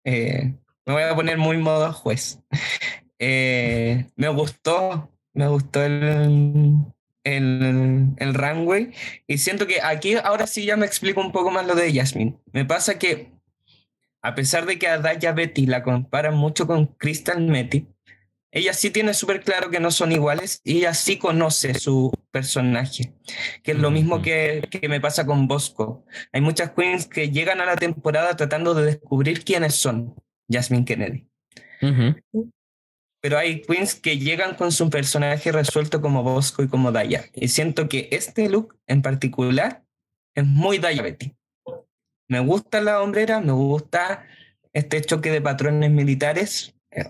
Eh, 0.03 0.55
me 0.85 0.93
voy 0.93 1.03
a 1.03 1.15
poner 1.15 1.37
muy 1.37 1.57
modo 1.57 1.93
juez. 1.93 2.39
Eh, 3.19 4.07
me 4.15 4.29
gustó, 4.29 5.11
me 5.33 5.47
gustó 5.47 5.83
el, 5.83 6.85
el, 7.23 8.13
el 8.17 8.33
runway 8.33 8.91
y 9.27 9.37
siento 9.37 9.67
que 9.67 9.81
aquí 9.81 10.15
ahora 10.15 10.47
sí 10.47 10.65
ya 10.65 10.77
me 10.77 10.85
explico 10.85 11.21
un 11.21 11.31
poco 11.31 11.51
más 11.51 11.65
lo 11.65 11.75
de 11.75 11.93
Jasmine. 11.93 12.39
Me 12.51 12.65
pasa 12.65 12.97
que 12.97 13.31
a 14.21 14.35
pesar 14.35 14.65
de 14.65 14.77
que 14.77 14.87
a 14.87 14.97
Daya 14.97 15.31
Betty 15.31 15.65
la 15.65 15.83
comparan 15.83 16.35
mucho 16.35 16.67
con 16.67 16.87
Crystal 16.87 17.41
Metty, 17.41 17.87
ella 18.51 18.73
sí 18.73 18.89
tiene 18.89 19.13
súper 19.13 19.43
claro 19.43 19.69
que 19.69 19.79
no 19.79 19.91
son 19.91 20.11
iguales 20.11 20.61
y 20.63 20.77
ella 20.77 20.93
sí 20.93 21.17
conoce 21.17 21.75
su 21.75 22.11
personaje, 22.31 23.13
que 23.63 23.73
es 23.73 23.77
lo 23.77 23.91
mismo 23.91 24.21
que, 24.21 24.67
que, 24.71 24.89
me 24.89 24.99
pasa 24.99 25.25
con 25.25 25.47
Bosco. 25.47 26.03
Hay 26.33 26.41
muchas 26.41 26.71
queens 26.71 27.05
que 27.05 27.29
llegan 27.29 27.61
a 27.61 27.65
la 27.65 27.75
temporada 27.75 28.35
tratando 28.35 28.73
de 28.73 28.85
descubrir 28.85 29.43
quiénes 29.43 29.75
son 29.75 30.15
Jasmine 30.49 30.85
Kennedy. 30.85 31.27
Pero 33.21 33.37
hay 33.37 33.61
queens 33.61 33.95
que 33.95 34.17
llegan 34.17 34.55
con 34.55 34.71
su 34.71 34.89
personaje 34.89 35.51
resuelto 35.51 36.01
como 36.01 36.23
Bosco 36.23 36.63
y 36.63 36.67
como 36.67 36.91
Daya. 36.91 37.25
Y 37.33 37.49
siento 37.49 37.89
que 37.89 38.07
este 38.11 38.49
look 38.49 38.77
en 38.87 39.01
particular 39.01 39.83
es 40.35 40.45
muy 40.45 40.77
Daya 40.77 41.01
Betty. 41.01 41.35
Me 42.29 42.39
gusta 42.39 42.79
la 42.79 43.01
hombrera, 43.01 43.41
me 43.41 43.51
gusta 43.51 44.25
este 44.71 45.01
choque 45.01 45.31
de 45.31 45.41
patrones 45.41 45.91
militares. 45.91 46.73
Eh, 46.91 47.03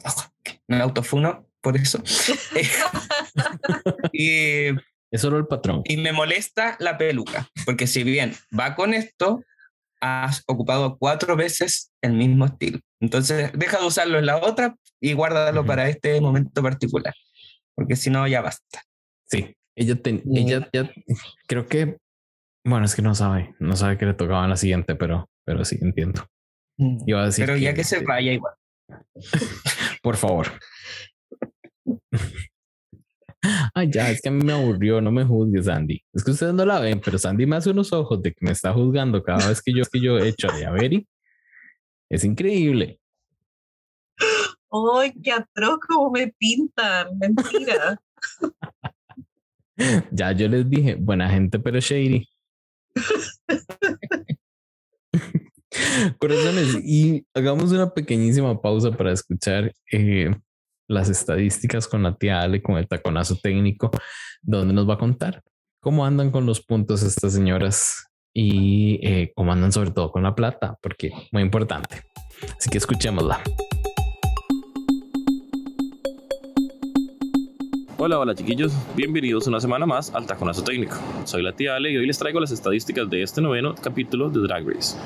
me 0.67 0.77
autofuno 0.77 1.45
por 1.61 1.77
eso. 1.77 2.01
y, 4.13 4.69
es 5.11 5.21
solo 5.21 5.37
el 5.37 5.47
patrón. 5.47 5.81
Y 5.85 5.97
me 5.97 6.13
molesta 6.13 6.77
la 6.79 6.97
peluca, 6.97 7.49
porque 7.65 7.87
si 7.87 8.03
bien 8.03 8.35
va 8.57 8.75
con 8.75 8.93
esto, 8.93 9.43
has 10.01 10.43
ocupado 10.47 10.97
cuatro 10.97 11.35
veces 11.35 11.91
el 12.01 12.13
mismo 12.13 12.45
estilo. 12.45 12.79
Entonces, 13.01 13.51
deja 13.53 13.79
de 13.79 13.85
usarlo 13.85 14.19
en 14.19 14.25
la 14.25 14.37
otra 14.37 14.75
y 15.01 15.13
guárdalo 15.13 15.65
para 15.65 15.89
este 15.89 16.19
momento 16.21 16.61
particular, 16.61 17.13
porque 17.75 17.95
si 17.95 18.09
no, 18.09 18.27
ya 18.27 18.41
basta. 18.41 18.81
Sí, 19.29 19.55
ella, 19.75 19.99
ella 20.03 20.69
ya, 20.73 20.91
creo 21.47 21.67
que 21.67 21.97
bueno, 22.65 22.85
es 22.85 22.95
que 22.95 23.01
no 23.01 23.15
sabe, 23.15 23.55
no 23.59 23.75
sabe 23.75 23.97
que 23.97 24.05
le 24.05 24.13
tocaba 24.13 24.43
en 24.43 24.49
la 24.49 24.57
siguiente, 24.57 24.95
pero, 24.95 25.29
pero 25.45 25.63
sí 25.65 25.77
entiendo. 25.81 26.25
Mm. 26.77 26.97
Iba 27.07 27.23
a 27.23 27.25
decir 27.25 27.45
pero 27.45 27.57
ya 27.57 27.73
que 27.73 27.83
se 27.83 28.03
vaya 28.03 28.31
igual. 28.31 28.53
Por 30.03 30.17
favor. 30.17 30.47
Ay, 33.73 33.89
ya, 33.91 34.09
es 34.11 34.21
que 34.21 34.29
a 34.29 34.31
mí 34.31 34.43
me 34.43 34.53
aburrió, 34.53 35.01
no 35.01 35.11
me 35.11 35.23
juzgues, 35.23 35.65
Sandy. 35.65 36.03
Es 36.13 36.23
que 36.23 36.31
ustedes 36.31 36.53
no 36.53 36.65
la 36.65 36.79
ven, 36.79 37.01
pero 37.03 37.17
Sandy 37.17 37.45
me 37.45 37.55
hace 37.55 37.71
unos 37.71 37.93
ojos 37.93 38.21
de 38.21 38.33
que 38.33 38.45
me 38.45 38.51
está 38.51 38.73
juzgando 38.73 39.23
cada 39.23 39.47
vez 39.47 39.61
que 39.61 39.73
yo, 39.73 39.83
que 39.91 40.01
yo 40.01 40.17
he 40.17 40.29
hecho 40.29 40.47
de 40.51 40.65
Averi. 40.65 41.07
Es 42.09 42.23
increíble. 42.23 42.99
¡Ay, 44.71 45.13
qué 45.23 45.31
atroz 45.31 45.79
como 45.87 46.11
me 46.11 46.33
pintan! 46.37 47.17
Mentira. 47.17 47.99
ya 50.11 50.31
yo 50.33 50.47
les 50.47 50.69
dije, 50.69 50.95
buena 50.95 51.29
gente, 51.29 51.59
pero 51.59 51.79
shady. 51.79 52.27
Corazones, 56.19 56.75
y 56.83 57.25
hagamos 57.33 57.71
una 57.71 57.93
pequeñísima 57.93 58.59
pausa 58.61 58.91
para 58.91 59.11
escuchar 59.13 59.73
eh, 59.91 60.31
las 60.89 61.07
estadísticas 61.07 61.87
con 61.87 62.03
la 62.03 62.15
tía 62.15 62.41
Ale, 62.41 62.61
con 62.61 62.77
el 62.77 62.87
taconazo 62.87 63.37
técnico, 63.37 63.91
donde 64.41 64.73
nos 64.73 64.89
va 64.89 64.95
a 64.95 64.97
contar 64.97 65.43
cómo 65.79 66.05
andan 66.05 66.31
con 66.31 66.45
los 66.45 66.61
puntos 66.61 67.03
estas 67.03 67.31
señoras 67.31 68.07
y 68.33 68.99
eh, 69.07 69.31
cómo 69.35 69.53
andan 69.53 69.71
sobre 69.71 69.91
todo 69.91 70.11
con 70.11 70.23
la 70.23 70.35
plata, 70.35 70.77
porque 70.81 71.11
muy 71.31 71.43
importante. 71.43 72.01
Así 72.57 72.69
que 72.69 72.79
escuchémosla. 72.79 73.39
Hola, 77.97 78.17
hola 78.17 78.33
chiquillos, 78.33 78.73
bienvenidos 78.95 79.45
una 79.47 79.59
semana 79.59 79.85
más 79.85 80.13
al 80.15 80.25
Taconazo 80.25 80.63
Técnico. 80.63 80.95
Soy 81.25 81.43
la 81.43 81.53
tía 81.53 81.75
Ale 81.75 81.91
y 81.91 81.97
hoy 81.97 82.07
les 82.07 82.17
traigo 82.17 82.39
las 82.39 82.51
estadísticas 82.51 83.09
de 83.09 83.21
este 83.21 83.41
noveno 83.41 83.75
capítulo 83.75 84.29
de 84.29 84.39
Drag 84.39 84.67
Race. 84.67 84.97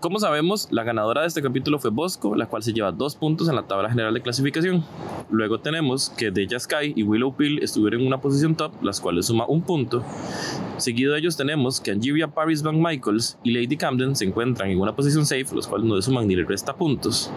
Como 0.00 0.20
sabemos, 0.20 0.68
la 0.70 0.84
ganadora 0.84 1.22
de 1.22 1.26
este 1.26 1.42
capítulo 1.42 1.80
fue 1.80 1.90
Bosco, 1.90 2.36
la 2.36 2.46
cual 2.46 2.62
se 2.62 2.72
lleva 2.72 2.92
dos 2.92 3.16
puntos 3.16 3.48
en 3.48 3.56
la 3.56 3.66
tabla 3.66 3.90
general 3.90 4.14
de 4.14 4.20
clasificación. 4.20 4.84
Luego 5.28 5.58
tenemos 5.58 6.10
que 6.10 6.30
Deja 6.30 6.60
Sky 6.60 6.92
y 6.94 7.02
Willow 7.02 7.34
Pill 7.34 7.58
estuvieron 7.64 8.02
en 8.02 8.06
una 8.06 8.20
posición 8.20 8.54
top, 8.54 8.80
las 8.80 9.00
cuales 9.00 9.26
suma 9.26 9.44
un 9.48 9.60
punto. 9.62 10.04
Seguido 10.76 11.12
de 11.12 11.18
ellos 11.18 11.36
tenemos 11.36 11.80
que 11.80 11.90
Angeria 11.90 12.28
Paris 12.28 12.62
Van 12.62 12.80
Michaels 12.80 13.38
y 13.42 13.50
Lady 13.50 13.76
Camden 13.76 14.14
se 14.14 14.24
encuentran 14.24 14.70
en 14.70 14.80
una 14.80 14.94
posición 14.94 15.26
safe, 15.26 15.52
los 15.52 15.66
cuales 15.66 15.88
no 15.88 15.96
le 15.96 16.02
suman 16.02 16.28
ni 16.28 16.36
le 16.36 16.44
resta 16.44 16.76
puntos. 16.76 17.32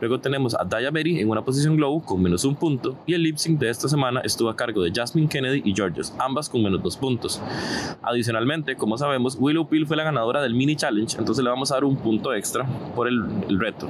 Luego 0.00 0.20
tenemos 0.20 0.54
a 0.54 0.62
Daya 0.62 0.92
Berry 0.92 1.18
en 1.18 1.28
una 1.28 1.44
posición 1.44 1.76
glow 1.76 2.00
con 2.00 2.22
menos 2.22 2.44
un 2.44 2.54
punto 2.54 2.96
y 3.06 3.14
el 3.14 3.24
lip 3.24 3.38
sync 3.38 3.58
de 3.58 3.70
esta 3.70 3.88
semana 3.88 4.20
estuvo 4.20 4.48
a 4.48 4.54
cargo 4.54 4.82
de 4.82 4.92
Jasmine 4.94 5.28
Kennedy 5.28 5.62
y 5.64 5.74
Georges, 5.74 6.14
ambas 6.20 6.48
con 6.48 6.62
menos 6.62 6.80
dos 6.80 6.96
puntos. 6.96 7.42
Adicionalmente, 8.02 8.76
como 8.76 8.96
sabemos, 8.96 9.36
Willow 9.40 9.68
Pill 9.68 9.84
fue 9.84 9.96
la 9.96 10.04
ganadora 10.04 10.40
del 10.40 10.54
mini 10.54 10.76
challenge, 10.76 11.18
entonces 11.18 11.42
le 11.42 11.50
vamos 11.50 11.72
a 11.72 11.74
dar 11.74 11.84
un 11.84 12.03
punto 12.04 12.34
extra 12.34 12.66
por 12.94 13.08
el, 13.08 13.24
reto. 13.58 13.88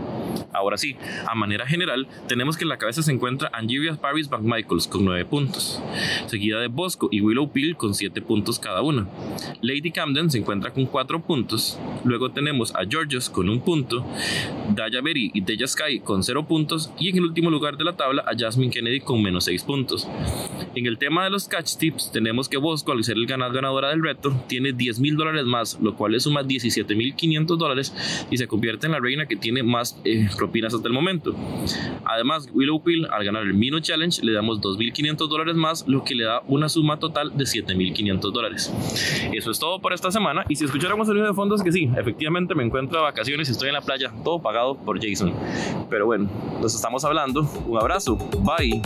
Ahora 0.52 0.78
sí, 0.78 0.96
a 1.26 1.34
manera 1.34 1.66
general, 1.66 2.06
tenemos 2.28 2.56
que 2.56 2.64
en 2.64 2.68
la 2.68 2.78
cabeza 2.78 3.02
se 3.02 3.12
encuentra 3.12 3.50
Angeria 3.52 3.96
Paris 3.96 4.28
Van 4.28 4.44
Michaels 4.44 4.86
con 4.86 5.04
nueve 5.04 5.24
puntos, 5.24 5.82
seguida 6.26 6.60
de 6.60 6.68
Bosco 6.68 7.08
y 7.10 7.20
Willow 7.20 7.50
Pill 7.50 7.76
con 7.76 7.94
siete 7.94 8.22
puntos 8.22 8.58
cada 8.58 8.80
uno. 8.80 9.08
Lady 9.62 9.90
Camden 9.90 10.30
se 10.30 10.38
encuentra 10.38 10.72
con 10.72 10.86
4 10.86 11.22
puntos. 11.22 11.78
Luego 12.04 12.30
tenemos 12.30 12.74
a 12.74 12.84
Georges 12.88 13.30
con 13.30 13.48
un 13.48 13.60
punto, 13.60 14.04
Daya 14.74 15.00
Berry 15.00 15.30
y 15.34 15.40
Deja 15.40 15.66
Sky 15.66 16.00
con 16.00 16.22
0 16.22 16.46
puntos. 16.46 16.92
Y 16.98 17.08
en 17.08 17.16
el 17.16 17.24
último 17.24 17.50
lugar 17.50 17.76
de 17.76 17.84
la 17.84 17.96
tabla 17.96 18.24
a 18.26 18.36
Jasmine 18.38 18.70
Kennedy 18.70 19.00
con 19.00 19.22
menos 19.22 19.44
6 19.44 19.64
puntos. 19.64 20.08
En 20.74 20.86
el 20.86 20.98
tema 20.98 21.24
de 21.24 21.30
los 21.30 21.48
catch 21.48 21.76
tips, 21.76 22.12
tenemos 22.12 22.48
que 22.48 22.56
Bosco, 22.56 22.92
al 22.92 23.02
ser 23.04 23.16
el 23.16 23.26
ganador 23.26 23.54
ganadora 23.54 23.90
del 23.90 24.02
reto, 24.02 24.34
tiene 24.48 24.72
10 24.72 25.00
mil 25.00 25.16
dólares 25.16 25.44
más, 25.44 25.78
lo 25.80 25.94
cual 25.96 26.14
es 26.14 26.24
suma 26.24 26.42
17 26.42 26.94
mil 26.94 27.14
500 27.14 27.58
dólares 27.58 27.94
y 28.30 28.36
se 28.36 28.46
convierte 28.46 28.86
en 28.86 28.92
la 28.92 29.00
reina 29.00 29.26
que 29.26 29.36
tiene 29.36 29.62
más 29.62 30.00
eh, 30.04 30.28
propinas 30.36 30.74
hasta 30.74 30.88
el 30.88 30.94
momento. 30.94 31.34
Además, 32.04 32.48
Willow 32.52 32.82
Pill, 32.82 33.06
al 33.10 33.24
ganar 33.24 33.42
el 33.42 33.54
Mino 33.54 33.80
Challenge, 33.80 34.24
le 34.24 34.32
damos 34.32 34.60
2.500 34.60 35.28
dólares 35.28 35.56
más, 35.56 35.86
lo 35.86 36.04
que 36.04 36.14
le 36.14 36.24
da 36.24 36.42
una 36.46 36.68
suma 36.68 36.98
total 36.98 37.36
de 37.36 37.44
7.500 37.44 38.32
dólares. 38.32 38.72
Eso 39.32 39.50
es 39.50 39.58
todo 39.58 39.80
por 39.80 39.92
esta 39.92 40.10
semana. 40.10 40.44
Y 40.48 40.56
si 40.56 40.64
escucháramos 40.64 41.08
el 41.08 41.14
video 41.14 41.28
de 41.28 41.34
fondo, 41.34 41.54
es 41.54 41.62
que 41.62 41.72
sí, 41.72 41.90
efectivamente 41.96 42.54
me 42.54 42.64
encuentro 42.64 42.98
de 42.98 43.04
vacaciones 43.04 43.48
y 43.48 43.52
estoy 43.52 43.68
en 43.68 43.74
la 43.74 43.80
playa, 43.80 44.12
todo 44.24 44.40
pagado 44.40 44.76
por 44.76 45.00
Jason. 45.00 45.32
Pero 45.90 46.06
bueno, 46.06 46.28
nos 46.60 46.74
estamos 46.74 47.04
hablando. 47.04 47.42
Un 47.66 47.78
abrazo. 47.78 48.16
Bye. 48.16 48.82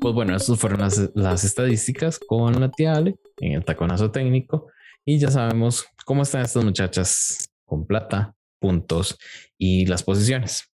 Pues 0.00 0.14
bueno, 0.14 0.34
esas 0.34 0.58
fueron 0.58 0.80
las, 0.80 1.10
las, 1.14 1.44
estadísticas 1.44 2.18
con 2.18 2.58
la 2.58 2.70
tía 2.70 2.94
Ale 2.94 3.16
en 3.38 3.52
el 3.52 3.64
taconazo 3.64 4.10
técnico. 4.10 4.68
Y 5.04 5.18
ya 5.18 5.30
sabemos 5.30 5.86
cómo 6.04 6.22
están 6.22 6.42
estas 6.42 6.64
muchachas 6.64 7.50
con 7.64 7.86
plata, 7.86 8.34
puntos 8.60 9.16
y 9.58 9.86
las 9.86 10.02
posiciones. 10.02 10.64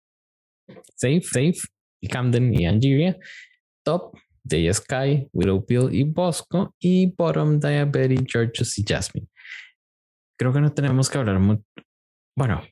Safe, 0.95 1.22
Safe, 1.22 1.61
y 2.01 2.09
Camden 2.09 2.53
y 2.55 2.66
Angeria. 2.66 3.18
Top 3.85 4.16
Jay 4.49 4.72
Sky, 4.72 5.29
Widowpill 5.33 5.93
y 5.93 6.05
Bosco, 6.05 6.74
y 6.79 7.07
Bottom, 7.07 7.59
Diabetes, 7.59 8.20
Georges 8.27 8.79
y 8.79 8.85
Jasmine. 8.87 9.29
Creo 10.39 10.53
que 10.53 10.61
no 10.61 10.72
tenemos 10.72 11.09
que 11.09 11.18
hablar 11.18 11.39
mucho. 11.39 11.64
Bueno, 12.37 12.62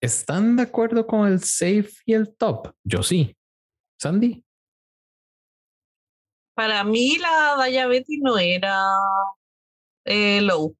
¿están 0.00 0.56
de 0.56 0.62
acuerdo 0.62 1.06
con 1.06 1.28
el 1.28 1.40
safe 1.40 1.90
y 2.04 2.14
el 2.14 2.34
top? 2.36 2.72
Yo 2.84 3.02
sí. 3.02 3.36
Sandy. 4.00 4.44
Para 6.54 6.84
mí 6.84 7.18
la 7.18 7.66
Diabetes 7.66 8.18
no 8.20 8.38
era 8.38 8.98
eh, 10.06 10.40
low. 10.42 10.76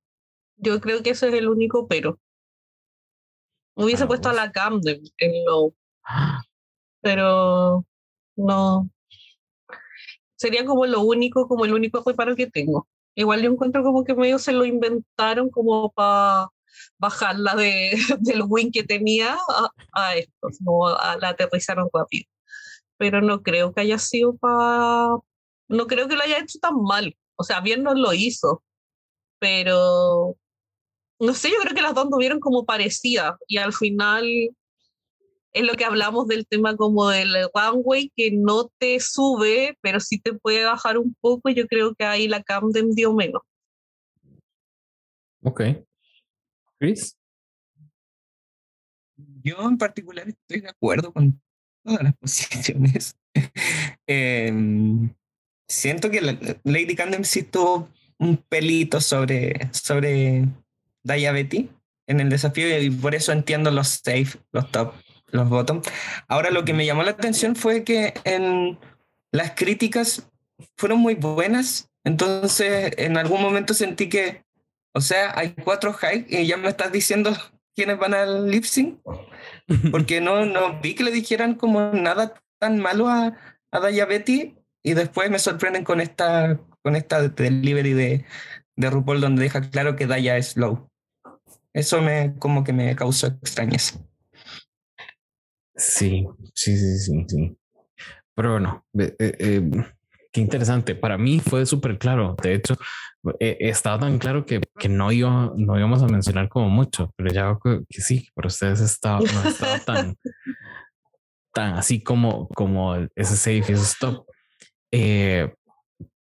Yo 0.57 0.81
creo 0.81 1.03
que 1.03 1.11
ese 1.11 1.29
es 1.29 1.35
el 1.35 1.49
único 1.49 1.87
pero. 1.87 2.19
Hubiese 3.75 4.05
ah, 4.05 4.09
puesto 4.09 4.31
a 4.31 4.33
la 4.33 4.53
Camden 4.53 5.03
en 5.19 5.45
low. 5.45 5.75
Pero 7.03 7.85
no, 8.37 8.91
sería 10.37 10.65
como 10.65 10.87
lo 10.87 11.01
único, 11.03 11.49
como 11.49 11.65
el 11.65 11.75
único 11.75 12.03
reparo 12.07 12.37
que 12.37 12.47
tengo. 12.47 12.89
Igual 13.15 13.43
yo 13.43 13.51
encuentro 13.51 13.83
como 13.83 14.05
que 14.05 14.15
medio 14.15 14.39
se 14.39 14.53
lo 14.53 14.65
inventaron 14.65 15.51
como 15.51 15.91
para 15.93 16.49
bajarla 16.99 17.55
de, 17.57 17.93
del 18.21 18.43
win 18.47 18.71
que 18.71 18.85
tenía 18.85 19.37
a, 19.93 20.17
esto, 20.17 20.49
no 20.61 20.91
la 21.21 21.31
aterrizaron 21.31 21.89
rápido. 21.93 22.27
Pero 22.99 23.21
no 23.23 23.43
creo 23.43 23.75
que 23.75 23.83
haya 23.83 23.99
sido 23.99 24.37
para... 24.37 25.17
No 25.69 25.87
creo 25.87 26.09
que 26.09 26.17
lo 26.17 26.23
haya 26.23 26.39
hecho 26.39 26.59
tan 26.61 26.81
mal. 26.83 27.17
O 27.37 27.45
sea, 27.45 27.61
bien 27.61 27.83
no 27.83 27.95
lo 27.95 28.13
hizo, 28.15 28.63
pero 29.39 30.37
no 31.19 31.35
sé, 31.35 31.51
yo 31.51 31.57
creo 31.63 31.75
que 31.75 31.83
las 31.83 31.95
dos 31.95 32.11
tuvieron 32.11 32.41
como 32.41 32.65
parecida 32.65 33.39
y 33.47 33.59
al 33.59 33.73
final 33.73 34.27
es 35.57 35.63
lo 35.65 35.73
que 35.75 35.87
hablamos 35.87 36.27
del 36.27 36.47
tema 36.47 36.77
como 36.77 37.09
del 37.09 37.35
runway 37.55 38.13
que 38.15 38.31
no 38.31 38.71
te 38.79 39.01
sube, 39.01 39.79
pero 39.81 40.01
sí 40.01 40.21
te 40.21 40.35
puede 40.35 40.65
bajar 40.65 40.99
un 40.99 41.17
poco. 41.19 41.49
Yo 41.49 41.67
creo 41.67 41.95
que 41.95 42.05
ahí 42.05 42.29
la 42.29 42.43
Camden 42.43 42.91
dio 42.91 43.15
menos. 43.15 43.41
Ok. 45.43 45.63
Chris. 46.79 47.17
Yo 49.43 49.57
en 49.63 49.79
particular 49.79 50.29
estoy 50.29 50.61
de 50.61 50.69
acuerdo 50.69 51.11
con 51.11 51.41
todas 51.83 52.03
las 52.03 52.17
posiciones. 52.19 53.17
Em, 54.07 55.15
siento 55.67 56.11
que 56.11 56.21
Lady 56.65 56.95
Camden 56.95 57.25
sí 57.25 57.45
tuvo 57.45 57.89
un 58.19 58.37
pelito 58.37 59.01
sobre, 59.01 59.69
sobre 59.73 60.45
Diabetes 61.03 61.67
en 62.07 62.21
el 62.21 62.29
desafío 62.29 62.81
y 62.81 62.91
por 62.91 63.15
eso 63.15 63.33
entiendo 63.33 63.71
los 63.71 63.89
safe, 63.89 64.39
los 64.53 64.71
top 64.71 64.95
los 65.33 65.49
bottom. 65.49 65.83
Ahora 66.29 66.51
lo 66.51 66.65
que 66.65 66.73
me 66.73 66.87
llamó 66.87 67.03
la 67.03 67.13
atención 67.13 67.57
fue 67.57 67.85
que 67.85 68.15
en 68.25 68.79
las 69.33 69.53
críticas 69.53 70.29
fueron 70.77 71.01
muy 71.01 71.15
buenas, 71.15 71.91
entonces 72.05 72.93
en 72.97 73.17
algún 73.17 73.43
momento 73.43 73.75
sentí 73.75 74.09
que, 74.09 74.45
o 74.95 75.01
sea, 75.01 75.33
hay 75.37 75.55
cuatro 75.55 75.93
high 75.93 76.27
y 76.29 76.47
ya 76.47 76.57
me 76.57 76.69
estás 76.69 76.93
diciendo 76.93 77.37
quiénes 77.75 77.99
van 77.99 78.15
al 78.15 78.51
lip 78.51 78.65
sync, 78.65 79.01
porque 79.91 80.21
no, 80.21 80.47
no 80.47 80.81
vi 80.81 80.95
que 80.95 81.05
le 81.05 81.11
dijeran 81.11 81.55
como 81.55 81.93
nada 81.93 82.35
tan 82.59 82.79
malo 82.79 83.09
a, 83.09 83.37
a 83.71 83.81
Daya 83.81 84.07
Betty 84.07 84.56
y 84.87 84.95
después 84.95 85.29
me 85.33 85.41
sorprenden 85.41 85.83
con 85.83 86.01
esta, 86.01 86.61
con 86.81 86.95
esta 86.95 87.29
delivery 87.29 87.93
de, 87.93 88.25
de 88.77 88.91
RuPaul 88.91 89.21
donde 89.21 89.43
deja 89.43 89.61
claro 89.61 89.97
que 89.97 90.07
Daya 90.07 90.37
es 90.37 90.57
low. 90.57 90.89
Eso 91.73 92.01
me 92.01 92.37
como 92.39 92.63
que 92.63 92.73
me 92.73 92.95
causó 92.95 93.27
extrañeza. 93.27 93.99
Sí, 95.75 96.25
sí, 96.55 96.79
sí, 96.79 96.99
sí, 97.01 97.25
sí. 97.29 97.59
Pero 98.37 98.53
bueno, 98.53 98.87
eh, 98.97 99.17
eh, 99.19 99.71
qué 100.33 100.41
interesante. 100.41 100.95
Para 100.95 101.19
mí 101.19 101.41
fue 101.41 101.67
súper 101.67 101.99
claro. 101.99 102.37
De 102.41 102.55
hecho, 102.55 102.77
eh, 103.41 103.57
estaba 103.59 103.99
tan 103.99 104.21
claro 104.21 104.47
que, 104.47 104.61
que 104.79 104.89
no, 104.89 105.11
iba, 105.11 105.53
no 105.57 105.77
íbamos 105.77 106.01
a 106.05 106.07
mencionar 106.07 106.49
como 106.49 106.69
mucho, 106.69 107.13
pero 107.17 107.33
ya 107.33 107.59
que, 107.61 107.81
que 107.89 108.03
sí, 108.03 108.29
pero 108.37 108.47
ustedes 108.47 108.79
estaba, 108.79 109.19
no 109.19 109.49
estaba 109.49 109.81
tan, 109.81 110.17
tan 111.53 111.75
así 111.75 112.05
como, 112.05 112.47
como 112.51 112.95
ese 113.17 113.37
safe 113.37 113.65
y 113.73 113.75
ese 113.75 113.83
stop. 113.83 114.27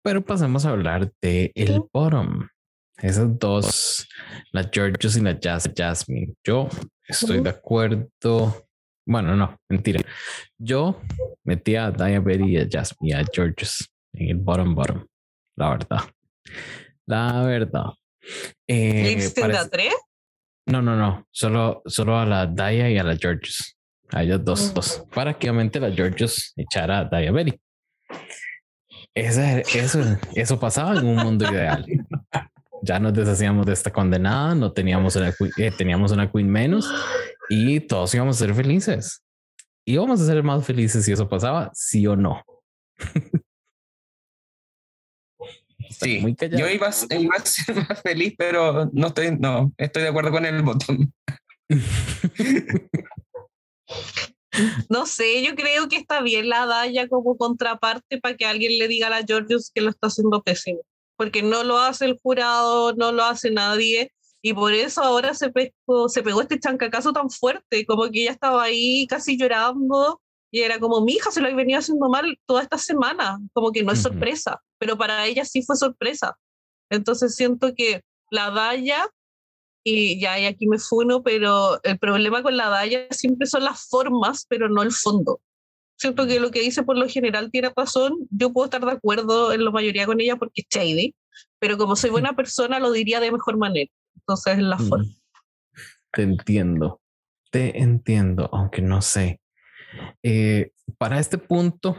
Pero 0.02 0.24
pasemos 0.24 0.66
a 0.66 0.70
hablar 0.70 1.12
de 1.22 1.52
el 1.56 1.82
bottom. 1.92 2.48
Esas 2.98 3.38
dos, 3.38 4.08
la 4.52 4.70
Georges 4.72 5.18
y 5.18 5.22
la 5.22 5.38
Jasmine. 5.42 6.34
Yo 6.44 6.70
estoy 7.08 7.42
de 7.42 7.50
acuerdo. 7.50 8.68
Bueno, 9.06 9.36
no, 9.36 9.58
mentira. 9.70 10.02
Yo 10.58 11.02
metía 11.44 11.88
a 11.88 11.92
Diabetes 11.92 12.48
y 12.48 12.58
a 12.58 12.68
Jasmine 12.70 13.10
y 13.10 13.14
a 13.14 13.26
Georges 13.32 13.90
en 14.14 14.30
el 14.30 14.38
bottom 14.38 14.76
bottom. 14.76 15.06
La 15.58 15.70
verdad. 15.70 16.00
La 17.06 17.42
verdad. 17.44 17.86
Eh, 18.68 19.32
parece... 19.40 19.70
tres? 19.70 19.94
No, 20.68 20.82
no, 20.82 20.96
no. 20.96 21.28
Solo, 21.32 21.82
solo 21.86 22.18
a 22.18 22.26
la 22.26 22.48
Daya 22.48 22.90
y 22.90 22.98
a 22.98 23.04
la 23.04 23.18
Georges. 23.18 23.78
A 24.12 24.24
ellas 24.24 24.44
dos, 24.44 24.72
mm. 24.72 24.74
dos. 24.74 25.06
Para 25.14 25.34
que 25.38 25.50
obviamente 25.50 25.80
la 25.80 25.92
Georges 25.92 26.54
echara 26.56 27.00
a 27.00 27.06
Diabetes. 27.06 27.60
eso, 29.74 30.02
eso 30.36 30.60
pasaba 30.60 31.00
en 31.00 31.06
un 31.06 31.16
mundo 31.16 31.50
ideal 31.50 31.86
ya 32.86 33.00
nos 33.00 33.14
deshacíamos 33.14 33.66
de 33.66 33.74
esta 33.74 33.92
condenada, 33.92 34.56
no 34.56 34.72
teníamos 34.72 35.16
una, 35.16 35.34
eh, 35.58 35.72
teníamos 35.76 36.12
una 36.12 36.32
queen 36.32 36.50
menos 36.50 36.90
y 37.50 37.80
todos 37.80 38.14
íbamos 38.14 38.38
a 38.38 38.46
ser 38.46 38.54
felices. 38.54 39.24
Íbamos 39.86 40.22
a 40.22 40.26
ser 40.26 40.44
más 40.44 40.66
felices 40.66 41.06
si 41.06 41.12
eso 41.12 41.28
pasaba, 41.28 41.72
sí 41.74 42.06
o 42.08 42.16
no. 42.16 42.42
Sí, 45.88 46.36
yo 46.58 46.68
iba 46.68 46.88
a, 46.88 46.92
ser 46.92 47.22
más 47.24 48.02
feliz, 48.02 48.34
pero 48.38 48.90
no 48.92 49.08
estoy, 49.08 49.38
no, 49.38 49.72
estoy 49.78 50.04
de 50.04 50.10
acuerdo 50.10 50.32
con 50.32 50.46
el 50.46 50.62
botón. 50.64 51.14
No 54.90 55.06
sé, 55.06 55.44
yo 55.44 55.56
creo 55.56 55.88
que 55.88 55.98
está 55.98 56.22
bien 56.22 56.50
la 56.50 56.66
Daya 56.66 57.08
como 57.08 57.38
contraparte 57.38 58.20
para 58.20 58.36
que 58.36 58.46
alguien 58.46 58.78
le 58.78 58.88
diga 58.88 59.08
a 59.08 59.10
la 59.10 59.24
Georgios 59.26 59.72
que 59.74 59.82
lo 59.82 59.90
está 59.90 60.08
haciendo 60.08 60.42
pésimo 60.42 60.82
porque 61.18 61.42
no 61.42 61.64
lo 61.64 61.78
hace 61.78 62.06
el 62.06 62.20
jurado, 62.22 62.94
no 62.94 63.12
lo 63.12 63.24
hace 63.24 63.52
nadie, 63.52 64.12
y 64.42 64.54
por 64.54 64.74
eso 64.74 65.02
ahora 65.02 65.34
se 65.34 65.50
pegó, 65.50 66.10
se 66.10 66.24
pegó 66.24 66.42
este 66.42 66.60
chancacazo 66.60 67.14
tan 67.14 67.30
fuerte, 67.30 67.86
como 67.86 68.10
que 68.10 68.24
ella 68.24 68.32
estaba 68.32 68.64
ahí 68.64 69.08
casi 69.08 69.38
llorando, 69.38 70.22
y 70.52 70.62
era 70.62 70.80
como, 70.80 71.02
mi 71.02 71.14
hija 71.14 71.32
se 71.32 71.42
lo 71.42 71.48
ha 71.48 71.54
venido 71.54 71.80
haciendo 71.80 72.10
mal 72.10 72.38
toda 72.46 72.62
esta 72.62 72.78
semana, 72.78 73.40
como 73.54 73.72
que 73.72 73.84
no 73.84 73.92
es 73.92 74.02
sorpresa, 74.02 74.62
pero 74.78 74.98
para 74.98 75.26
ella 75.26 75.44
sí 75.46 75.64
fue 75.64 75.76
sorpresa. 75.76 76.38
Entonces 76.90 77.36
siento 77.36 77.74
que 77.76 78.04
la 78.30 78.52
Daya, 78.52 79.08
y 79.86 80.20
ya 80.20 80.38
y 80.40 80.46
aquí 80.46 80.68
me 80.68 80.80
funo, 80.80 81.24
pero 81.24 81.82
el 81.84 81.98
problema 82.00 82.44
con 82.44 82.58
la 82.58 82.70
Daya 82.70 83.08
siempre 83.12 83.48
son 83.48 83.64
las 83.64 83.88
formas, 83.88 84.46
pero 84.50 84.68
no 84.68 84.82
el 84.82 84.92
fondo 84.92 85.40
siento 85.98 86.28
que 86.28 86.40
lo 86.40 86.52
que 86.52 86.62
dice 86.62 86.84
por 86.84 86.98
lo 86.98 87.08
general 87.08 87.52
tiene 87.52 87.72
razón. 87.76 88.28
Yo 88.30 88.52
puedo 88.52 88.66
estar 88.66 88.86
de 88.86 88.92
acuerdo 88.92 89.54
en 89.54 89.64
la 89.64 89.72
mayoría 89.72 90.06
con 90.06 90.20
ella 90.20 90.36
porque 90.36 90.62
es 90.62 90.68
shady, 90.70 91.16
pero 91.60 91.78
como 91.78 91.96
soy 91.96 92.10
buena 92.10 92.36
persona 92.36 92.80
lo 92.80 92.92
diría 92.92 93.20
de 93.20 93.32
mejor 93.32 93.58
manera. 93.58 93.92
Entonces 94.16 94.58
es 94.58 94.64
la 94.64 94.78
mm. 94.78 94.90
forma. 94.90 95.06
Te 96.12 96.24
entiendo, 96.24 97.02
te 97.52 97.82
entiendo, 97.82 98.50
aunque 98.54 98.82
no 98.82 99.02
sé. 99.02 99.42
Eh, 100.24 100.72
para 100.98 101.20
este 101.20 101.38
punto, 101.38 101.98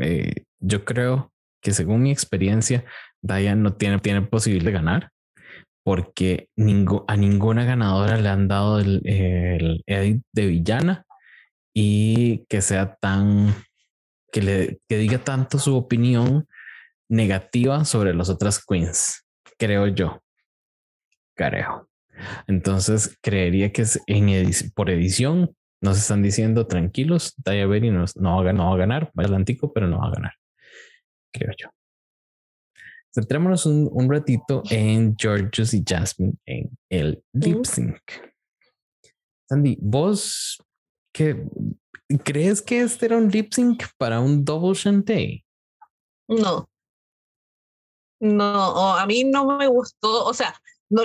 eh, 0.00 0.44
yo 0.60 0.84
creo 0.84 1.32
que 1.60 1.72
según 1.72 2.02
mi 2.02 2.10
experiencia, 2.10 2.84
Diane 3.22 3.60
no 3.60 3.74
tiene, 3.74 3.98
tiene 3.98 4.22
posibilidad 4.22 4.66
de 4.66 4.72
ganar 4.72 5.10
porque 5.84 6.48
a 7.06 7.16
ninguna 7.16 7.64
ganadora 7.64 8.16
le 8.16 8.28
han 8.28 8.48
dado 8.48 8.80
el, 8.80 9.02
edit 9.86 10.22
de 10.32 10.46
villana 10.46 11.06
y 11.74 12.46
que 12.46 12.62
sea 12.62 12.96
tan, 12.96 13.54
que 14.32 14.42
le 14.42 14.78
que 14.88 14.96
diga 14.96 15.18
tanto 15.18 15.58
su 15.58 15.76
opinión 15.76 16.48
negativa 17.08 17.84
sobre 17.84 18.14
las 18.14 18.30
otras 18.30 18.64
queens, 18.64 19.24
creo 19.58 19.86
yo. 19.88 20.20
Creo. 21.36 21.88
Entonces 22.46 23.18
creería 23.20 23.72
que 23.72 23.82
es 23.82 24.00
en 24.06 24.50
por 24.74 24.88
edición 24.88 25.54
nos 25.84 25.98
están 25.98 26.22
diciendo 26.22 26.66
tranquilos, 26.66 27.34
Daya 27.36 27.66
Berry 27.66 27.90
no, 27.90 28.06
no, 28.16 28.42
va, 28.42 28.52
no 28.54 28.68
va 28.68 28.74
a 28.74 28.78
ganar, 28.78 29.12
va 29.18 29.24
adelantico, 29.24 29.70
pero 29.72 29.86
no 29.86 29.98
va 29.98 30.06
a 30.06 30.12
ganar. 30.12 30.32
Creo 31.30 31.52
yo. 31.58 31.68
Centrémonos 33.14 33.66
un, 33.66 33.88
un 33.92 34.10
ratito 34.10 34.62
en 34.70 35.14
Georges 35.16 35.72
y 35.72 35.84
Jasmine 35.86 36.34
en 36.46 36.70
el 36.90 37.22
lip 37.32 37.64
sync. 37.64 38.00
Sandy, 39.48 39.78
vos 39.80 40.58
que 41.12 41.46
¿Crees 42.22 42.60
que 42.60 42.80
este 42.80 43.06
era 43.06 43.16
un 43.16 43.28
lip 43.28 43.52
sync 43.52 43.84
para 43.96 44.20
un 44.20 44.44
double 44.44 44.74
shantae? 44.74 45.44
No. 46.28 46.68
No, 48.20 48.96
a 48.96 49.06
mí 49.06 49.24
no 49.24 49.46
me 49.56 49.66
gustó. 49.68 50.24
O 50.24 50.34
sea, 50.34 50.54
no, 50.90 51.02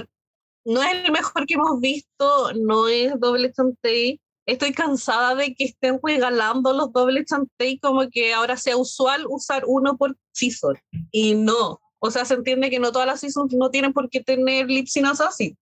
no 0.66 0.82
es 0.84 1.06
el 1.06 1.12
mejor 1.12 1.46
que 1.46 1.54
hemos 1.56 1.80
visto, 1.80 2.54
no 2.54 2.88
es 2.88 3.18
doble 3.20 3.54
shantae. 3.58 4.20
Estoy 4.46 4.74
cansada 4.74 5.36
de 5.36 5.54
que 5.54 5.66
estén 5.66 6.00
regalando 6.04 6.74
los 6.74 6.92
doble 6.92 7.24
shantae 7.24 7.80
como 7.80 8.10
que 8.10 8.34
ahora 8.34 8.58
sea 8.58 8.78
usual 8.78 9.26
usar 9.30 9.64
uno 9.68 9.98
por 9.98 10.18
season. 10.34 10.78
Y 11.12 11.36
no. 11.36 11.80
O 12.00 12.12
sea, 12.12 12.26
se 12.26 12.34
entiende 12.34 12.70
que 12.70 12.80
no 12.80 12.92
todas 12.92 13.08
las 13.08 13.20
seasons 13.20 13.54
no 13.54 13.70
tienen 13.70 13.94
por 13.94 14.10
qué 14.10 14.22
tener 14.22 14.68
lip 14.68 14.88
sync 14.88 15.08
así. 15.22 15.58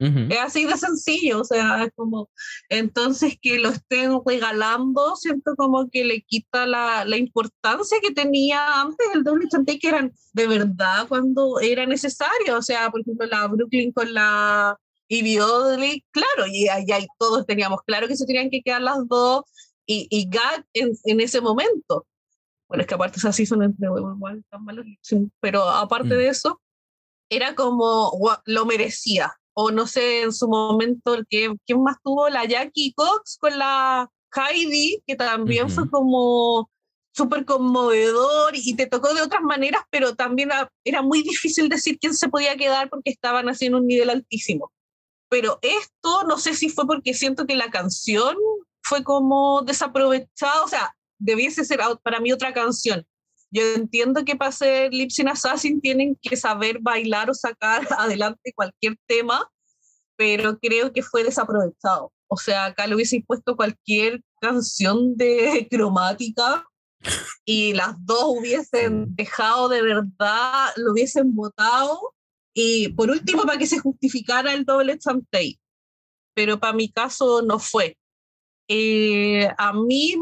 Es 0.00 0.38
así 0.38 0.64
de 0.64 0.78
sencillo, 0.78 1.42
o 1.42 1.44
sea, 1.44 1.84
es 1.84 1.90
como, 1.94 2.30
entonces 2.70 3.36
que 3.38 3.58
lo 3.58 3.68
estén 3.68 4.12
regalando, 4.24 5.14
siento 5.14 5.54
como 5.56 5.90
que 5.90 6.06
le 6.06 6.22
quita 6.22 6.64
la, 6.64 7.04
la 7.04 7.18
importancia 7.18 7.98
que 8.00 8.10
tenía 8.10 8.80
antes 8.80 9.06
el 9.12 9.24
doble 9.24 9.46
que 9.78 9.88
eran 9.88 10.14
de 10.32 10.46
verdad 10.46 11.06
cuando 11.06 11.60
era 11.60 11.84
necesario, 11.84 12.56
o 12.56 12.62
sea, 12.62 12.90
por 12.90 13.02
ejemplo, 13.02 13.26
la 13.26 13.46
Brooklyn 13.46 13.92
con 13.92 14.14
la 14.14 14.74
Ivy 15.08 15.36
claro, 16.12 16.46
y 16.50 16.68
ahí 16.68 17.06
todos 17.18 17.44
teníamos 17.44 17.80
claro 17.84 18.08
que 18.08 18.16
se 18.16 18.24
tenían 18.24 18.48
que 18.48 18.62
quedar 18.62 18.80
las 18.80 19.06
dos, 19.06 19.42
y, 19.84 20.06
y 20.08 20.30
Gag 20.30 20.64
en, 20.72 20.92
en 21.04 21.20
ese 21.20 21.42
momento. 21.42 22.06
Bueno, 22.70 22.82
es 22.82 22.86
que 22.86 22.94
aparte 22.94 23.18
esas 23.18 23.34
sí 23.34 23.46
son 23.46 23.64
entre 23.64 23.88
igual 23.88 24.44
tan 24.48 24.64
malos, 24.64 24.86
pero 25.40 25.64
aparte 25.64 26.14
mm. 26.14 26.18
de 26.18 26.28
eso, 26.28 26.60
era 27.28 27.56
como, 27.56 28.12
lo 28.44 28.64
merecía, 28.64 29.34
o 29.54 29.72
no 29.72 29.88
sé, 29.88 30.22
en 30.22 30.32
su 30.32 30.46
momento, 30.46 31.16
¿quién 31.28 31.58
más 31.82 31.96
tuvo? 32.04 32.28
La 32.28 32.44
Jackie 32.44 32.92
Cox 32.94 33.38
con 33.40 33.58
la 33.58 34.08
Heidi, 34.32 35.02
que 35.04 35.16
también 35.16 35.68
fue 35.68 35.90
como 35.90 36.70
súper 37.12 37.44
conmovedor 37.44 38.52
y 38.54 38.76
te 38.76 38.86
tocó 38.86 39.14
de 39.14 39.22
otras 39.22 39.42
maneras, 39.42 39.82
pero 39.90 40.14
también 40.14 40.50
era, 40.84 41.02
muy 41.02 41.22
difícil 41.24 41.68
decir 41.68 41.98
quién 41.98 42.14
se 42.14 42.28
podía 42.28 42.56
quedar 42.56 42.88
porque 42.88 43.10
estaban 43.10 43.48
haciendo 43.48 43.78
un 43.78 43.88
nivel 43.88 44.10
altísimo. 44.10 44.70
Pero 45.28 45.58
esto, 45.62 46.22
no 46.28 46.38
sé 46.38 46.54
si 46.54 46.68
fue 46.68 46.86
porque 46.86 47.14
siento 47.14 47.46
que 47.46 47.56
la 47.56 47.70
canción 47.70 48.36
fue 48.80 49.02
como 49.02 49.62
desaprovechada, 49.62 50.62
o 50.62 50.68
sea, 50.68 50.94
debiese 51.20 51.64
ser 51.64 51.80
para 52.02 52.18
mí 52.18 52.32
otra 52.32 52.52
canción. 52.52 53.06
Yo 53.52 53.62
entiendo 53.74 54.24
que 54.24 54.36
para 54.36 54.52
ser 54.52 54.92
Lip 54.92 55.10
Assassin 55.28 55.80
tienen 55.80 56.16
que 56.20 56.36
saber 56.36 56.78
bailar 56.80 57.30
o 57.30 57.34
sacar 57.34 57.82
adelante 57.98 58.52
cualquier 58.54 58.96
tema, 59.06 59.48
pero 60.16 60.58
creo 60.58 60.92
que 60.92 61.02
fue 61.02 61.24
desaprovechado. 61.24 62.12
O 62.28 62.36
sea, 62.36 62.66
acá 62.66 62.86
le 62.86 62.94
hubiese 62.94 63.22
puesto 63.26 63.56
cualquier 63.56 64.22
canción 64.40 65.16
de 65.16 65.66
cromática 65.70 66.64
y 67.44 67.72
las 67.72 67.94
dos 68.04 68.24
hubiesen 68.38 69.14
dejado 69.16 69.68
de 69.68 69.82
verdad, 69.82 70.68
lo 70.76 70.92
hubiesen 70.92 71.34
votado 71.34 72.14
y 72.54 72.88
por 72.90 73.10
último 73.10 73.42
para 73.42 73.58
que 73.58 73.66
se 73.66 73.78
justificara 73.78 74.52
el 74.52 74.64
doble 74.64 74.98
chantey. 74.98 75.58
Pero 76.34 76.60
para 76.60 76.72
mi 76.72 76.90
caso 76.90 77.42
no 77.42 77.58
fue. 77.58 77.98
Eh, 78.68 79.48
a 79.58 79.72
mí 79.72 80.14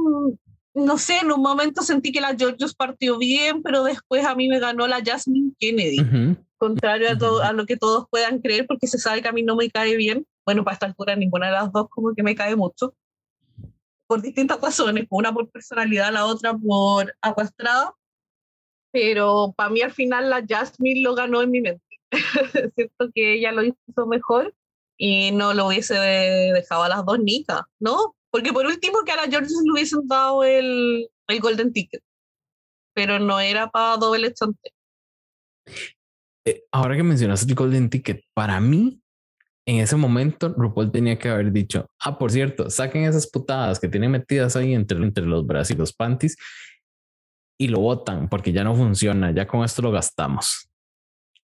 no 0.79 0.97
sé, 0.99 1.19
en 1.19 1.33
un 1.33 1.43
momento 1.43 1.83
sentí 1.83 2.13
que 2.13 2.21
la 2.21 2.37
Georgios 2.37 2.75
partió 2.75 3.19
bien, 3.19 3.63
pero 3.63 3.83
después 3.83 4.25
a 4.25 4.35
mí 4.35 4.49
me 4.49 4.61
ganó 4.61 4.87
la 4.87 5.03
Jasmine 5.05 5.53
Kennedy, 5.59 6.37
contrario 6.57 7.11
a, 7.11 7.19
todo, 7.19 7.43
a 7.43 7.53
lo 7.53 7.67
que 7.67 7.77
todos 7.77 8.07
puedan 8.11 8.41
creer, 8.41 8.67
porque 8.67 8.87
se 8.87 8.99
sabe 8.99 9.21
que 9.21 9.29
a 9.29 9.33
mí 9.33 9.43
no 9.43 9.57
me 9.57 9.71
cae 9.71 9.97
bien. 9.97 10.27
Bueno, 10.47 10.65
para 10.65 10.75
esta 10.75 10.87
altura 10.87 11.17
ninguna 11.17 11.47
de 11.47 11.53
las 11.53 11.73
dos 11.73 11.89
como 11.91 12.15
que 12.15 12.23
me 12.23 12.35
cae 12.35 12.55
mucho, 12.57 12.95
por 14.07 14.23
distintas 14.23 14.61
razones, 14.61 15.07
una 15.11 15.33
por 15.35 15.51
personalidad, 15.51 16.13
la 16.13 16.27
otra 16.27 16.55
por 16.57 17.15
aguastrada, 17.21 17.95
pero 18.93 19.53
para 19.57 19.71
mí 19.71 19.83
al 19.83 19.93
final 19.93 20.31
la 20.31 20.45
Jasmine 20.47 21.03
lo 21.03 21.15
ganó 21.15 21.43
en 21.43 21.51
mi 21.51 21.61
mente. 21.61 21.85
Siento 22.75 23.11
que 23.15 23.35
ella 23.35 23.53
lo 23.53 23.65
hizo 23.65 24.07
mejor 24.07 24.55
y 24.97 25.33
no 25.33 25.55
lo 25.55 25.67
hubiese 25.67 25.95
dejado 25.95 26.85
a 26.85 26.89
las 26.89 27.05
dos 27.05 27.19
nicas, 27.19 27.63
¿no? 27.79 28.15
Porque 28.31 28.53
por 28.53 28.67
último 28.67 29.05
que 29.05 29.13
a 29.13 29.17
la 29.17 29.31
George 29.31 29.51
le 29.65 29.73
hubiesen 29.73 30.07
dado 30.07 30.45
el, 30.45 31.09
el 31.29 31.41
Golden 31.41 31.73
Ticket, 31.73 32.03
pero 32.95 33.19
no 33.19 33.41
era 33.41 33.71
para 33.71 33.97
doble 33.97 34.33
chante. 34.35 34.73
Eh, 36.45 36.65
ahora 36.73 36.97
que 36.97 37.03
mencionas 37.03 37.43
el 37.47 37.55
Golden 37.55 37.91
Ticket, 37.91 38.25
para 38.35 38.61
mí, 38.61 39.01
en 39.67 39.81
ese 39.81 39.97
momento, 39.97 40.55
RuPaul 40.57 40.91
tenía 40.91 41.19
que 41.19 41.29
haber 41.29 41.53
dicho, 41.53 41.91
ah, 42.01 42.19
por 42.19 42.33
cierto, 42.33 42.71
saquen 42.71 43.05
esas 43.05 43.27
putadas 43.27 43.79
que 43.79 43.89
tienen 43.89 44.11
metidas 44.11 44.57
ahí 44.57 44.73
entre, 44.73 44.99
entre 44.99 45.27
los 45.27 45.47
brazos 45.47 45.73
y 45.73 45.75
los 45.77 45.93
panties 45.93 46.37
y 47.61 47.69
lo 47.69 47.81
botan 47.81 48.29
porque 48.29 48.53
ya 48.53 48.65
no 48.65 48.75
funciona, 48.75 49.31
ya 49.31 49.47
con 49.47 49.65
esto 49.65 49.83
lo 49.83 49.91
gastamos. 49.91 50.71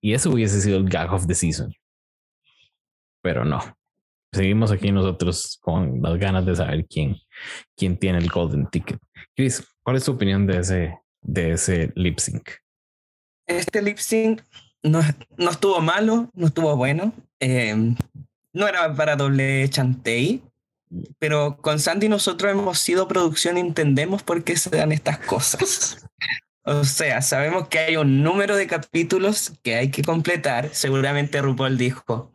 Y 0.02 0.12
eso 0.14 0.30
hubiese 0.30 0.60
sido 0.60 0.76
el 0.76 0.88
gag 0.88 1.12
of 1.12 1.26
the 1.26 1.34
season. 1.34 1.72
Pero 3.22 3.44
no. 3.44 3.60
Seguimos 4.32 4.70
aquí 4.70 4.90
nosotros 4.90 5.58
con 5.60 6.00
las 6.00 6.18
ganas 6.18 6.46
de 6.46 6.56
saber 6.56 6.86
quién, 6.86 7.16
quién 7.76 7.98
tiene 7.98 8.18
el 8.18 8.28
golden 8.28 8.66
ticket. 8.68 8.98
Chris, 9.36 9.62
¿cuál 9.82 9.96
es 9.96 10.04
tu 10.04 10.12
opinión 10.12 10.46
de 10.46 10.58
ese, 10.58 10.98
de 11.20 11.52
ese 11.52 11.92
lip 11.94 12.18
sync? 12.18 12.48
Este 13.46 13.82
lip 13.82 13.98
sync 13.98 14.40
no, 14.82 15.00
no 15.36 15.50
estuvo 15.50 15.80
malo, 15.80 16.30
no 16.34 16.46
estuvo 16.46 16.74
bueno. 16.76 17.12
Eh, 17.40 17.94
no 18.54 18.68
era 18.68 18.94
para 18.94 19.16
doble 19.16 19.68
chantey, 19.68 20.42
pero 21.18 21.58
con 21.58 21.78
Sandy 21.78 22.08
nosotros 22.08 22.52
hemos 22.52 22.78
sido 22.78 23.08
producción 23.08 23.56
y 23.56 23.60
entendemos 23.60 24.22
por 24.22 24.44
qué 24.44 24.56
se 24.56 24.70
dan 24.70 24.92
estas 24.92 25.18
cosas. 25.18 25.98
O 26.64 26.84
sea, 26.84 27.22
sabemos 27.22 27.66
que 27.66 27.80
hay 27.80 27.96
un 27.96 28.22
número 28.22 28.54
de 28.54 28.68
capítulos 28.68 29.52
que 29.64 29.74
hay 29.74 29.90
que 29.90 30.04
completar. 30.04 30.68
Seguramente 30.72 31.42
RuPaul 31.42 31.76
dijo, 31.76 32.32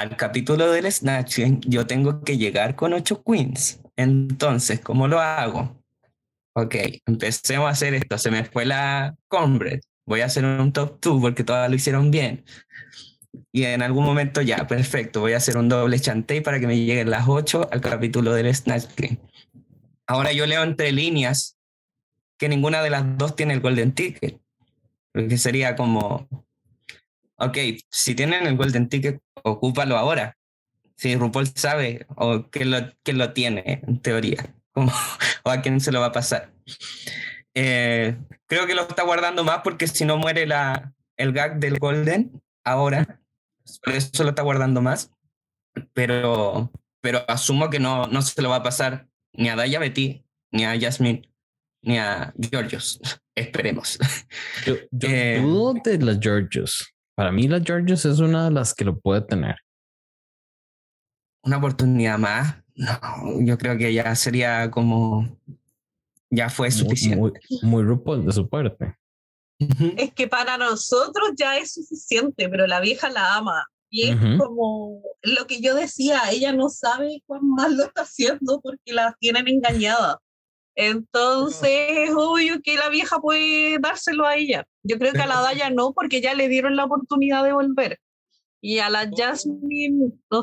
al 0.00 0.16
capítulo 0.16 0.70
del 0.72 0.90
Snatching 0.90 1.60
yo 1.60 1.86
tengo 1.86 2.22
que 2.22 2.38
llegar 2.38 2.74
con 2.74 2.94
ocho 2.94 3.22
queens. 3.22 3.80
Entonces, 3.96 4.80
¿cómo 4.80 5.06
lo 5.06 5.20
hago? 5.20 5.76
Ok, 6.54 6.74
empecemos 7.04 7.66
a 7.66 7.72
hacer 7.72 7.92
esto. 7.92 8.16
Se 8.16 8.30
me 8.30 8.44
fue 8.44 8.64
la 8.64 9.14
Cornbread. 9.28 9.80
Voy 10.06 10.22
a 10.22 10.24
hacer 10.24 10.46
un 10.46 10.72
top 10.72 10.98
2 11.02 11.20
porque 11.20 11.44
todas 11.44 11.68
lo 11.68 11.76
hicieron 11.76 12.10
bien. 12.10 12.44
Y 13.52 13.64
en 13.64 13.82
algún 13.82 14.06
momento 14.06 14.40
ya, 14.40 14.66
perfecto, 14.66 15.20
voy 15.20 15.34
a 15.34 15.36
hacer 15.36 15.58
un 15.58 15.68
doble 15.68 16.00
chantey 16.00 16.40
para 16.40 16.58
que 16.58 16.66
me 16.66 16.78
lleguen 16.78 17.10
las 17.10 17.28
8 17.28 17.68
al 17.70 17.82
capítulo 17.82 18.32
del 18.32 18.52
Snatch. 18.54 18.86
Ahora 20.06 20.32
yo 20.32 20.46
leo 20.46 20.62
entre 20.62 20.92
líneas 20.92 21.58
que 22.38 22.48
ninguna 22.48 22.82
de 22.82 22.88
las 22.88 23.18
dos 23.18 23.36
tiene 23.36 23.52
el 23.52 23.60
Golden 23.60 23.92
Ticket. 23.92 24.40
Porque 25.12 25.36
sería 25.36 25.76
como, 25.76 26.26
ok, 27.40 27.58
si 27.90 28.14
tienen 28.14 28.46
el 28.46 28.56
Golden 28.56 28.88
Ticket, 28.88 29.20
ocúpalo 29.42 29.96
ahora. 29.96 30.36
Si 30.96 31.16
RuPaul 31.16 31.46
sabe 31.48 32.06
o 32.16 32.50
que 32.50 32.64
lo, 32.64 32.78
que 33.02 33.14
lo 33.14 33.32
tiene, 33.32 33.80
en 33.86 34.00
teoría, 34.00 34.54
como, 34.72 34.92
o 35.44 35.50
a 35.50 35.62
quién 35.62 35.80
se 35.80 35.92
lo 35.92 36.00
va 36.00 36.06
a 36.06 36.12
pasar. 36.12 36.52
Eh, 37.54 38.16
creo 38.46 38.66
que 38.66 38.74
lo 38.74 38.82
está 38.82 39.02
guardando 39.02 39.42
más 39.42 39.60
porque 39.64 39.88
si 39.88 40.04
no 40.04 40.16
muere 40.18 40.46
la, 40.46 40.92
el 41.16 41.32
gag 41.32 41.58
del 41.58 41.78
Golden 41.78 42.40
ahora, 42.64 43.20
por 43.82 43.94
eso 43.94 44.22
lo 44.22 44.30
está 44.30 44.42
guardando 44.42 44.82
más. 44.82 45.10
Pero, 45.94 46.70
pero 47.00 47.24
asumo 47.28 47.70
que 47.70 47.78
no, 47.78 48.06
no 48.06 48.22
se 48.22 48.42
lo 48.42 48.50
va 48.50 48.56
a 48.56 48.62
pasar 48.62 49.08
ni 49.32 49.48
a 49.48 49.56
Daya 49.56 49.78
Betty, 49.78 50.24
ni 50.50 50.64
a 50.64 50.78
Jasmine, 50.78 51.22
ni 51.82 51.98
a 51.98 52.34
Georgios. 52.38 53.00
Esperemos. 53.34 53.98
Yo, 54.66 54.74
yo 54.90 55.08
Eh, 55.08 55.40
dudo 55.40 55.74
de 55.82 55.98
las 55.98 56.18
Georgios. 56.20 56.92
Para 57.20 57.32
mí, 57.32 57.48
las 57.48 57.62
Georgios 57.62 58.06
es 58.06 58.18
una 58.18 58.46
de 58.46 58.50
las 58.50 58.72
que 58.72 58.82
lo 58.82 58.98
puede 58.98 59.20
tener. 59.20 59.56
Una 61.42 61.58
oportunidad 61.58 62.16
más. 62.16 62.56
No, 62.74 63.42
yo 63.42 63.58
creo 63.58 63.76
que 63.76 63.92
ya 63.92 64.16
sería 64.16 64.70
como. 64.70 65.28
Ya 66.30 66.48
fue 66.48 66.70
suficiente. 66.70 67.18
muy, 67.18 67.32
muy 67.60 67.82
RuPaul 67.82 68.24
de 68.24 68.32
su 68.32 68.48
parte. 68.48 68.96
Es 69.98 70.14
que 70.14 70.28
para 70.28 70.56
nosotros 70.56 71.32
ya 71.36 71.58
es 71.58 71.74
suficiente, 71.74 72.48
pero 72.48 72.66
la 72.66 72.80
vieja 72.80 73.10
la 73.10 73.36
ama. 73.36 73.66
Y 73.90 74.08
es 74.08 74.16
como 74.38 75.02
lo 75.20 75.46
que 75.46 75.60
yo 75.60 75.74
decía, 75.74 76.22
ella 76.30 76.54
no 76.54 76.70
sabe 76.70 77.22
cuán 77.26 77.46
mal 77.46 77.76
lo 77.76 77.84
está 77.84 78.00
haciendo 78.00 78.62
porque 78.62 78.94
la 78.94 79.14
tienen 79.20 79.46
engañada. 79.46 80.20
Entonces, 80.82 81.90
es 81.90 82.10
obvio 82.16 82.62
que 82.62 82.76
la 82.76 82.88
vieja 82.88 83.20
puede 83.20 83.78
dárselo 83.78 84.26
a 84.26 84.36
ella. 84.36 84.66
Yo 84.82 84.98
creo 84.98 85.12
que 85.12 85.20
a 85.20 85.26
la 85.26 85.42
Daya 85.42 85.68
no, 85.68 85.92
porque 85.92 86.22
ya 86.22 86.32
le 86.32 86.48
dieron 86.48 86.74
la 86.74 86.86
oportunidad 86.86 87.44
de 87.44 87.52
volver. 87.52 88.00
Y 88.62 88.78
a 88.78 88.88
la 88.88 89.10
Jasmine, 89.14 90.12
no 90.30 90.40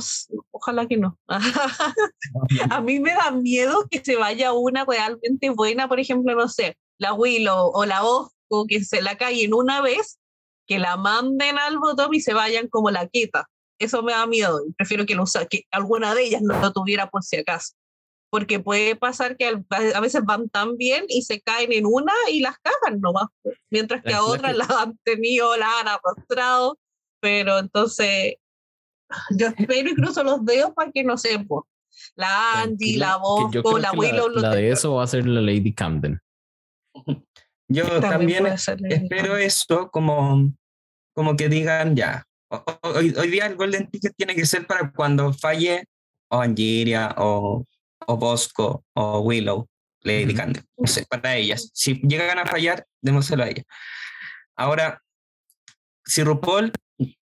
ojalá 0.51 0.85
que 0.88 0.97
no. 0.97 1.18
a 2.69 2.81
mí 2.81 2.99
me 2.99 3.14
da 3.14 3.31
miedo 3.31 3.88
que 3.89 4.03
se 4.03 4.15
vaya 4.15 4.53
una 4.53 4.85
realmente 4.85 5.49
buena, 5.49 5.88
por 5.88 5.99
ejemplo, 5.99 6.35
no 6.35 6.47
sé, 6.47 6.77
la 6.99 7.14
Willow 7.14 7.72
o 7.73 7.85
la 7.85 8.03
Osco, 8.03 8.68
que 8.68 8.84
se 8.84 9.01
la 9.01 9.18
caen 9.18 9.55
una 9.55 9.81
vez, 9.81 10.19
que 10.68 10.77
la 10.77 10.97
manden 10.97 11.57
al 11.57 11.80
botón 11.80 12.14
y 12.14 12.22
se 12.22 12.35
vayan 12.35 12.68
como 12.68 12.91
la 12.91 13.07
queta. 13.07 13.49
Eso 13.80 14.03
me 14.03 14.11
da 14.11 14.27
miedo. 14.27 14.61
Prefiero 14.77 15.07
que, 15.07 15.15
lo 15.15 15.26
que 15.49 15.64
alguna 15.72 16.14
de 16.14 16.26
ellas 16.26 16.43
no 16.43 16.59
lo 16.59 16.72
tuviera 16.73 17.09
por 17.09 17.23
si 17.23 17.38
acaso. 17.38 17.73
Porque 18.38 18.59
puede 18.59 18.95
pasar 18.95 19.35
que 19.35 19.47
a 19.47 19.99
veces 19.99 20.22
van 20.23 20.47
tan 20.47 20.77
bien 20.77 21.05
y 21.07 21.23
se 21.23 21.41
caen 21.41 21.73
en 21.73 21.88
una 21.88 22.14
y 22.31 22.39
las 22.39 22.59
cagan 22.59 23.01
nomás. 23.01 23.26
Mientras 23.72 24.03
que 24.03 24.14
a 24.14 24.23
otras 24.23 24.55
las 24.55 24.69
han 24.69 24.95
tenido, 25.03 25.57
las 25.57 25.69
han 25.81 25.88
arrastrado. 25.88 26.77
Pero 27.19 27.57
entonces, 27.57 28.35
yo 29.31 29.47
espero 29.47 29.89
incluso 29.89 30.23
los 30.23 30.45
dedos 30.45 30.72
para 30.76 30.91
que 30.91 31.03
no 31.03 31.18
sé, 31.18 31.39
po, 31.39 31.68
la 32.15 32.61
Angie, 32.61 32.99
Tranquila, 32.99 33.07
la 33.07 33.18
Bosco, 33.18 33.80
la 33.80 33.91
Willow, 33.93 34.30
lo 34.30 34.39
la, 34.39 34.53
de 34.53 34.69
eso 34.69 34.93
va 34.93 35.03
a 35.03 35.07
ser 35.07 35.26
la 35.26 35.41
Lady 35.41 35.73
Camden. 35.73 36.19
Yo 37.68 37.85
También 37.99 38.43
también 38.43 38.91
espero 38.91 39.35
eso 39.35 39.89
como, 39.89 40.53
como 41.15 41.35
que 41.35 41.49
digan 41.49 41.95
ya. 41.95 42.23
Hoy, 42.84 43.15
hoy 43.18 43.31
día 43.31 43.47
el 43.47 43.55
Golden 43.55 43.89
Ticket 43.89 44.14
tiene 44.15 44.35
que 44.35 44.45
ser 44.45 44.68
para 44.68 44.91
cuando 44.91 45.34
falle 45.34 45.85
o 46.30 46.39
Angiria 46.39 47.15
o, 47.18 47.65
o 48.06 48.18
Bosco 48.18 48.84
o 48.94 49.19
Willow, 49.19 49.68
Lady. 50.02 50.34
Camden. 50.34 50.64
No 50.78 50.88
sé, 50.88 51.06
para 51.10 51.36
ellas. 51.36 51.69
Si 51.74 51.95
llegan 52.02 52.40
a 52.40 52.45
fallar, 52.45 52.86
démoselo 53.02 53.44
a 53.44 53.49
ellas. 53.49 53.65
Ahora, 54.56 55.02
si 56.06 56.24
RuPaul 56.24 56.72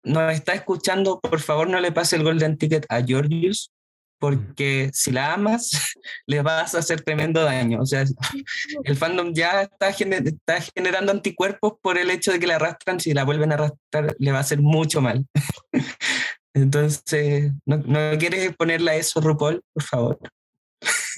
nos 0.03 0.33
está 0.33 0.53
escuchando, 0.53 1.19
por 1.19 1.39
favor 1.39 1.69
no 1.69 1.79
le 1.79 1.91
pase 1.91 2.15
el 2.15 2.23
Golden 2.23 2.57
Ticket 2.57 2.85
a 2.89 3.01
Georgius, 3.01 3.71
porque 4.19 4.89
si 4.93 5.11
la 5.11 5.33
amas, 5.33 5.71
le 6.27 6.41
vas 6.41 6.75
a 6.75 6.79
hacer 6.79 7.01
tremendo 7.01 7.43
daño. 7.43 7.81
O 7.81 7.85
sea, 7.85 8.03
el 8.83 8.95
fandom 8.97 9.33
ya 9.33 9.63
está, 9.63 9.91
gener- 9.91 10.27
está 10.27 10.59
generando 10.75 11.11
anticuerpos 11.11 11.73
por 11.81 11.97
el 11.97 12.09
hecho 12.09 12.31
de 12.31 12.39
que 12.39 12.47
la 12.47 12.55
arrastran. 12.55 12.99
Si 12.99 13.13
la 13.13 13.23
vuelven 13.23 13.51
a 13.51 13.55
arrastrar, 13.55 14.15
le 14.17 14.31
va 14.31 14.37
a 14.39 14.41
hacer 14.41 14.61
mucho 14.61 15.01
mal. 15.01 15.25
Entonces, 16.53 17.51
¿no, 17.65 17.77
no 17.77 18.17
quieres 18.19 18.55
ponerle 18.55 18.91
a 18.91 18.95
eso, 18.95 19.19
RuPaul, 19.21 19.61
por 19.73 19.83
favor? 19.83 20.19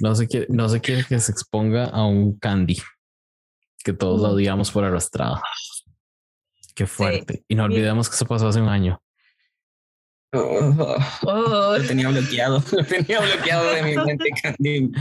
No 0.02 0.14
se 0.16 0.28
quiere, 0.28 0.48
no 0.50 0.68
se 0.70 0.82
quiere 0.82 1.04
que 1.06 1.20
se 1.20 1.32
exponga 1.32 1.86
a 1.86 2.06
un 2.06 2.38
candy 2.40 2.78
que 3.84 3.94
todos 3.94 4.22
la 4.22 4.30
Mm. 4.30 4.32
odiamos 4.34 4.72
por 4.72 4.84
arrastrada. 4.84 5.42
Qué 6.76 6.86
fuerte. 6.88 7.44
Y 7.48 7.56
no 7.56 7.64
olvidemos 7.66 8.10
que 8.10 8.16
eso 8.16 8.26
pasó 8.26 8.48
hace 8.48 8.60
un 8.62 8.68
año. 8.70 9.02
Oh, 10.34 10.98
Oh, 11.24 11.78
lo 11.78 11.84
tenía 11.88 12.10
bloqueado, 12.10 12.62
lo 12.72 12.84
tenía 12.84 13.22
bloqueado 13.22 13.72
de 13.74 13.84
mi 13.84 13.96
mente, 14.06 14.26
Candy. 14.42 14.92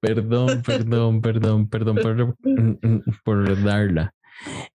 Perdón, 0.00 0.62
perdón, 0.62 1.20
perdón, 1.20 1.68
perdón 1.68 1.96
por, 1.96 2.36
por 3.24 3.62
darla. 3.62 4.12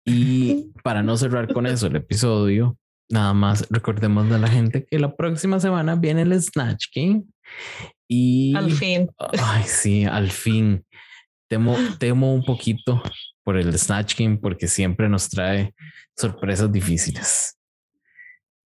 Y 0.05 0.71
para 0.85 1.03
no 1.03 1.17
cerrar 1.17 1.53
con 1.53 1.67
eso 1.67 1.87
el 1.89 1.97
episodio, 1.97 2.77
nada 3.09 3.33
más 3.33 3.67
recordemos 3.71 4.31
a 4.31 4.39
la 4.39 4.49
gente 4.49 4.87
que 4.89 4.99
la 4.99 5.17
próxima 5.17 5.59
semana 5.59 5.97
viene 5.97 6.23
el 6.23 6.41
Snatch 6.41 6.87
Game. 6.95 7.25
Y 8.09 8.55
al 8.57 8.71
fin. 8.71 9.11
Ay, 9.19 9.65
sí, 9.65 10.05
al 10.05 10.31
fin. 10.31 10.85
Temo, 11.49 11.77
temo 11.99 12.35
un 12.35 12.45
poquito 12.45 13.03
por 13.43 13.57
el 13.57 13.77
Snatch 13.79 14.19
Game 14.19 14.39
porque 14.39 14.67
siempre 14.69 15.09
nos 15.09 15.29
trae 15.29 15.75
sorpresas 16.17 16.71
difíciles. 16.71 17.59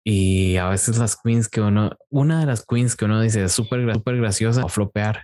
Y 0.03 0.55
a 0.55 0.69
veces 0.69 0.97
las 0.97 1.17
queens 1.21 1.49
que 1.49 1.59
uno, 1.59 1.91
una 2.09 2.39
de 2.39 2.45
las 2.45 2.65
queens 2.65 2.95
que 2.95 3.05
uno 3.05 3.19
dice 3.19 3.43
es 3.43 3.51
súper 3.51 3.93
súper 3.93 4.17
graciosa, 4.17 4.61
va 4.61 4.67
a 4.67 4.69
flopear 4.69 5.23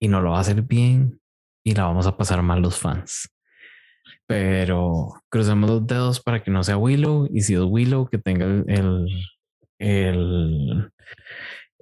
y 0.00 0.08
no 0.08 0.20
lo 0.20 0.32
va 0.32 0.38
a 0.38 0.40
hacer 0.40 0.62
bien 0.62 1.20
y 1.64 1.74
la 1.74 1.84
vamos 1.84 2.08
a 2.08 2.16
pasar 2.16 2.42
mal 2.42 2.60
los 2.60 2.76
fans. 2.76 3.28
Pero 4.26 5.12
crucemos 5.28 5.70
los 5.70 5.86
dedos 5.86 6.20
para 6.20 6.42
que 6.42 6.50
no 6.50 6.64
sea 6.64 6.76
Willow 6.76 7.28
y 7.32 7.42
si 7.42 7.54
es 7.54 7.60
Willow, 7.60 8.08
que 8.08 8.18
tenga 8.18 8.46
el, 8.46 9.08
el 9.78 10.90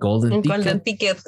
Golden 0.01 0.33
Un 0.33 0.43
Ticket 0.43 0.57
golden 0.57 0.81
ticket. 0.81 1.19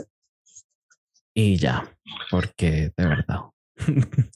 y 1.34 1.56
ya, 1.56 1.88
porque 2.30 2.92
de 2.96 3.06
verdad. 3.06 3.40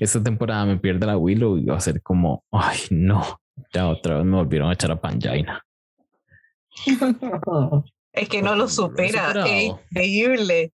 Esta 0.00 0.22
temporada 0.22 0.66
me 0.66 0.78
pierde 0.78 1.06
la 1.06 1.16
Willow 1.16 1.58
y 1.58 1.64
va 1.64 1.76
a 1.76 1.80
ser 1.80 2.02
como, 2.02 2.44
ay, 2.50 2.78
no, 2.90 3.40
ya 3.72 3.88
otra 3.88 4.16
vez 4.16 4.24
me 4.24 4.36
volvieron 4.36 4.70
a 4.70 4.74
echar 4.74 4.90
a 4.90 5.00
Panjaina. 5.00 5.64
Es 8.12 8.28
que 8.28 8.42
no 8.42 8.56
lo 8.56 8.68
supera. 8.68 9.32
Es 9.46 9.64
increíble. 9.64 10.72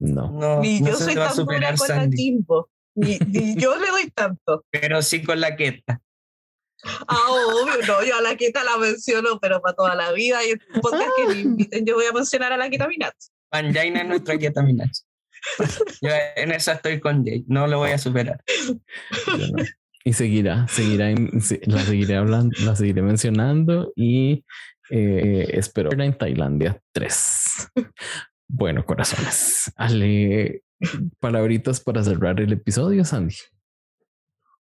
No, 0.00 0.32
No, 0.32 0.60
Ni 0.60 0.84
yo 0.84 0.96
soy 0.96 1.14
tan 1.14 1.44
buena 1.44 1.68
con 1.76 1.88
la 1.88 1.94
Sandy, 1.94 2.16
Kimbo. 2.16 2.68
Ni, 2.96 3.18
ni 3.18 3.54
yo 3.56 3.76
le 3.76 3.86
doy 3.88 4.10
tanto. 4.10 4.64
pero 4.70 5.00
sí 5.00 5.22
con 5.22 5.40
la 5.40 5.54
queta. 5.54 6.02
Ah, 7.06 7.26
obvio, 7.30 7.86
no, 7.86 8.04
yo 8.04 8.16
a 8.16 8.22
la 8.22 8.36
Quita 8.36 8.64
la 8.64 8.76
menciono, 8.76 9.38
pero 9.40 9.60
para 9.60 9.74
toda 9.74 9.94
la 9.94 10.12
vida. 10.12 10.44
Y 10.44 10.52
un 10.52 10.80
podcast 10.80 11.10
que 11.16 11.26
me 11.26 11.40
inviten, 11.40 11.86
yo 11.86 11.94
voy 11.94 12.06
a 12.06 12.12
mencionar 12.12 12.52
a 12.52 12.56
la 12.56 12.68
Quita. 12.68 12.88
Panjaina 13.50 14.00
es 14.00 14.08
nuestra 14.08 14.38
queta 14.38 14.62
Minaj. 14.62 14.90
Yo 16.00 16.10
en 16.36 16.52
esa 16.52 16.72
estoy 16.72 17.00
con 17.00 17.24
Jay, 17.24 17.44
no 17.48 17.66
lo 17.66 17.78
voy 17.78 17.90
a 17.90 17.98
superar. 17.98 18.42
no. 19.26 19.64
Y 20.04 20.14
seguirá, 20.14 20.66
seguirá, 20.66 21.10
la 21.66 21.78
seguiré 21.84 22.16
hablando, 22.16 22.56
la 22.64 22.74
seguiré 22.74 23.02
mencionando 23.02 23.92
y 23.94 24.44
eh, 24.90 25.48
espero 25.52 25.92
en 25.92 26.18
Tailandia 26.18 26.80
3. 26.92 27.68
Bueno, 28.54 28.84
corazones. 28.84 29.72
Ale, 29.76 30.62
palabritas 31.20 31.80
para 31.80 32.02
cerrar 32.02 32.38
el 32.40 32.52
episodio, 32.52 33.02
Sandy. 33.04 33.36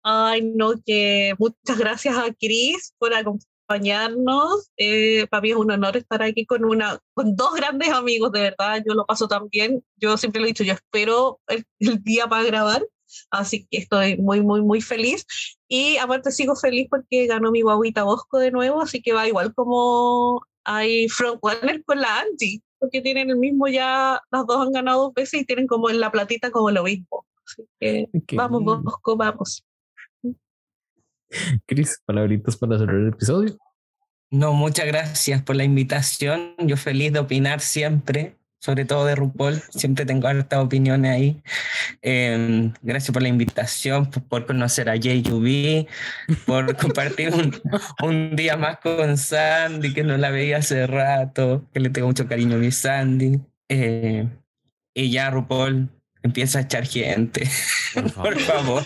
Ay, 0.03 0.41
no, 0.41 0.73
que 0.85 1.33
muchas 1.39 1.77
gracias 1.77 2.17
a 2.17 2.33
Cris 2.33 2.93
por 2.97 3.13
acompañarnos. 3.13 4.69
Eh, 4.75 5.25
para 5.27 5.41
mí 5.41 5.51
es 5.51 5.55
un 5.55 5.71
honor 5.71 5.95
estar 5.95 6.21
aquí 6.21 6.45
con, 6.45 6.65
una, 6.65 6.99
con 7.13 7.35
dos 7.37 7.53
grandes 7.55 7.89
amigos, 7.89 8.31
de 8.33 8.41
verdad. 8.41 8.83
Yo 8.85 8.93
lo 8.95 9.05
paso 9.05 9.29
tan 9.29 9.47
bien. 9.47 9.83
Yo 9.95 10.17
siempre 10.17 10.41
lo 10.41 10.45
he 10.45 10.49
dicho, 10.49 10.65
yo 10.65 10.73
espero 10.73 11.39
el, 11.47 11.65
día 12.03 12.27
para 12.27 12.43
grabar. 12.43 12.85
Así 13.31 13.65
que 13.69 13.77
estoy 13.77 14.17
muy, 14.17 14.41
muy, 14.41 14.61
muy 14.61 14.81
feliz. 14.81 15.25
Y 15.69 15.97
aparte 15.97 16.31
sigo 16.31 16.55
feliz 16.55 16.87
porque 16.89 17.27
ganó 17.27 17.51
mi 17.51 17.61
guaguita 17.61 18.03
Bosco 18.03 18.39
de 18.39 18.51
nuevo, 18.51 18.81
así 18.81 19.01
que 19.01 19.13
va 19.13 19.27
igual 19.27 19.53
como 19.53 20.41
hay 20.65 21.07
frontrunner 21.09 21.83
con 21.83 21.99
la 22.01 22.21
Angie, 22.21 22.61
porque 22.79 23.01
tienen 23.01 23.29
el 23.29 23.37
mismo 23.37 23.67
ya, 23.67 24.21
las 24.31 24.45
dos 24.47 24.65
han 24.65 24.71
ganado 24.71 25.03
dos 25.03 25.13
veces 25.13 25.41
y 25.41 25.45
tienen 25.45 25.67
como 25.67 25.89
en 25.89 25.99
la 25.99 26.11
platita 26.11 26.51
como 26.51 26.71
lo 26.71 26.83
mismo. 26.83 27.25
Así 27.45 27.63
que 27.79 28.09
vamos, 28.35 28.63
Bosco, 28.63 29.15
vamos. 29.15 29.63
Cris, 31.67 32.01
palabritas 32.05 32.57
para 32.57 32.77
cerrar 32.77 32.95
el 32.95 33.09
episodio. 33.09 33.57
No, 34.31 34.53
muchas 34.53 34.87
gracias 34.87 35.43
por 35.43 35.55
la 35.55 35.63
invitación. 35.63 36.55
Yo 36.57 36.75
feliz 36.75 37.13
de 37.13 37.19
opinar 37.19 37.59
siempre, 37.59 38.35
sobre 38.59 38.83
todo 38.83 39.05
de 39.05 39.13
RuPaul. 39.13 39.61
Siempre 39.69 40.07
tengo 40.07 40.27
hartas 40.27 40.59
opiniones 40.59 41.11
ahí. 41.11 41.43
Em, 42.01 42.73
gracias 42.81 43.11
por 43.11 43.21
la 43.21 43.27
invitación, 43.27 44.09
por, 44.09 44.47
conocer 44.47 44.89
a 44.89 44.95
JUB, 44.95 45.85
por 46.47 46.75
compartir 46.77 47.31
un, 48.01 48.35
día 48.35 48.57
más 48.57 48.79
con 48.79 49.17
Sandy, 49.17 49.93
que 49.93 50.03
no 50.03 50.17
la 50.17 50.31
veía 50.31 50.57
hace 50.57 50.87
rato, 50.87 51.63
que 51.71 51.79
le 51.79 51.91
tengo 51.91 52.07
mucho 52.07 52.27
cariño 52.27 52.55
a 52.55 52.59
mi 52.59 52.71
Sandy. 52.71 53.39
Eh, 53.69 54.27
y 54.95 55.11
ya 55.11 55.29
RuPaul 55.29 55.89
empieza 56.23 56.57
a 56.57 56.61
echar 56.63 56.87
gente. 56.87 57.47
Por 58.15 58.39
favor. 58.39 58.83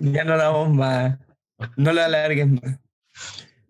Ya 0.00 0.24
no 0.24 0.36
damos 0.36 0.70
más. 0.70 1.18
No 1.76 1.92
lo 1.92 2.02
alargues 2.02 2.48
más. 2.48 2.78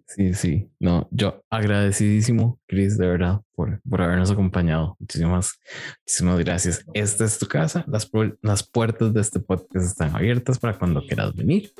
Sí, 0.07 0.33
sí. 0.33 0.71
No, 0.81 1.09
yo 1.11 1.45
agradecidísimo, 1.51 2.59
Chris, 2.67 2.97
de 2.97 3.07
verdad, 3.07 3.43
por, 3.55 3.83
por 3.83 4.01
habernos 4.01 4.31
acompañado. 4.31 4.97
Muchísimas, 4.99 5.61
muchísimas 6.01 6.39
gracias. 6.39 6.85
Esta 6.95 7.25
es 7.25 7.39
tu 7.39 7.47
casa. 7.47 7.85
Las, 7.87 8.11
las 8.41 8.67
puertas 8.67 9.13
de 9.13 9.21
este 9.21 9.41
podcast 9.41 9.87
están 9.87 10.17
abiertas 10.17 10.59
para 10.59 10.79
cuando 10.79 11.03
quieras 11.03 11.35
venir. 11.35 11.71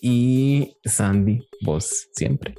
Y 0.00 0.76
Sandy, 0.84 1.46
vos 1.60 2.08
siempre 2.14 2.54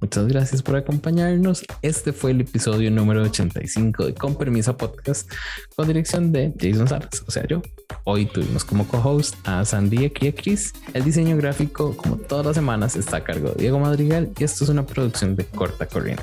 Muchas 0.00 0.28
gracias 0.28 0.62
por 0.62 0.76
acompañarnos. 0.76 1.64
Este 1.82 2.12
fue 2.12 2.30
el 2.30 2.42
episodio 2.42 2.88
número 2.88 3.22
85 3.24 4.06
de 4.06 4.14
Con 4.14 4.36
Permisa 4.36 4.76
Podcast 4.76 5.28
con 5.74 5.88
dirección 5.88 6.30
de 6.30 6.54
Jason 6.58 6.86
Salas, 6.86 7.24
o 7.26 7.30
sea, 7.32 7.44
yo. 7.48 7.62
Hoy 8.04 8.26
tuvimos 8.26 8.64
como 8.64 8.86
co-host 8.86 9.34
a 9.44 9.64
Sandy 9.64 10.08
y 10.20 10.28
a 10.28 10.34
Chris. 10.34 10.72
El 10.94 11.04
diseño 11.04 11.36
gráfico, 11.36 11.96
como 11.96 12.16
todas 12.16 12.46
las 12.46 12.54
semanas, 12.54 12.94
está 12.94 13.18
a 13.18 13.24
cargo 13.24 13.50
de 13.50 13.62
Diego 13.62 13.80
Madrigal 13.80 14.30
y 14.38 14.44
esto 14.44 14.62
es 14.62 14.70
una 14.70 14.86
producción 14.86 15.34
de 15.34 15.44
corta 15.44 15.86
corriente. 15.86 16.22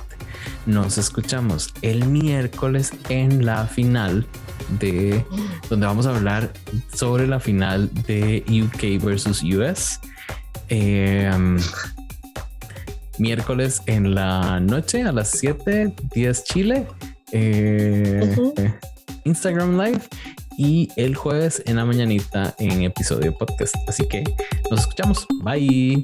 Nos 0.65 0.97
escuchamos 0.97 1.73
el 1.81 2.05
miércoles 2.05 2.93
en 3.09 3.45
la 3.45 3.65
final 3.67 4.25
de 4.79 5.25
donde 5.69 5.85
vamos 5.85 6.05
a 6.05 6.15
hablar 6.15 6.53
sobre 6.93 7.27
la 7.27 7.41
final 7.41 7.89
de 8.07 8.41
UK 8.47 9.03
versus 9.03 9.43
US. 9.43 9.99
Eh, 10.69 11.29
miércoles 13.19 13.81
en 13.85 14.15
la 14.15 14.59
noche 14.59 15.03
a 15.03 15.11
las 15.11 15.31
7, 15.31 15.93
10 16.13 16.43
Chile, 16.43 16.87
eh, 17.31 18.35
Instagram 19.25 19.79
Live 19.79 20.01
y 20.57 20.89
el 20.95 21.15
jueves 21.15 21.61
en 21.65 21.77
la 21.77 21.85
mañanita 21.85 22.55
en 22.59 22.83
episodio 22.83 23.37
podcast. 23.37 23.75
Así 23.87 24.07
que 24.07 24.23
nos 24.69 24.81
escuchamos. 24.81 25.25
Bye. 25.43 26.03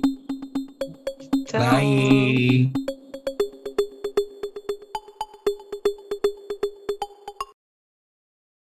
Bye. 1.54 2.72